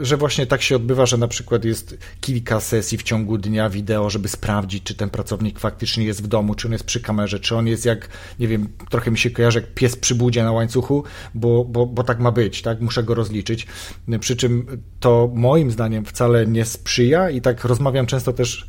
że 0.00 0.16
właśnie 0.16 0.46
tak 0.46 0.62
się 0.62 0.76
odbywa, 0.76 1.06
że 1.06 1.16
na 1.16 1.28
przykład 1.28 1.64
jest 1.64 1.98
kilka 2.20 2.60
sesji 2.60 2.98
w 2.98 3.02
ciągu 3.02 3.38
dnia 3.38 3.70
wideo, 3.70 4.10
żeby 4.10 4.28
sprawdzić, 4.28 4.82
czy 4.82 4.94
ten 4.94 5.10
pracownik 5.10 5.58
faktycznie 5.58 6.04
jest 6.04 6.22
w 6.22 6.26
domu, 6.26 6.54
czy 6.54 6.68
on 6.68 6.72
jest 6.72 6.84
przy 6.84 7.00
kamerze, 7.00 7.40
czy 7.40 7.56
on 7.56 7.66
jest 7.66 7.84
jak, 7.84 8.08
nie 8.38 8.48
wiem, 8.48 8.68
trochę 8.90 9.10
mi 9.10 9.18
się 9.18 9.30
kojarzy 9.30 9.60
jak 9.60 9.74
pies 9.74 9.96
przy 9.96 10.14
budzie 10.14 10.44
na 10.44 10.52
łańcuchu, 10.52 11.04
bo, 11.34 11.64
bo, 11.64 11.86
bo 11.86 12.02
tak 12.02 12.20
ma 12.20 12.32
być, 12.32 12.62
tak? 12.62 12.80
Muszę 12.80 13.02
go 13.02 13.14
rozliczyć. 13.14 13.66
Przy 14.20 14.36
czym 14.36 14.66
to 15.00 15.30
moim 15.34 15.70
zdaniem 15.70 16.04
wcale 16.04 16.46
nie 16.46 16.64
sprzyja 16.64 17.30
i 17.30 17.40
tak 17.40 17.63
rozmawiam 17.64 18.06
często 18.06 18.32
też 18.32 18.66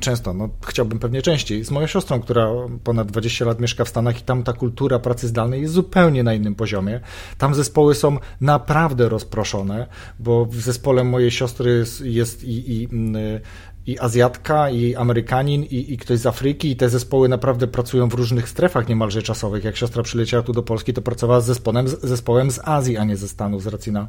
często, 0.00 0.34
no 0.34 0.48
chciałbym 0.66 0.98
pewnie 0.98 1.22
częściej, 1.22 1.64
z 1.64 1.70
moją 1.70 1.86
siostrą, 1.86 2.20
która 2.20 2.48
ponad 2.84 3.10
20 3.10 3.44
lat 3.44 3.60
mieszka 3.60 3.84
w 3.84 3.88
Stanach 3.88 4.20
i 4.20 4.22
tam 4.22 4.42
ta 4.42 4.52
kultura 4.52 4.98
pracy 4.98 5.28
zdalnej 5.28 5.62
jest 5.62 5.74
zupełnie 5.74 6.22
na 6.22 6.34
innym 6.34 6.54
poziomie. 6.54 7.00
Tam 7.38 7.54
zespoły 7.54 7.94
są 7.94 8.18
naprawdę 8.40 9.08
rozproszone, 9.08 9.86
bo 10.18 10.44
w 10.44 10.54
zespole 10.54 11.04
mojej 11.04 11.30
siostry 11.30 11.70
jest, 11.70 12.00
jest 12.00 12.44
i, 12.44 12.72
i 12.72 12.88
mm, 12.92 13.40
i 13.86 13.98
Azjatka, 13.98 14.70
i 14.70 14.94
Amerykanin, 14.94 15.64
i, 15.64 15.92
i 15.92 15.98
ktoś 15.98 16.18
z 16.18 16.26
Afryki, 16.26 16.70
i 16.70 16.76
te 16.76 16.88
zespoły 16.88 17.28
naprawdę 17.28 17.66
pracują 17.66 18.08
w 18.08 18.14
różnych 18.14 18.48
strefach 18.48 18.88
niemalże 18.88 19.22
czasowych. 19.22 19.64
Jak 19.64 19.76
siostra 19.76 20.02
przyleciała 20.02 20.42
tu 20.42 20.52
do 20.52 20.62
Polski, 20.62 20.92
to 20.92 21.02
pracowała 21.02 21.40
z 21.40 21.46
zespołem, 21.46 21.88
z 21.88 22.00
zespołem 22.00 22.50
z 22.50 22.60
Azji, 22.64 22.96
a 22.96 23.04
nie 23.04 23.16
ze 23.16 23.28
Stanów, 23.28 23.62
z 23.62 23.66
racji 23.66 23.92
na 23.92 24.08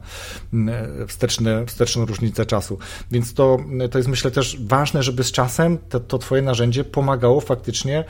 mm, 0.53 1.07
wsteczne, 1.07 1.65
wsteczną 1.65 2.05
różnicę 2.05 2.45
czasu. 2.45 2.77
Więc 3.11 3.33
to, 3.33 3.57
to 3.91 3.97
jest 3.97 4.09
myślę 4.09 4.31
też 4.31 4.57
ważne, 4.61 5.03
żeby 5.03 5.23
z 5.23 5.31
czasem 5.31 5.77
to, 5.89 5.99
to 5.99 6.17
Twoje 6.17 6.41
narzędzie 6.41 6.83
pomagało 6.83 7.41
faktycznie 7.41 8.03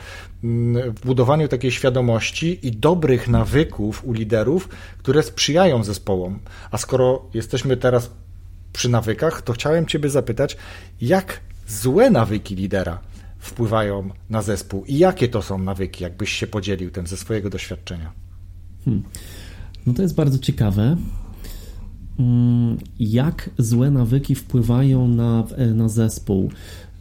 mm, 0.44 0.92
w 0.92 1.00
budowaniu 1.00 1.48
takiej 1.48 1.70
świadomości 1.70 2.66
i 2.66 2.72
dobrych 2.72 3.28
nawyków 3.28 4.04
u 4.04 4.12
liderów, 4.12 4.68
które 4.98 5.22
sprzyjają 5.22 5.84
zespołom. 5.84 6.38
A 6.70 6.78
skoro 6.78 7.22
jesteśmy 7.34 7.76
teraz 7.76 8.10
przy 8.72 8.88
nawykach, 8.88 9.42
to 9.42 9.52
chciałem 9.52 9.86
Ciebie 9.86 10.10
zapytać, 10.10 10.56
jak 11.00 11.40
złe 11.66 12.10
nawyki 12.10 12.54
lidera 12.54 12.98
wpływają 13.38 14.10
na 14.30 14.42
zespół 14.42 14.84
i 14.84 14.98
jakie 14.98 15.28
to 15.28 15.42
są 15.42 15.58
nawyki, 15.58 16.04
jakbyś 16.04 16.30
się 16.32 16.46
podzielił 16.46 16.90
tym 16.90 17.06
ze 17.06 17.16
swojego 17.16 17.50
doświadczenia? 17.50 18.12
Hmm. 18.84 19.02
No 19.86 19.94
to 19.94 20.02
jest 20.02 20.14
bardzo 20.14 20.38
ciekawe. 20.38 20.96
Mm, 22.18 22.78
jak 22.98 23.50
złe 23.58 23.90
nawyki 23.90 24.34
wpływają 24.34 25.08
na, 25.08 25.44
na 25.74 25.88
zespół? 25.88 26.50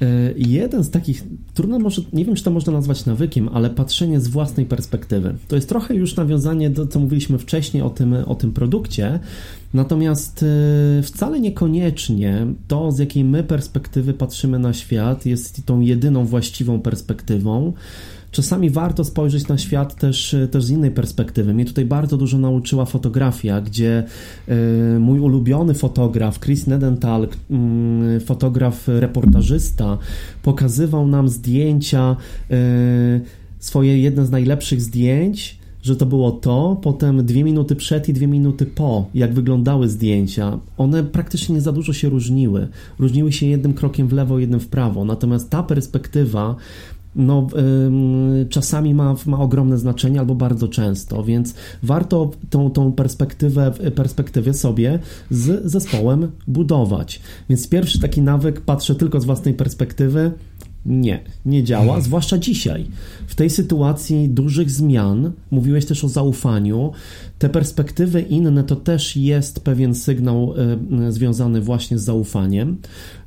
E, 0.02 0.34
jeden 0.38 0.84
z 0.84 0.89
takich, 0.89 1.24
trudno 1.54 1.80
może, 1.80 2.02
nie 2.14 2.26
wiem 2.26 2.36
czy 2.36 2.43
to 2.43 2.52
można 2.52 2.74
nazwać 2.74 3.06
nawykiem, 3.06 3.50
ale 3.54 3.70
patrzenie 3.70 4.20
z 4.20 4.28
własnej 4.28 4.66
perspektywy. 4.66 5.36
To 5.48 5.56
jest 5.56 5.70
trochę 5.70 5.96
już 5.96 6.16
nawiązanie 6.16 6.70
do 6.70 6.88
co 6.88 7.00
mówiliśmy 7.00 7.38
wcześniej 7.38 7.84
o 7.84 7.89
tym, 7.89 8.14
o 8.26 8.36
tym 8.36 8.54
produkcie, 8.54 9.20
natomiast 9.74 10.46
e, 11.00 11.04
wcale 11.04 11.39
niekoniecznie 11.39 12.48
to, 12.68 12.91
z 12.91 13.00
jakiej 13.00 13.24
my 13.24 13.43
perspektywy 13.43 14.14
patrzymy 14.14 14.60
na 14.60 14.74
świat, 14.74 15.26
jest 15.26 15.66
tą 15.66 15.80
jedyną 15.80 16.26
właściwą 16.26 16.82
perspektywą 16.82 17.74
czasami 18.36 18.70
warto 18.70 19.04
spojrzeć 19.04 19.48
na 19.48 19.58
świat 19.58 19.96
też, 19.96 20.36
też 20.52 20.64
z 20.64 20.70
innej 20.70 20.92
perspektywy. 20.92 21.54
Mnie 21.54 21.66
tutaj 21.66 21.86
bardzo 21.86 22.18
dużo 22.18 22.38
nauczyła 22.38 22.86
fotografia, 22.86 23.62
gdzie 23.62 24.04
y, 24.96 25.00
mój 25.00 25.20
ulubiony 25.20 25.74
fotograf, 25.74 26.40
Chris 26.40 26.68
Nedental, 26.68 27.28
y, 28.16 28.20
fotograf 28.20 28.88
reportażysta, 28.88 29.98
pokazywał 30.44 31.08
nam 31.08 31.30
zdjęcia, 31.30 32.16
swoje 33.60 34.00
jedne 34.00 34.26
z 34.26 34.32
najlepszych 34.32 34.82
zdjęć 34.82 35.60
że 35.86 35.96
to 35.96 36.06
było 36.06 36.32
to, 36.32 36.80
potem 36.82 37.26
dwie 37.26 37.44
minuty 37.44 37.76
przed 37.76 38.10
i 38.10 38.14
dwie 38.14 38.28
minuty 38.28 38.66
po, 38.66 39.06
jak 39.14 39.34
wyglądały 39.34 39.90
zdjęcia. 39.90 40.60
One 40.78 41.04
praktycznie 41.04 41.56
nie 41.56 41.62
za 41.62 41.72
dużo 41.72 41.94
się 41.94 42.10
różniły. 42.10 42.68
Różniły 43.00 43.32
się 43.32 43.46
jednym 43.46 43.74
krokiem 43.74 44.08
w 44.08 44.14
lewo, 44.14 44.40
jednym 44.40 44.60
w 44.60 44.68
prawo. 44.68 45.06
Natomiast 45.06 45.50
ta 45.50 45.64
perspektywa 45.64 46.56
no, 47.16 47.47
czasami 48.49 48.93
ma, 48.93 49.16
ma 49.26 49.39
ogromne 49.39 49.78
znaczenie 49.78 50.20
albo 50.20 50.36
bardzo 50.36 50.68
często, 50.68 51.24
więc 51.24 51.53
warto 51.84 52.32
tą, 52.49 52.72
tą 52.72 52.91
perspektywę, 52.91 53.72
perspektywę 53.95 54.53
sobie 54.53 54.99
z 55.30 55.72
zespołem 55.72 56.32
budować. 56.47 57.22
Więc 57.49 57.70
pierwszy 57.70 57.99
taki 57.99 58.22
nawyk, 58.22 58.61
patrzę 58.61 58.95
tylko 58.95 59.20
z 59.20 59.26
własnej 59.26 59.53
perspektywy, 59.53 60.32
Nie, 60.86 61.20
nie 61.46 61.64
działa, 61.64 61.84
mhm. 61.84 62.02
zwłaszcza 62.02 62.38
dzisiaj. 62.38 62.86
W 63.28 63.36
tej 63.36 63.50
sytuacji 63.50 64.30
dużych 64.30 64.72
zmian, 64.72 65.32
mówiłeś 65.52 65.86
też 65.86 66.04
o 66.04 66.10
zaufaniu, 66.10 66.92
te 67.40 67.50
perspektywy 67.50 68.22
inne 68.22 68.64
to 68.64 68.76
też 68.76 69.16
jest 69.16 69.60
pewien 69.60 69.96
sygnał 69.96 70.54
y, 71.08 71.12
związany 71.12 71.62
właśnie 71.62 71.98
z 71.98 72.04
zaufaniem. 72.04 72.78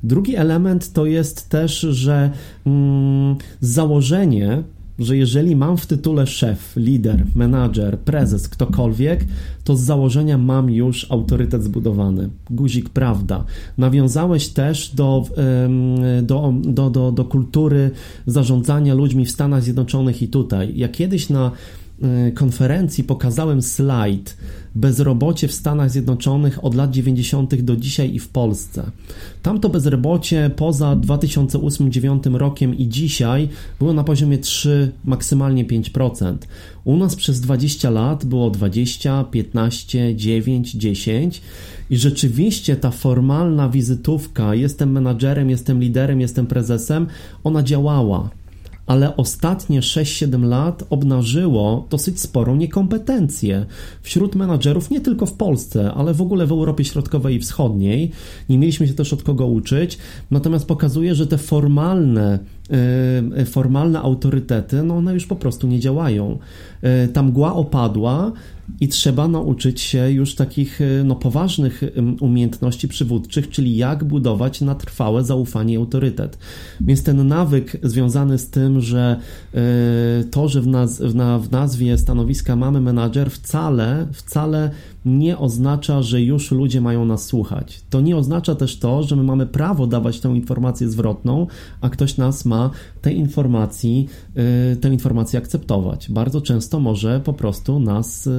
Drugi 0.03 0.35
element 0.35 0.93
to 0.93 1.05
jest 1.05 1.49
też, 1.49 1.79
że 1.79 2.31
mm, 2.65 3.35
założenie 3.61 4.63
że 4.99 5.17
jeżeli 5.17 5.55
mam 5.55 5.77
w 5.77 5.85
tytule 5.85 6.27
szef, 6.27 6.73
lider, 6.75 7.25
menadżer, 7.35 7.99
prezes, 7.99 8.49
ktokolwiek, 8.49 9.25
to 9.63 9.75
z 9.75 9.81
założenia 9.81 10.37
mam 10.37 10.69
już 10.69 11.11
autorytet 11.11 11.63
zbudowany. 11.63 12.29
Guzik 12.49 12.89
prawda. 12.89 13.43
Nawiązałeś 13.77 14.47
też 14.47 14.91
do, 14.95 15.25
do, 16.21 16.53
do, 16.63 16.89
do, 16.89 17.11
do 17.11 17.25
kultury 17.25 17.91
zarządzania 18.25 18.93
ludźmi 18.93 19.25
w 19.25 19.31
Stanach 19.31 19.63
Zjednoczonych 19.63 20.21
i 20.21 20.27
tutaj. 20.27 20.73
Ja 20.75 20.89
kiedyś 20.89 21.29
na 21.29 21.51
konferencji 22.35 23.03
pokazałem 23.03 23.61
slajd 23.61 24.37
bezrobocie 24.75 25.47
w 25.47 25.53
Stanach 25.53 25.91
Zjednoczonych 25.91 26.65
od 26.65 26.75
lat 26.75 26.91
90. 26.91 27.61
do 27.61 27.75
dzisiaj 27.75 28.13
i 28.13 28.19
w 28.19 28.27
Polsce. 28.27 28.91
Tamto 29.41 29.69
bezrobocie 29.69 30.51
poza 30.55 30.95
2008-2009 30.95 32.35
rokiem 32.35 32.77
i 32.77 32.87
dzisiaj 32.87 33.49
było 33.79 33.93
na 33.93 34.03
poziomie 34.03 34.37
3, 34.37 34.91
maksymalnie 35.05 35.65
5%. 35.65 36.37
U 36.83 36.97
nas 36.97 37.15
przez 37.15 37.41
20 37.41 37.89
lat 37.89 38.25
było 38.25 38.49
20, 38.49 39.23
15, 39.23 40.15
9, 40.15 40.71
10 40.71 41.41
i 41.89 41.97
rzeczywiście 41.97 42.75
ta 42.75 42.91
formalna 42.91 43.69
wizytówka, 43.69 44.55
jestem 44.55 44.91
menadżerem, 44.91 45.49
jestem 45.49 45.79
liderem, 45.79 46.21
jestem 46.21 46.47
prezesem, 46.47 47.07
ona 47.43 47.63
działała 47.63 48.29
ale 48.89 49.15
ostatnie 49.17 49.81
6-7 49.81 50.43
lat 50.43 50.83
obnażyło 50.89 51.87
dosyć 51.89 52.19
sporą 52.19 52.55
niekompetencję 52.55 53.65
wśród 54.01 54.35
menadżerów, 54.35 54.89
nie 54.89 55.01
tylko 55.01 55.25
w 55.25 55.33
Polsce, 55.33 55.91
ale 55.93 56.13
w 56.13 56.21
ogóle 56.21 56.47
w 56.47 56.51
Europie 56.51 56.85
Środkowej 56.85 57.35
i 57.35 57.39
Wschodniej. 57.39 58.11
Nie 58.49 58.57
mieliśmy 58.57 58.87
się 58.87 58.93
też 58.93 59.13
od 59.13 59.23
kogo 59.23 59.47
uczyć, 59.47 59.97
natomiast 60.31 60.65
pokazuje, 60.65 61.15
że 61.15 61.27
te 61.27 61.37
formalne 61.37 62.39
formalne 63.45 63.99
autorytety, 63.99 64.83
no 64.83 64.97
one 64.97 65.13
już 65.13 65.25
po 65.25 65.35
prostu 65.35 65.67
nie 65.67 65.79
działają. 65.79 66.37
Y, 67.05 67.07
ta 67.07 67.23
mgła 67.23 67.53
opadła, 67.53 68.31
i 68.79 68.87
trzeba 68.87 69.27
nauczyć 69.27 69.81
się 69.81 70.11
już 70.11 70.35
takich 70.35 70.81
y, 70.81 71.03
no, 71.05 71.15
poważnych 71.15 71.81
umiejętności 72.19 72.87
przywódczych, 72.87 73.49
czyli 73.49 73.77
jak 73.77 74.03
budować 74.03 74.61
na 74.61 74.75
trwałe 74.75 75.23
zaufanie 75.23 75.73
i 75.73 75.77
autorytet. 75.77 76.37
Więc 76.81 77.03
ten 77.03 77.27
nawyk 77.27 77.77
związany 77.83 78.37
z 78.37 78.49
tym, 78.49 78.81
że 78.81 79.19
y, 80.21 80.23
to, 80.23 80.47
że 80.47 80.61
w, 80.61 80.67
naz 80.67 81.01
w 81.39 81.51
nazwie 81.51 81.97
stanowiska 81.97 82.55
mamy 82.55 82.81
menadżer, 82.81 83.31
wcale, 83.31 84.07
wcale 84.13 84.71
nie 85.05 85.37
oznacza, 85.37 86.01
że 86.01 86.21
już 86.21 86.51
ludzie 86.51 86.81
mają 86.81 87.05
nas 87.05 87.25
słuchać. 87.25 87.81
To 87.89 88.01
nie 88.01 88.17
oznacza 88.17 88.55
też 88.55 88.79
to, 88.79 89.03
że 89.03 89.15
my 89.15 89.23
mamy 89.23 89.45
prawo 89.45 89.87
dawać 89.87 90.19
tę 90.19 90.29
informację 90.29 90.89
zwrotną, 90.89 91.47
a 91.81 91.89
ktoś 91.89 92.17
nas 92.17 92.45
ma 92.45 92.58
tej 93.01 93.17
informacji, 93.17 94.07
y, 94.73 94.75
tę 94.75 94.89
informację 94.89 95.39
akceptować. 95.39 96.11
Bardzo 96.11 96.41
często 96.41 96.79
może 96.79 97.19
po 97.19 97.33
prostu 97.33 97.79
nas 97.79 98.27
y, 98.27 98.31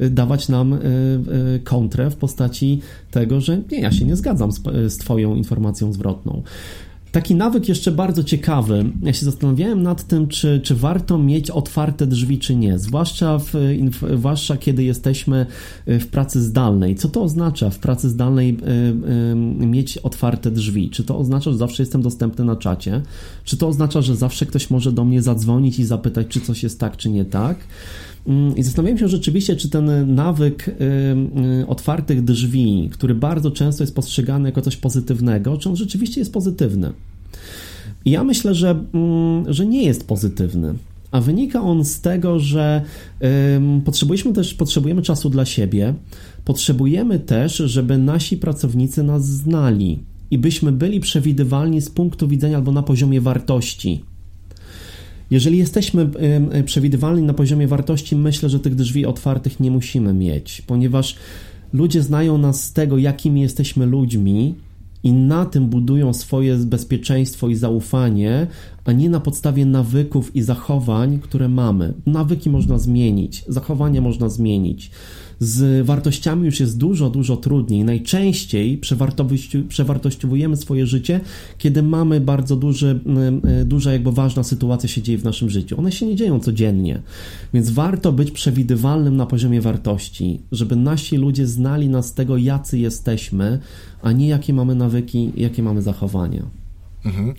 y, 0.00 0.10
dawać 0.10 0.48
nam 0.48 0.78
kontrę 1.64 2.10
w 2.10 2.16
postaci 2.16 2.80
tego, 3.10 3.40
że 3.40 3.60
nie, 3.72 3.80
ja 3.80 3.92
się 3.92 4.04
nie 4.04 4.16
zgadzam 4.16 4.52
z, 4.52 4.60
z 4.92 4.96
Twoją 4.96 5.34
informacją 5.34 5.92
zwrotną. 5.92 6.42
Taki 7.14 7.34
nawyk 7.34 7.68
jeszcze 7.68 7.92
bardzo 7.92 8.24
ciekawy. 8.24 8.84
Ja 9.02 9.12
się 9.12 9.24
zastanawiałem 9.24 9.82
nad 9.82 10.04
tym, 10.04 10.28
czy, 10.28 10.60
czy 10.64 10.74
warto 10.74 11.18
mieć 11.18 11.50
otwarte 11.50 12.06
drzwi, 12.06 12.38
czy 12.38 12.56
nie. 12.56 12.78
Zwłaszcza, 12.78 13.38
w, 13.38 13.52
zwłaszcza 14.16 14.56
kiedy 14.56 14.84
jesteśmy 14.84 15.46
e, 15.86 15.98
w 15.98 16.06
pracy 16.06 16.42
zdalnej. 16.42 16.96
Co 16.96 17.08
to 17.08 17.22
oznacza 17.22 17.70
w 17.70 17.78
pracy 17.78 18.08
zdalnej 18.10 18.50
y, 18.50 19.62
y, 19.62 19.66
mieć 19.66 19.98
otwarte 19.98 20.50
drzwi? 20.50 20.90
Czy 20.90 21.04
to 21.04 21.18
oznacza, 21.18 21.50
że 21.50 21.56
zawsze 21.56 21.82
jestem 21.82 22.02
dostępny 22.02 22.44
na 22.44 22.56
czacie? 22.56 23.02
Czy 23.44 23.56
to 23.56 23.68
oznacza, 23.68 24.02
że 24.02 24.16
zawsze 24.16 24.46
ktoś 24.46 24.70
może 24.70 24.92
do 24.92 25.04
mnie 25.04 25.22
zadzwonić 25.22 25.78
i 25.78 25.84
zapytać, 25.84 26.26
czy 26.28 26.40
coś 26.40 26.62
jest 26.62 26.80
tak, 26.80 26.96
czy 26.96 27.10
nie 27.10 27.24
tak? 27.24 27.56
Mm, 28.26 28.56
I 28.56 28.62
zastanawiam 28.62 28.98
się 28.98 29.08
rzeczywiście, 29.08 29.56
czy 29.56 29.70
ten 29.70 30.14
nawyk 30.14 30.68
y, 30.68 30.72
y, 31.62 31.66
otwartych 31.66 32.24
drzwi, 32.24 32.88
który 32.92 33.14
bardzo 33.14 33.50
często 33.50 33.82
jest 33.82 33.94
postrzegany 33.94 34.48
jako 34.48 34.62
coś 34.62 34.76
pozytywnego, 34.76 35.58
czy 35.58 35.68
on 35.68 35.76
rzeczywiście 35.76 36.20
jest 36.20 36.32
pozytywny. 36.32 36.92
I 38.04 38.10
ja 38.10 38.24
myślę, 38.24 38.54
że, 38.54 38.84
mm, 38.94 39.52
że 39.52 39.66
nie 39.66 39.82
jest 39.82 40.08
pozytywny. 40.08 40.74
A 41.10 41.20
wynika 41.20 41.62
on 41.62 41.84
z 41.84 42.00
tego, 42.00 42.40
że 42.40 42.82
potrzebujemy 43.84 44.32
też 44.32 44.54
potrzebujemy 44.54 45.02
czasu 45.02 45.30
dla 45.30 45.44
siebie, 45.44 45.94
potrzebujemy 46.44 47.18
też, 47.18 47.56
żeby 47.56 47.98
nasi 47.98 48.36
pracownicy 48.36 49.02
nas 49.02 49.26
znali 49.26 49.98
i 50.30 50.38
byśmy 50.38 50.72
byli 50.72 51.00
przewidywalni 51.00 51.80
z 51.80 51.90
punktu 51.90 52.28
widzenia 52.28 52.56
albo 52.56 52.72
na 52.72 52.82
poziomie 52.82 53.20
wartości. 53.20 54.04
Jeżeli 55.30 55.58
jesteśmy 55.58 56.10
przewidywalni 56.64 57.22
na 57.22 57.34
poziomie 57.34 57.68
wartości, 57.68 58.16
myślę, 58.16 58.48
że 58.48 58.60
tych 58.60 58.74
drzwi 58.74 59.06
otwartych 59.06 59.60
nie 59.60 59.70
musimy 59.70 60.14
mieć, 60.14 60.62
ponieważ 60.62 61.16
ludzie 61.72 62.02
znają 62.02 62.38
nas 62.38 62.64
z 62.64 62.72
tego, 62.72 62.98
jakimi 62.98 63.40
jesteśmy 63.40 63.86
ludźmi 63.86 64.54
i 65.02 65.12
na 65.12 65.46
tym 65.46 65.66
budują 65.66 66.14
swoje 66.14 66.56
bezpieczeństwo 66.56 67.48
i 67.48 67.54
zaufanie, 67.54 68.46
a 68.84 68.92
nie 68.92 69.10
na 69.10 69.20
podstawie 69.20 69.66
nawyków 69.66 70.36
i 70.36 70.42
zachowań, 70.42 71.18
które 71.22 71.48
mamy. 71.48 71.94
Nawyki 72.06 72.50
można 72.50 72.78
zmienić, 72.78 73.44
zachowania 73.48 74.00
można 74.00 74.28
zmienić. 74.28 74.90
Z 75.38 75.86
wartościami 75.86 76.46
już 76.46 76.60
jest 76.60 76.78
dużo, 76.78 77.10
dużo 77.10 77.36
trudniej. 77.36 77.84
Najczęściej 77.84 78.80
przewartościowujemy 79.68 80.56
swoje 80.56 80.86
życie, 80.86 81.20
kiedy 81.58 81.82
mamy 81.82 82.20
bardzo 82.20 82.56
duży, 82.56 83.00
e, 83.44 83.64
duża, 83.64 83.92
jakby 83.92 84.12
ważna 84.12 84.42
sytuacja 84.42 84.88
się 84.88 85.02
dzieje 85.02 85.18
w 85.18 85.24
naszym 85.24 85.50
życiu. 85.50 85.78
One 85.78 85.92
się 85.92 86.06
nie 86.06 86.16
dzieją 86.16 86.40
codziennie, 86.40 87.02
więc 87.54 87.70
warto 87.70 88.12
być 88.12 88.30
przewidywalnym 88.30 89.16
na 89.16 89.26
poziomie 89.26 89.60
wartości, 89.60 90.40
żeby 90.52 90.76
nasi 90.76 91.16
ludzie 91.16 91.46
znali 91.46 91.88
nas 91.88 92.06
z 92.06 92.14
tego, 92.14 92.36
jacy 92.36 92.78
jesteśmy, 92.78 93.58
a 94.02 94.12
nie 94.12 94.28
jakie 94.28 94.52
mamy 94.52 94.74
nawyki, 94.74 95.32
jakie 95.36 95.62
mamy 95.62 95.82
zachowania. 95.82 96.42
Mhm. 97.04 97.34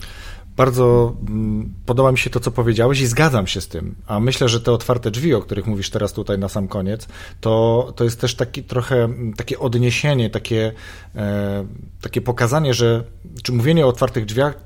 Bardzo 0.56 1.16
mm, 1.28 1.74
podoba 1.86 2.12
mi 2.12 2.18
się 2.18 2.30
to, 2.30 2.40
co 2.40 2.50
powiedziałeś 2.50 3.00
i 3.00 3.06
zgadzam 3.06 3.46
się 3.46 3.60
z 3.60 3.68
tym. 3.68 3.94
A 4.06 4.20
myślę, 4.20 4.48
że 4.48 4.60
te 4.60 4.72
otwarte 4.72 5.10
drzwi, 5.10 5.34
o 5.34 5.40
których 5.40 5.66
mówisz 5.66 5.90
teraz 5.90 6.12
tutaj 6.12 6.38
na 6.38 6.48
sam 6.48 6.68
koniec, 6.68 7.08
to, 7.40 7.92
to 7.96 8.04
jest 8.04 8.20
też 8.20 8.34
taki 8.34 8.62
trochę 8.62 9.04
mm, 9.04 9.32
takie 9.32 9.58
odniesienie, 9.58 10.30
takie, 10.30 10.72
e, 11.14 11.66
takie 12.00 12.20
pokazanie, 12.20 12.74
że 12.74 13.04
czy 13.42 13.52
mówienie 13.52 13.86
o 13.86 13.88
otwartych 13.88 14.24
drzwiach 14.24 14.64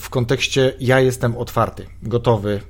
w 0.00 0.08
kontekście 0.08 0.72
ja 0.80 1.00
jestem 1.00 1.36
otwarty, 1.36 1.86
gotowy, 2.02 2.60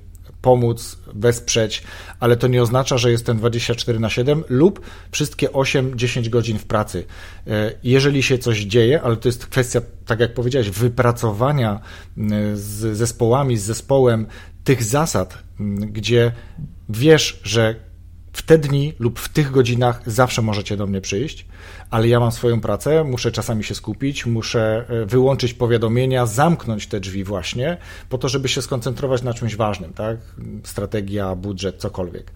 pomóc, 0.47 0.99
wesprzeć, 1.15 1.83
ale 2.21 2.37
to 2.37 2.47
nie 2.47 2.63
oznacza, 2.63 2.99
że 2.99 3.11
jestem 3.11 3.39
24 3.39 4.01
na 4.01 4.11
7 4.11 4.45
lub 4.49 4.81
wszystkie 5.11 5.49
8-10 5.49 6.29
godzin 6.29 6.59
w 6.59 6.65
pracy. 6.65 7.05
E, 7.47 7.73
jeżeli 7.83 8.23
się 8.23 8.39
coś 8.39 8.59
dzieje, 8.59 9.03
ale 9.03 9.17
to 9.17 9.29
jest 9.29 9.47
kwestia, 9.47 9.81
tak 10.07 10.21
jak 10.21 10.35
powiedziałeś, 10.35 10.71
wypracowania 10.71 11.81
z 12.55 12.97
zespołami, 12.97 13.57
z 13.57 13.63
zespołem 13.63 14.27
tych 14.65 14.83
zasad, 14.83 15.39
gdzie 15.79 16.33
wiesz, 16.89 17.41
że 17.43 17.75
w 18.33 18.43
te 18.43 18.59
dni 18.59 18.93
lub 18.99 19.19
w 19.19 19.29
tych 19.29 19.51
godzinach 19.51 20.03
zawsze 20.07 20.43
możecie 20.43 20.77
do 20.77 20.87
mnie 20.87 21.01
przyjść, 21.01 21.47
ale 21.91 22.09
ja 22.09 22.21
mam 22.21 22.33
swoją 22.33 22.61
pracę, 22.61 23.05
muszę 23.05 23.33
czasami 23.33 23.65
się 23.65 23.75
skupić, 23.75 24.27
muszę 24.27 24.85
e, 24.89 25.07
wyłączyć 25.07 25.55
powiadomienia, 25.55 26.27
zamknąć 26.27 26.87
te 26.87 27.01
drzwi 27.01 27.25
właśnie, 27.25 27.77
po 28.09 28.19
to, 28.19 28.29
żeby 28.29 28.49
się 28.49 28.63
skoncentrować 28.63 29.23
na 29.23 29.35
czymś 29.35 29.57
ważnym, 29.57 29.93
tak? 29.93 30.17
Strategia, 30.65 31.35
budżet, 31.35 31.77
cokolwiek. 31.77 32.33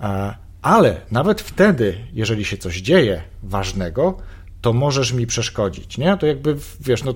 E, 0.00 0.34
ale 0.62 1.00
nawet 1.10 1.40
wtedy, 1.40 1.98
jeżeli 2.12 2.44
się 2.44 2.56
coś 2.56 2.80
dzieje 2.80 3.22
ważnego, 3.42 4.18
to 4.60 4.72
możesz 4.72 5.12
mi 5.12 5.26
przeszkodzić, 5.26 5.98
nie? 5.98 6.16
To 6.16 6.26
jakby, 6.26 6.56
wiesz, 6.80 7.04
no, 7.04 7.14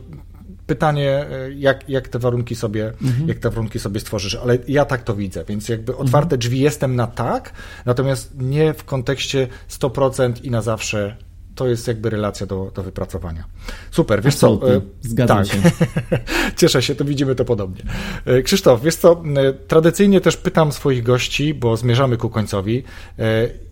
pytanie, 0.66 1.26
e, 1.30 1.52
jak, 1.52 1.88
jak 1.88 2.08
te 2.08 2.18
warunki 2.18 2.54
sobie, 2.54 2.92
mhm. 3.02 3.28
jak 3.28 3.38
te 3.38 3.50
warunki 3.50 3.78
sobie 3.78 4.00
stworzysz, 4.00 4.34
ale 4.34 4.58
ja 4.68 4.84
tak 4.84 5.02
to 5.02 5.14
widzę, 5.14 5.44
więc 5.44 5.68
jakby 5.68 5.96
otwarte 5.96 6.26
mhm. 6.26 6.38
drzwi 6.38 6.60
jestem 6.60 6.96
na 6.96 7.06
tak, 7.06 7.52
natomiast 7.84 8.32
nie 8.38 8.74
w 8.74 8.84
kontekście 8.84 9.48
100% 9.70 10.44
i 10.44 10.50
na 10.50 10.62
zawsze 10.62 11.16
to 11.56 11.66
jest 11.68 11.88
jakby 11.88 12.10
relacja 12.10 12.46
do, 12.46 12.70
do 12.74 12.82
wypracowania. 12.82 13.44
Super, 13.90 14.22
wiesz 14.22 14.34
Absolutnie. 14.34 14.68
co? 14.68 14.76
E, 14.76 14.80
Zgadzam 15.00 15.44
tak. 15.44 15.46
się. 15.46 15.58
Cieszę 16.56 16.82
się, 16.82 16.94
to 16.94 17.04
widzimy 17.04 17.34
to 17.34 17.44
podobnie. 17.44 17.82
E, 18.24 18.42
Krzysztof, 18.42 18.82
wiesz 18.82 18.96
co? 18.96 19.22
Tradycyjnie 19.68 20.20
też 20.20 20.36
pytam 20.36 20.72
swoich 20.72 21.02
gości, 21.02 21.54
bo 21.54 21.76
zmierzamy 21.76 22.16
ku 22.16 22.30
końcowi, 22.30 22.84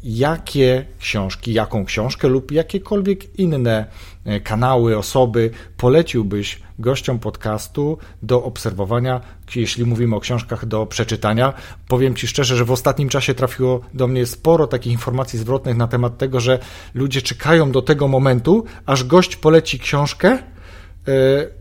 jakie 0.05 0.87
książki, 0.99 1.53
jaką 1.53 1.85
książkę 1.85 2.29
lub 2.29 2.53
jakiekolwiek 2.53 3.39
inne 3.39 3.87
e, 4.25 4.41
kanały, 4.41 4.99
osoby 4.99 5.51
poleciłbyś 5.77 6.61
gościom 6.79 7.19
podcastu 7.19 7.99
do 8.23 8.45
obserwowania, 8.45 9.21
jeśli 9.57 9.85
mówimy 9.85 10.17
o 10.17 10.21
książkach 10.21 10.67
do 10.67 10.87
przeczytania? 10.87 11.53
Powiem 11.89 12.15
Ci 12.15 12.27
szczerze, 12.27 12.57
że 12.57 12.65
w 12.65 12.71
ostatnim 12.71 13.09
czasie 13.09 13.35
trafiło 13.35 13.81
do 13.95 14.07
mnie 14.07 14.27
sporo 14.27 14.67
takich 14.67 14.93
informacji 14.93 15.39
zwrotnych 15.39 15.77
na 15.77 15.89
temat 15.89 16.19
tego, 16.19 16.41
że 16.41 16.59
ludzie 16.95 17.23
czekają 17.23 17.73
do 17.73 17.83
tego 17.83 18.09
momentu, 18.09 18.65
aż 18.87 19.05
gość 19.05 19.37
poleci 19.37 19.79
książkę 19.79 20.39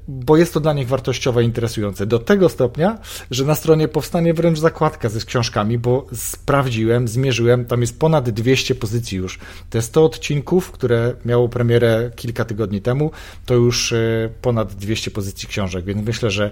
bo 0.08 0.38
jest 0.38 0.54
to 0.54 0.60
dla 0.60 0.74
nich 0.74 0.88
wartościowe 0.88 1.44
i 1.44 1.46
interesujące. 1.46 2.06
Do 2.06 2.20
tego 2.20 2.50
stopnia, 2.50 2.98
że 3.32 3.46
na 3.46 3.56
stronie 3.56 3.88
powstanie 3.88 4.34
wręcz 4.34 4.60
zakładka 4.60 5.10
ze 5.10 5.20
książkami, 5.20 5.78
bo 5.78 6.06
sprawdziłem, 6.14 7.08
zmierzyłem, 7.08 7.66
tam 7.66 7.82
jest 7.82 8.00
ponad 8.00 8.30
200 8.30 8.76
pozycji 8.76 9.18
już. 9.18 9.40
Te 9.70 9.82
100 9.82 10.06
odcinków, 10.06 10.72
które 10.72 11.14
miało 11.26 11.50
premierę 11.50 12.12
kilka 12.16 12.46
tygodni 12.46 12.82
temu, 12.82 13.12
to 13.46 13.54
już 13.54 13.94
e, 13.94 14.30
ponad 14.42 14.74
200 14.74 15.12
pozycji 15.12 15.48
książek, 15.48 15.86
więc 15.86 16.06
myślę, 16.06 16.32
że 16.32 16.52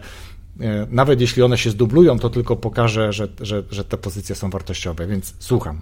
e, 0.59 0.87
nawet 0.89 1.21
jeśli 1.21 1.43
one 1.43 1.57
się 1.57 1.69
zdublują, 1.69 2.19
to 2.19 2.29
tylko 2.29 2.55
pokaże, 2.55 3.13
że, 3.13 3.27
że, 3.41 3.63
że 3.71 3.83
te 3.83 3.97
pozycje 3.97 4.35
są 4.35 4.49
wartościowe, 4.49 5.07
więc 5.07 5.33
słucham. 5.39 5.81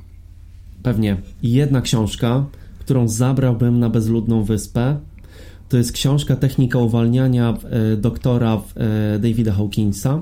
Pewnie. 0.83 1.17
Jedna 1.43 1.81
książka, 1.81 2.45
którą 2.79 3.07
zabrałbym 3.07 3.79
na 3.79 3.89
bezludną 3.89 4.43
wyspę, 4.43 4.99
to 5.69 5.77
jest 5.77 5.91
książka 5.91 6.35
Technika 6.35 6.79
uwalniania 6.79 7.57
e, 7.69 7.97
doktora 7.97 8.61
e, 8.75 9.19
Davida 9.19 9.51
Hawkinsa. 9.51 10.21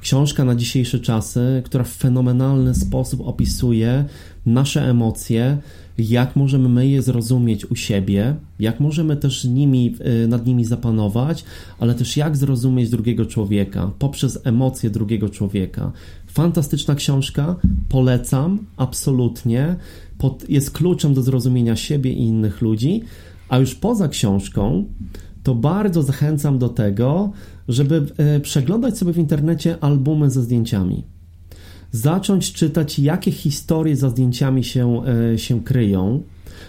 Książka 0.00 0.44
na 0.44 0.54
dzisiejsze 0.54 1.00
czasy, 1.00 1.62
która 1.64 1.84
w 1.84 1.88
fenomenalny 1.88 2.74
sposób 2.74 3.20
opisuje 3.28 4.04
nasze 4.46 4.82
emocje, 4.90 5.58
jak 5.98 6.36
możemy 6.36 6.68
my 6.68 6.88
je 6.88 7.02
zrozumieć 7.02 7.70
u 7.70 7.76
siebie, 7.76 8.34
jak 8.60 8.80
możemy 8.80 9.16
też 9.16 9.44
nimi, 9.44 9.96
e, 10.00 10.26
nad 10.26 10.46
nimi 10.46 10.64
zapanować, 10.64 11.44
ale 11.78 11.94
też 11.94 12.16
jak 12.16 12.36
zrozumieć 12.36 12.90
drugiego 12.90 13.26
człowieka 13.26 13.90
poprzez 13.98 14.38
emocje 14.44 14.90
drugiego 14.90 15.28
człowieka. 15.28 15.92
Fantastyczna 16.26 16.94
książka, 16.94 17.56
polecam 17.88 18.58
absolutnie. 18.76 19.76
Jest 20.48 20.70
kluczem 20.70 21.14
do 21.14 21.22
zrozumienia 21.22 21.76
siebie 21.76 22.12
i 22.12 22.22
innych 22.22 22.60
ludzi. 22.60 23.02
A 23.54 23.58
już 23.58 23.74
poza 23.74 24.08
książką, 24.08 24.84
to 25.42 25.54
bardzo 25.54 26.02
zachęcam 26.02 26.58
do 26.58 26.68
tego, 26.68 27.32
żeby 27.68 28.06
e, 28.16 28.40
przeglądać 28.40 28.98
sobie 28.98 29.12
w 29.12 29.18
internecie 29.18 29.76
albumy 29.80 30.30
ze 30.30 30.42
zdjęciami. 30.42 31.04
Zacząć 31.92 32.52
czytać, 32.52 32.98
jakie 32.98 33.30
historie 33.32 33.96
za 33.96 34.10
zdjęciami 34.10 34.64
się, 34.64 35.02
e, 35.34 35.38
się 35.38 35.64
kryją, 35.64 36.22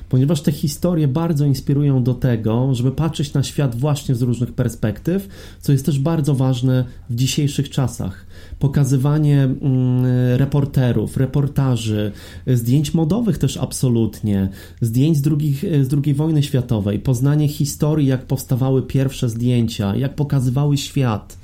ponieważ 0.09 0.41
te 0.41 0.51
historie 0.51 1.07
bardzo 1.07 1.45
inspirują 1.45 2.03
do 2.03 2.13
tego, 2.13 2.75
żeby 2.75 2.91
patrzeć 2.91 3.33
na 3.33 3.43
świat 3.43 3.75
właśnie 3.75 4.15
z 4.15 4.21
różnych 4.21 4.53
perspektyw, 4.53 5.27
co 5.61 5.71
jest 5.71 5.85
też 5.85 5.99
bardzo 5.99 6.35
ważne 6.35 6.85
w 7.09 7.15
dzisiejszych 7.15 7.69
czasach. 7.69 8.25
Pokazywanie 8.59 9.43
mm, 9.43 10.05
reporterów, 10.37 11.17
reportaży, 11.17 12.11
zdjęć 12.47 12.93
modowych 12.93 13.37
też 13.37 13.57
absolutnie, 13.57 14.49
zdjęć 14.81 15.17
z, 15.17 15.21
drugich, 15.21 15.65
z 15.81 15.93
II 16.05 16.13
wojny 16.13 16.43
światowej, 16.43 16.99
poznanie 16.99 17.47
historii, 17.47 18.07
jak 18.07 18.25
powstawały 18.25 18.83
pierwsze 18.83 19.29
zdjęcia, 19.29 19.95
jak 19.95 20.15
pokazywały 20.15 20.77
świat 20.77 21.37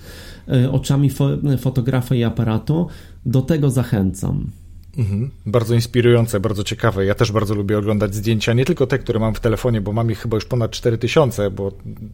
e, 0.47 0.71
oczami 0.71 1.09
fo 1.09 1.29
fotografa 1.57 2.15
i 2.15 2.23
aparatu, 2.23 2.87
do 3.25 3.41
tego 3.41 3.69
zachęcam. 3.69 4.60
Mhm. 4.97 5.31
Bardzo 5.45 5.75
inspirujące, 5.75 6.39
bardzo 6.39 6.63
ciekawe. 6.63 7.05
Ja 7.05 7.15
też 7.15 7.31
bardzo 7.31 7.55
lubię 7.55 7.77
oglądać 7.77 8.15
zdjęcia, 8.15 8.53
nie 8.53 8.65
tylko 8.65 8.87
te, 8.87 8.99
które 8.99 9.19
mam 9.19 9.35
w 9.35 9.39
telefonie, 9.39 9.81
bo 9.81 9.93
mam 9.93 10.11
ich 10.11 10.19
chyba 10.19 10.37
już 10.37 10.45
ponad 10.45 10.71
4000, 10.71 11.51
bo 11.51 11.71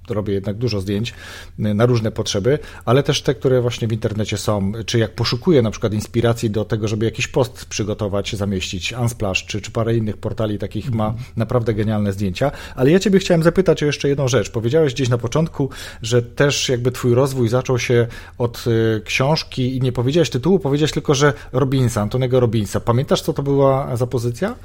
robię 0.09 0.33
jednak 0.33 0.57
dużo 0.57 0.81
zdjęć 0.81 1.13
y, 1.59 1.73
na 1.73 1.85
różne 1.85 2.11
potrzeby, 2.11 2.59
ale 2.85 3.03
też 3.03 3.21
te, 3.21 3.35
które 3.35 3.61
właśnie 3.61 3.87
w 3.87 3.91
internecie 3.91 4.37
są, 4.37 4.71
czy 4.85 4.99
jak 4.99 5.15
poszukuję 5.15 5.61
na 5.61 5.71
przykład 5.71 5.93
inspiracji 5.93 6.49
do 6.49 6.65
tego, 6.65 6.87
żeby 6.87 7.05
jakiś 7.05 7.27
post 7.27 7.65
przygotować, 7.65 8.35
zamieścić, 8.35 8.93
Unsplash, 8.93 9.45
czy, 9.45 9.61
czy 9.61 9.71
parę 9.71 9.95
innych 9.95 10.17
portali 10.17 10.57
takich 10.57 10.91
ma 10.91 11.07
mhm. 11.07 11.25
naprawdę 11.35 11.73
genialne 11.73 12.13
zdjęcia. 12.13 12.51
Ale 12.75 12.91
ja 12.91 12.99
ciebie 12.99 13.19
chciałem 13.19 13.43
zapytać 13.43 13.83
o 13.83 13.85
jeszcze 13.85 14.09
jedną 14.09 14.27
rzecz. 14.27 14.49
Powiedziałeś 14.49 14.93
gdzieś 14.93 15.09
na 15.09 15.17
początku, 15.17 15.69
że 16.01 16.21
też 16.21 16.69
jakby 16.69 16.91
twój 16.91 17.13
rozwój 17.13 17.49
zaczął 17.49 17.79
się 17.79 18.07
od 18.37 18.65
y, 18.67 19.01
książki 19.05 19.77
i 19.77 19.81
nie 19.81 19.91
powiedziałeś 19.91 20.29
tytułu, 20.29 20.59
powiedziałeś 20.59 20.91
tylko, 20.91 21.15
że 21.15 21.33
Robinsa, 21.51 22.01
Antonego 22.01 22.39
Robinsa. 22.39 22.66
Pamiętasz, 22.85 23.21
co 23.21 23.33
to 23.33 23.43
była 23.43 23.95
za 23.95 24.07
pozycja? 24.07 24.55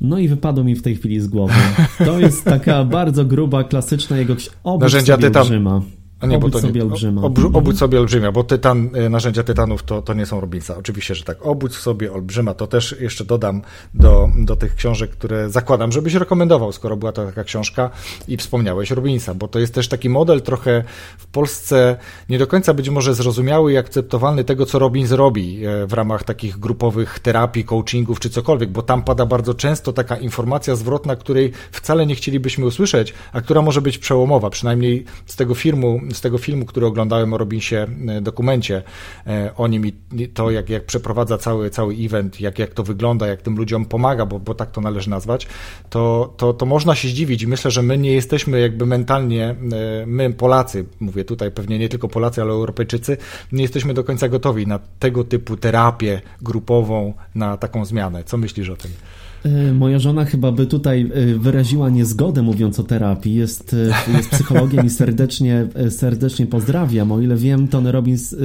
No 0.00 0.18
i 0.18 0.28
wypadło 0.28 0.64
mi 0.64 0.74
w 0.74 0.82
tej 0.82 0.96
chwili 0.96 1.20
z 1.20 1.28
głowy. 1.28 1.54
To 1.98 2.20
jest 2.20 2.44
taka 2.44 2.84
bardzo 2.98 3.24
gruba, 3.24 3.64
klasyczna 3.64 4.18
jego 4.18 4.34
obraz 4.64 4.92
Narzędzia 4.92 5.16
tytan. 5.16 5.42
Olbrzyma. 5.42 5.82
A 6.22 6.26
nie, 6.26 6.36
obudź 6.36 6.52
bo 6.52 6.58
to 6.58 6.66
sobie 6.66 6.80
nie, 6.80 6.86
olbrzyma. 6.86 7.22
Ob, 7.22 7.38
obudź 7.38 7.56
mhm. 7.56 7.76
sobie 7.76 8.00
olbrzymia, 8.00 8.32
bo 8.32 8.44
tytan, 8.44 8.96
y, 8.96 9.10
narzędzia 9.10 9.42
tytanów 9.42 9.82
to, 9.82 10.02
to 10.02 10.14
nie 10.14 10.26
są 10.26 10.40
Robinsa. 10.40 10.76
Oczywiście, 10.76 11.14
że 11.14 11.24
tak. 11.24 11.46
Obudź 11.46 11.74
sobie 11.74 12.12
olbrzyma, 12.12 12.54
to 12.54 12.66
też 12.66 12.96
jeszcze 13.00 13.24
dodam 13.24 13.62
do, 13.94 14.28
do 14.38 14.56
tych 14.56 14.74
książek, 14.74 15.10
które 15.10 15.50
zakładam, 15.50 15.92
żebyś 15.92 16.14
rekomendował, 16.14 16.72
skoro 16.72 16.96
była 16.96 17.12
to 17.12 17.26
taka 17.26 17.44
książka 17.44 17.90
i 18.28 18.36
wspomniałeś 18.36 18.90
Robinsa, 18.90 19.34
bo 19.34 19.48
to 19.48 19.58
jest 19.58 19.74
też 19.74 19.88
taki 19.88 20.08
model 20.08 20.42
trochę 20.42 20.84
w 21.18 21.26
Polsce 21.26 21.96
nie 22.28 22.38
do 22.38 22.46
końca 22.46 22.74
być 22.74 22.88
może 22.88 23.14
zrozumiały 23.14 23.72
i 23.72 23.76
akceptowalny 23.76 24.44
tego, 24.44 24.66
co 24.66 24.78
Robins 24.78 25.10
robi 25.10 25.66
e, 25.66 25.86
w 25.86 25.92
ramach 25.92 26.24
takich 26.24 26.58
grupowych 26.58 27.18
terapii, 27.18 27.64
coachingów 27.64 28.20
czy 28.20 28.30
cokolwiek, 28.30 28.70
bo 28.70 28.82
tam 28.82 29.02
pada 29.02 29.26
bardzo 29.26 29.54
często 29.54 29.92
taka 29.92 30.16
informacja 30.16 30.76
zwrotna, 30.76 31.16
której 31.16 31.52
wcale 31.72 32.06
nie 32.06 32.14
chcielibyśmy 32.14 32.66
usłyszeć, 32.66 33.14
a 33.32 33.40
która 33.40 33.62
może 33.62 33.82
być 33.82 33.98
przełomowa, 33.98 34.50
przynajmniej 34.50 35.04
z 35.26 35.36
tego 35.36 35.54
filmu 35.54 36.00
z 36.14 36.20
tego 36.20 36.38
filmu, 36.38 36.64
który 36.64 36.86
oglądałem 36.86 37.32
o 37.32 37.38
Robinsie 37.38 37.86
e, 38.08 38.20
dokumencie 38.20 38.82
e, 39.26 39.50
o 39.56 39.66
nim 39.66 39.86
i 39.86 39.92
to, 40.34 40.50
jak, 40.50 40.70
jak 40.70 40.86
przeprowadza 40.86 41.38
cały, 41.38 41.70
cały 41.70 41.94
event, 41.94 42.40
jak, 42.40 42.58
jak 42.58 42.74
to 42.74 42.82
wygląda, 42.82 43.26
jak 43.26 43.42
tym 43.42 43.56
ludziom 43.56 43.84
pomaga, 43.84 44.26
bo, 44.26 44.38
bo 44.38 44.54
tak 44.54 44.70
to 44.70 44.80
należy 44.80 45.10
nazwać, 45.10 45.46
to, 45.90 46.34
to, 46.36 46.52
to 46.52 46.66
można 46.66 46.94
się 46.94 47.08
zdziwić 47.08 47.42
i 47.42 47.46
myślę, 47.46 47.70
że 47.70 47.82
my 47.82 47.98
nie 47.98 48.12
jesteśmy 48.12 48.60
jakby 48.60 48.86
mentalnie, 48.86 49.44
e, 49.48 49.54
my 50.06 50.32
Polacy, 50.32 50.84
mówię 51.00 51.24
tutaj 51.24 51.50
pewnie 51.50 51.78
nie 51.78 51.88
tylko 51.88 52.08
Polacy, 52.08 52.42
ale 52.42 52.52
Europejczycy, 52.52 53.16
nie 53.52 53.62
jesteśmy 53.62 53.94
do 53.94 54.04
końca 54.04 54.28
gotowi 54.28 54.66
na 54.66 54.78
tego 54.98 55.24
typu 55.24 55.56
terapię 55.56 56.20
grupową, 56.42 57.14
na 57.34 57.56
taką 57.56 57.84
zmianę. 57.84 58.24
Co 58.24 58.36
myślisz 58.36 58.68
o 58.68 58.76
tym? 58.76 58.90
E, 59.44 59.72
moja 59.72 59.98
żona 59.98 60.24
chyba 60.24 60.52
by 60.52 60.66
tutaj 60.66 61.10
e, 61.14 61.38
wyraziła 61.38 61.90
niezgodę 61.90 62.42
mówiąc 62.42 62.80
o 62.80 62.82
terapii. 62.82 63.34
Jest, 63.34 63.76
e, 64.08 64.12
jest 64.16 64.30
psychologiem 64.30 64.86
i 64.86 64.90
serdecznie, 64.90 65.66
serdecznie 65.90 66.46
pozdrawiam. 66.46 67.12
O 67.12 67.20
ile 67.20 67.36
wiem, 67.36 67.68
Tony 67.68 67.92
Robbins 67.92 68.36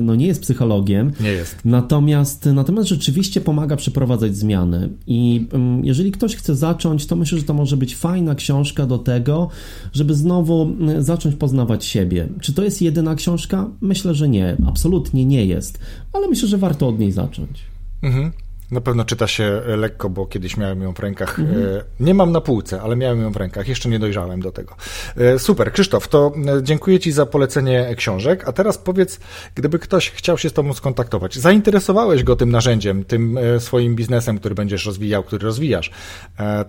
no 0.00 0.14
nie 0.14 0.26
jest 0.26 0.40
psychologiem. 0.40 1.12
Nie 1.20 1.32
jest. 1.32 1.56
Natomiast, 1.64 2.48
natomiast 2.54 2.88
rzeczywiście 2.88 3.40
pomaga 3.40 3.76
przeprowadzać 3.76 4.36
zmiany. 4.36 4.88
I 5.06 5.46
mm, 5.52 5.84
jeżeli 5.84 6.12
ktoś 6.12 6.36
chce 6.36 6.54
zacząć, 6.54 7.06
to 7.06 7.16
myślę, 7.16 7.38
że 7.38 7.44
to 7.44 7.54
może 7.54 7.76
być 7.76 7.96
fajna 7.96 8.34
książka 8.34 8.86
do 8.86 8.98
tego, 8.98 9.48
żeby 9.92 10.14
znowu 10.14 10.76
zacząć 10.98 11.34
poznawać 11.34 11.84
siebie. 11.84 12.28
Czy 12.40 12.52
to 12.52 12.64
jest 12.64 12.82
jedyna 12.82 13.14
książka? 13.14 13.70
Myślę, 13.80 14.14
że 14.14 14.28
nie. 14.28 14.56
Absolutnie 14.66 15.24
nie 15.24 15.46
jest. 15.46 15.78
Ale 16.12 16.28
myślę, 16.28 16.48
że 16.48 16.58
warto 16.58 16.88
od 16.88 16.98
niej 16.98 17.12
zacząć. 17.12 17.62
Mhm. 18.02 18.32
Na 18.74 18.80
pewno 18.80 19.04
czyta 19.04 19.26
się 19.26 19.44
e, 19.44 19.76
lekko, 19.76 20.10
bo 20.10 20.26
kiedyś 20.26 20.56
miałem 20.56 20.82
ją 20.82 20.94
w 20.94 20.98
rękach. 20.98 21.38
Mhm. 21.38 21.62
E, 21.62 21.84
nie 22.00 22.14
mam 22.14 22.32
na 22.32 22.40
półce, 22.40 22.82
ale 22.82 22.96
miałem 22.96 23.22
ją 23.22 23.32
w 23.32 23.36
rękach. 23.36 23.68
Jeszcze 23.68 23.88
nie 23.88 23.98
dojrzałem 23.98 24.40
do 24.40 24.52
tego. 24.52 24.76
E, 25.16 25.38
super. 25.38 25.72
Krzysztof, 25.72 26.08
to 26.08 26.32
dziękuję 26.62 27.00
Ci 27.00 27.12
za 27.12 27.26
polecenie 27.26 27.94
książek. 27.96 28.48
A 28.48 28.52
teraz 28.52 28.78
powiedz, 28.78 29.20
gdyby 29.54 29.78
ktoś 29.78 30.10
chciał 30.10 30.38
się 30.38 30.48
z 30.48 30.52
Tobą 30.52 30.72
skontaktować, 30.72 31.38
zainteresowałeś 31.38 32.22
go 32.22 32.36
tym 32.36 32.50
narzędziem, 32.50 33.04
tym 33.04 33.38
swoim 33.58 33.96
biznesem, 33.96 34.38
który 34.38 34.54
będziesz 34.54 34.86
rozwijał, 34.86 35.22
który 35.22 35.44
rozwijasz, 35.44 35.90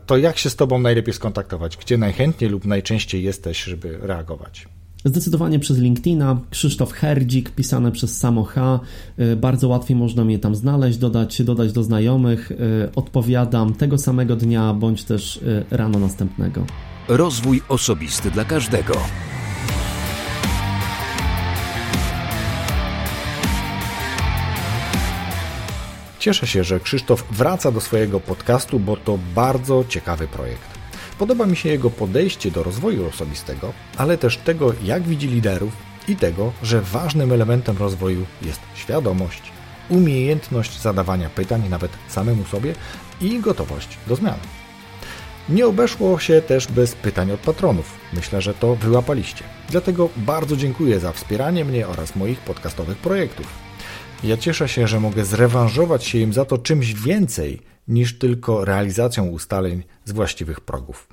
to 0.06 0.18
jak 0.18 0.38
się 0.38 0.50
z 0.50 0.56
Tobą 0.56 0.80
najlepiej 0.80 1.14
skontaktować? 1.14 1.78
Gdzie 1.78 1.98
najchętniej 1.98 2.50
lub 2.50 2.66
najczęściej 2.66 3.24
jesteś, 3.24 3.64
żeby 3.64 4.00
reagować? 4.02 4.68
Zdecydowanie 5.06 5.60
przez 5.60 5.78
LinkedIna, 5.78 6.40
Krzysztof 6.50 6.92
Herdzik, 6.92 7.50
pisane 7.50 7.92
przez 7.92 8.18
samo 8.18 8.44
H. 8.44 8.80
Y, 9.20 9.36
bardzo 9.36 9.68
łatwiej 9.68 9.98
można 9.98 10.26
mnie 10.26 10.40
tam 10.40 10.56
znaleźć, 10.56 10.98
dodać, 10.98 11.44
dodać 11.44 11.72
do 11.72 11.84
znajomych. 11.84 12.52
Y, 12.52 12.56
odpowiadam 12.96 13.74
tego 13.74 13.98
samego 13.98 14.36
dnia, 14.36 14.74
bądź 14.74 15.04
też 15.04 15.38
y, 15.38 15.66
rano 15.72 16.00
następnego. 16.00 16.66
Rozwój 17.08 17.62
osobisty 17.70 18.32
dla 18.32 18.46
każdego. 18.46 18.94
Cieszę 26.20 26.48
się, 26.48 26.64
że 26.64 26.80
Krzysztof 26.80 27.26
wraca 27.32 27.72
do 27.72 27.82
swojego 27.82 28.20
podcastu, 28.20 28.80
bo 28.80 28.98
to 28.98 29.20
bardzo 29.36 29.86
ciekawy 29.90 30.28
projekt. 30.28 30.75
Podoba 31.20 31.46
mi 31.46 31.56
się 31.56 31.70
jego 31.70 31.90
podejście 31.90 32.52
do 32.52 32.64
rozwoju 32.64 33.08
osobistego, 33.08 33.74
ale 33.98 34.18
też 34.18 34.38
tego, 34.38 34.74
jak 34.84 35.04
widzi 35.04 35.28
liderów 35.28 35.74
i 36.08 36.16
tego, 36.16 36.54
że 36.64 36.82
ważnym 36.82 37.32
elementem 37.32 37.78
rozwoju 37.78 38.26
jest 38.42 38.60
świadomość, 38.76 39.42
umiejętność 39.90 40.82
zadawania 40.82 41.30
pytań 41.30 41.64
nawet 41.70 41.92
samemu 42.08 42.46
sobie 42.46 42.76
i 43.22 43.40
gotowość 43.40 43.98
do 44.08 44.16
zmian. 44.16 44.40
Nie 45.50 45.68
obeszło 45.68 46.20
się 46.20 46.42
też 46.42 46.68
bez 46.68 46.96
pytań 46.96 47.32
od 47.32 47.40
patronów. 47.40 47.92
Myślę, 48.14 48.42
że 48.42 48.54
to 48.54 48.76
wyłapaliście. 48.76 49.44
Dlatego 49.70 50.10
bardzo 50.18 50.58
dziękuję 50.58 51.00
za 51.00 51.12
wspieranie 51.12 51.66
mnie 51.66 51.88
oraz 51.88 52.16
moich 52.16 52.40
podcastowych 52.40 52.98
projektów. 52.98 53.48
Ja 54.24 54.38
cieszę 54.38 54.68
się, 54.70 54.88
że 54.88 55.00
mogę 55.00 55.26
zrewanżować 55.26 56.06
się 56.06 56.18
im 56.18 56.34
za 56.34 56.46
to 56.46 56.58
czymś 56.58 56.94
więcej 56.94 57.62
niż 57.88 58.18
tylko 58.20 58.66
realizacją 58.66 59.28
ustaleń 59.28 59.84
z 60.06 60.12
właściwych 60.12 60.60
progów. 60.60 61.08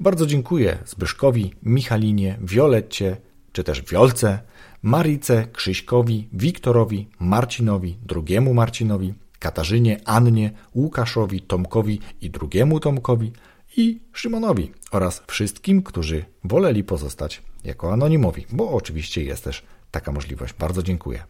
Bardzo 0.00 0.26
dziękuję 0.26 0.78
Zbyszkowi, 0.86 1.52
Michalinie, 1.62 2.38
Violetcie, 2.40 3.16
czy 3.52 3.64
też 3.64 3.82
Wiolce, 3.82 4.38
Marice, 4.82 5.46
Krzyśkowi, 5.52 6.28
Wiktorowi, 6.32 7.08
Marcinowi, 7.20 7.98
drugiemu 8.02 8.54
Marcinowi, 8.54 9.14
Katarzynie, 9.38 10.00
Annie, 10.04 10.50
Łukaszowi, 10.74 11.40
Tomkowi 11.40 12.00
i 12.20 12.30
drugiemu 12.30 12.80
Tomkowi 12.80 13.32
i 13.76 14.00
Szymonowi 14.12 14.72
oraz 14.90 15.22
wszystkim, 15.26 15.82
którzy 15.82 16.24
woleli 16.44 16.84
pozostać 16.84 17.42
jako 17.64 17.92
anonimowi, 17.92 18.46
bo 18.52 18.70
oczywiście 18.70 19.24
jest 19.24 19.44
też 19.44 19.62
taka 19.90 20.12
możliwość. 20.12 20.54
Bardzo 20.58 20.82
dziękuję. 20.82 21.24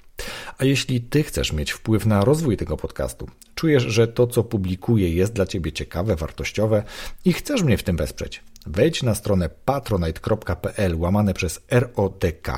A 0.59 0.65
jeśli 0.65 1.01
Ty 1.01 1.23
chcesz 1.23 1.53
mieć 1.53 1.71
wpływ 1.73 2.07
na 2.07 2.25
rozwój 2.25 2.57
tego 2.57 2.77
podcastu, 2.77 3.29
czujesz, 3.55 3.83
że 3.83 4.09
to, 4.09 4.27
co 4.27 4.45
publikuję, 4.45 5.15
jest 5.15 5.33
dla 5.33 5.47
Ciebie 5.47 5.73
ciekawe, 5.73 6.17
wartościowe 6.17 6.83
i 7.25 7.33
chcesz 7.33 7.63
mnie 7.63 7.79
w 7.79 7.83
tym 7.83 7.97
wesprzeć, 7.97 8.43
wejdź 8.67 9.03
na 9.03 9.15
stronę 9.15 9.49
patronite.pl 9.65 10.97
łamane 10.97 11.35
przez 11.35 11.61
RODK, 11.71 12.49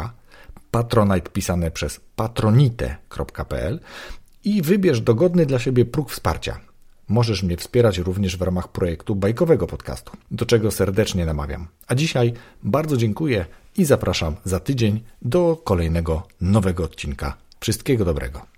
patronite 0.70 1.30
pisane 1.30 1.70
przez 1.70 2.00
patronite.pl 2.16 3.80
i 4.44 4.62
wybierz 4.62 5.00
dogodny 5.00 5.46
dla 5.46 5.58
siebie 5.58 5.84
próg 5.84 6.10
wsparcia. 6.10 6.60
Możesz 7.08 7.42
mnie 7.42 7.56
wspierać 7.56 7.98
również 7.98 8.36
w 8.36 8.42
ramach 8.42 8.68
projektu 8.68 9.14
bajkowego 9.14 9.66
podcastu, 9.66 10.12
do 10.30 10.46
czego 10.46 10.70
serdecznie 10.70 11.26
namawiam. 11.26 11.68
A 11.86 11.94
dzisiaj 11.94 12.32
bardzo 12.62 12.96
dziękuję 12.96 13.46
i 13.78 13.84
zapraszam 13.84 14.36
za 14.44 14.60
tydzień 14.60 15.00
do 15.22 15.56
kolejnego 15.64 16.22
nowego 16.40 16.84
odcinka. 16.84 17.36
Wszystkiego 17.60 18.04
dobrego. 18.04 18.48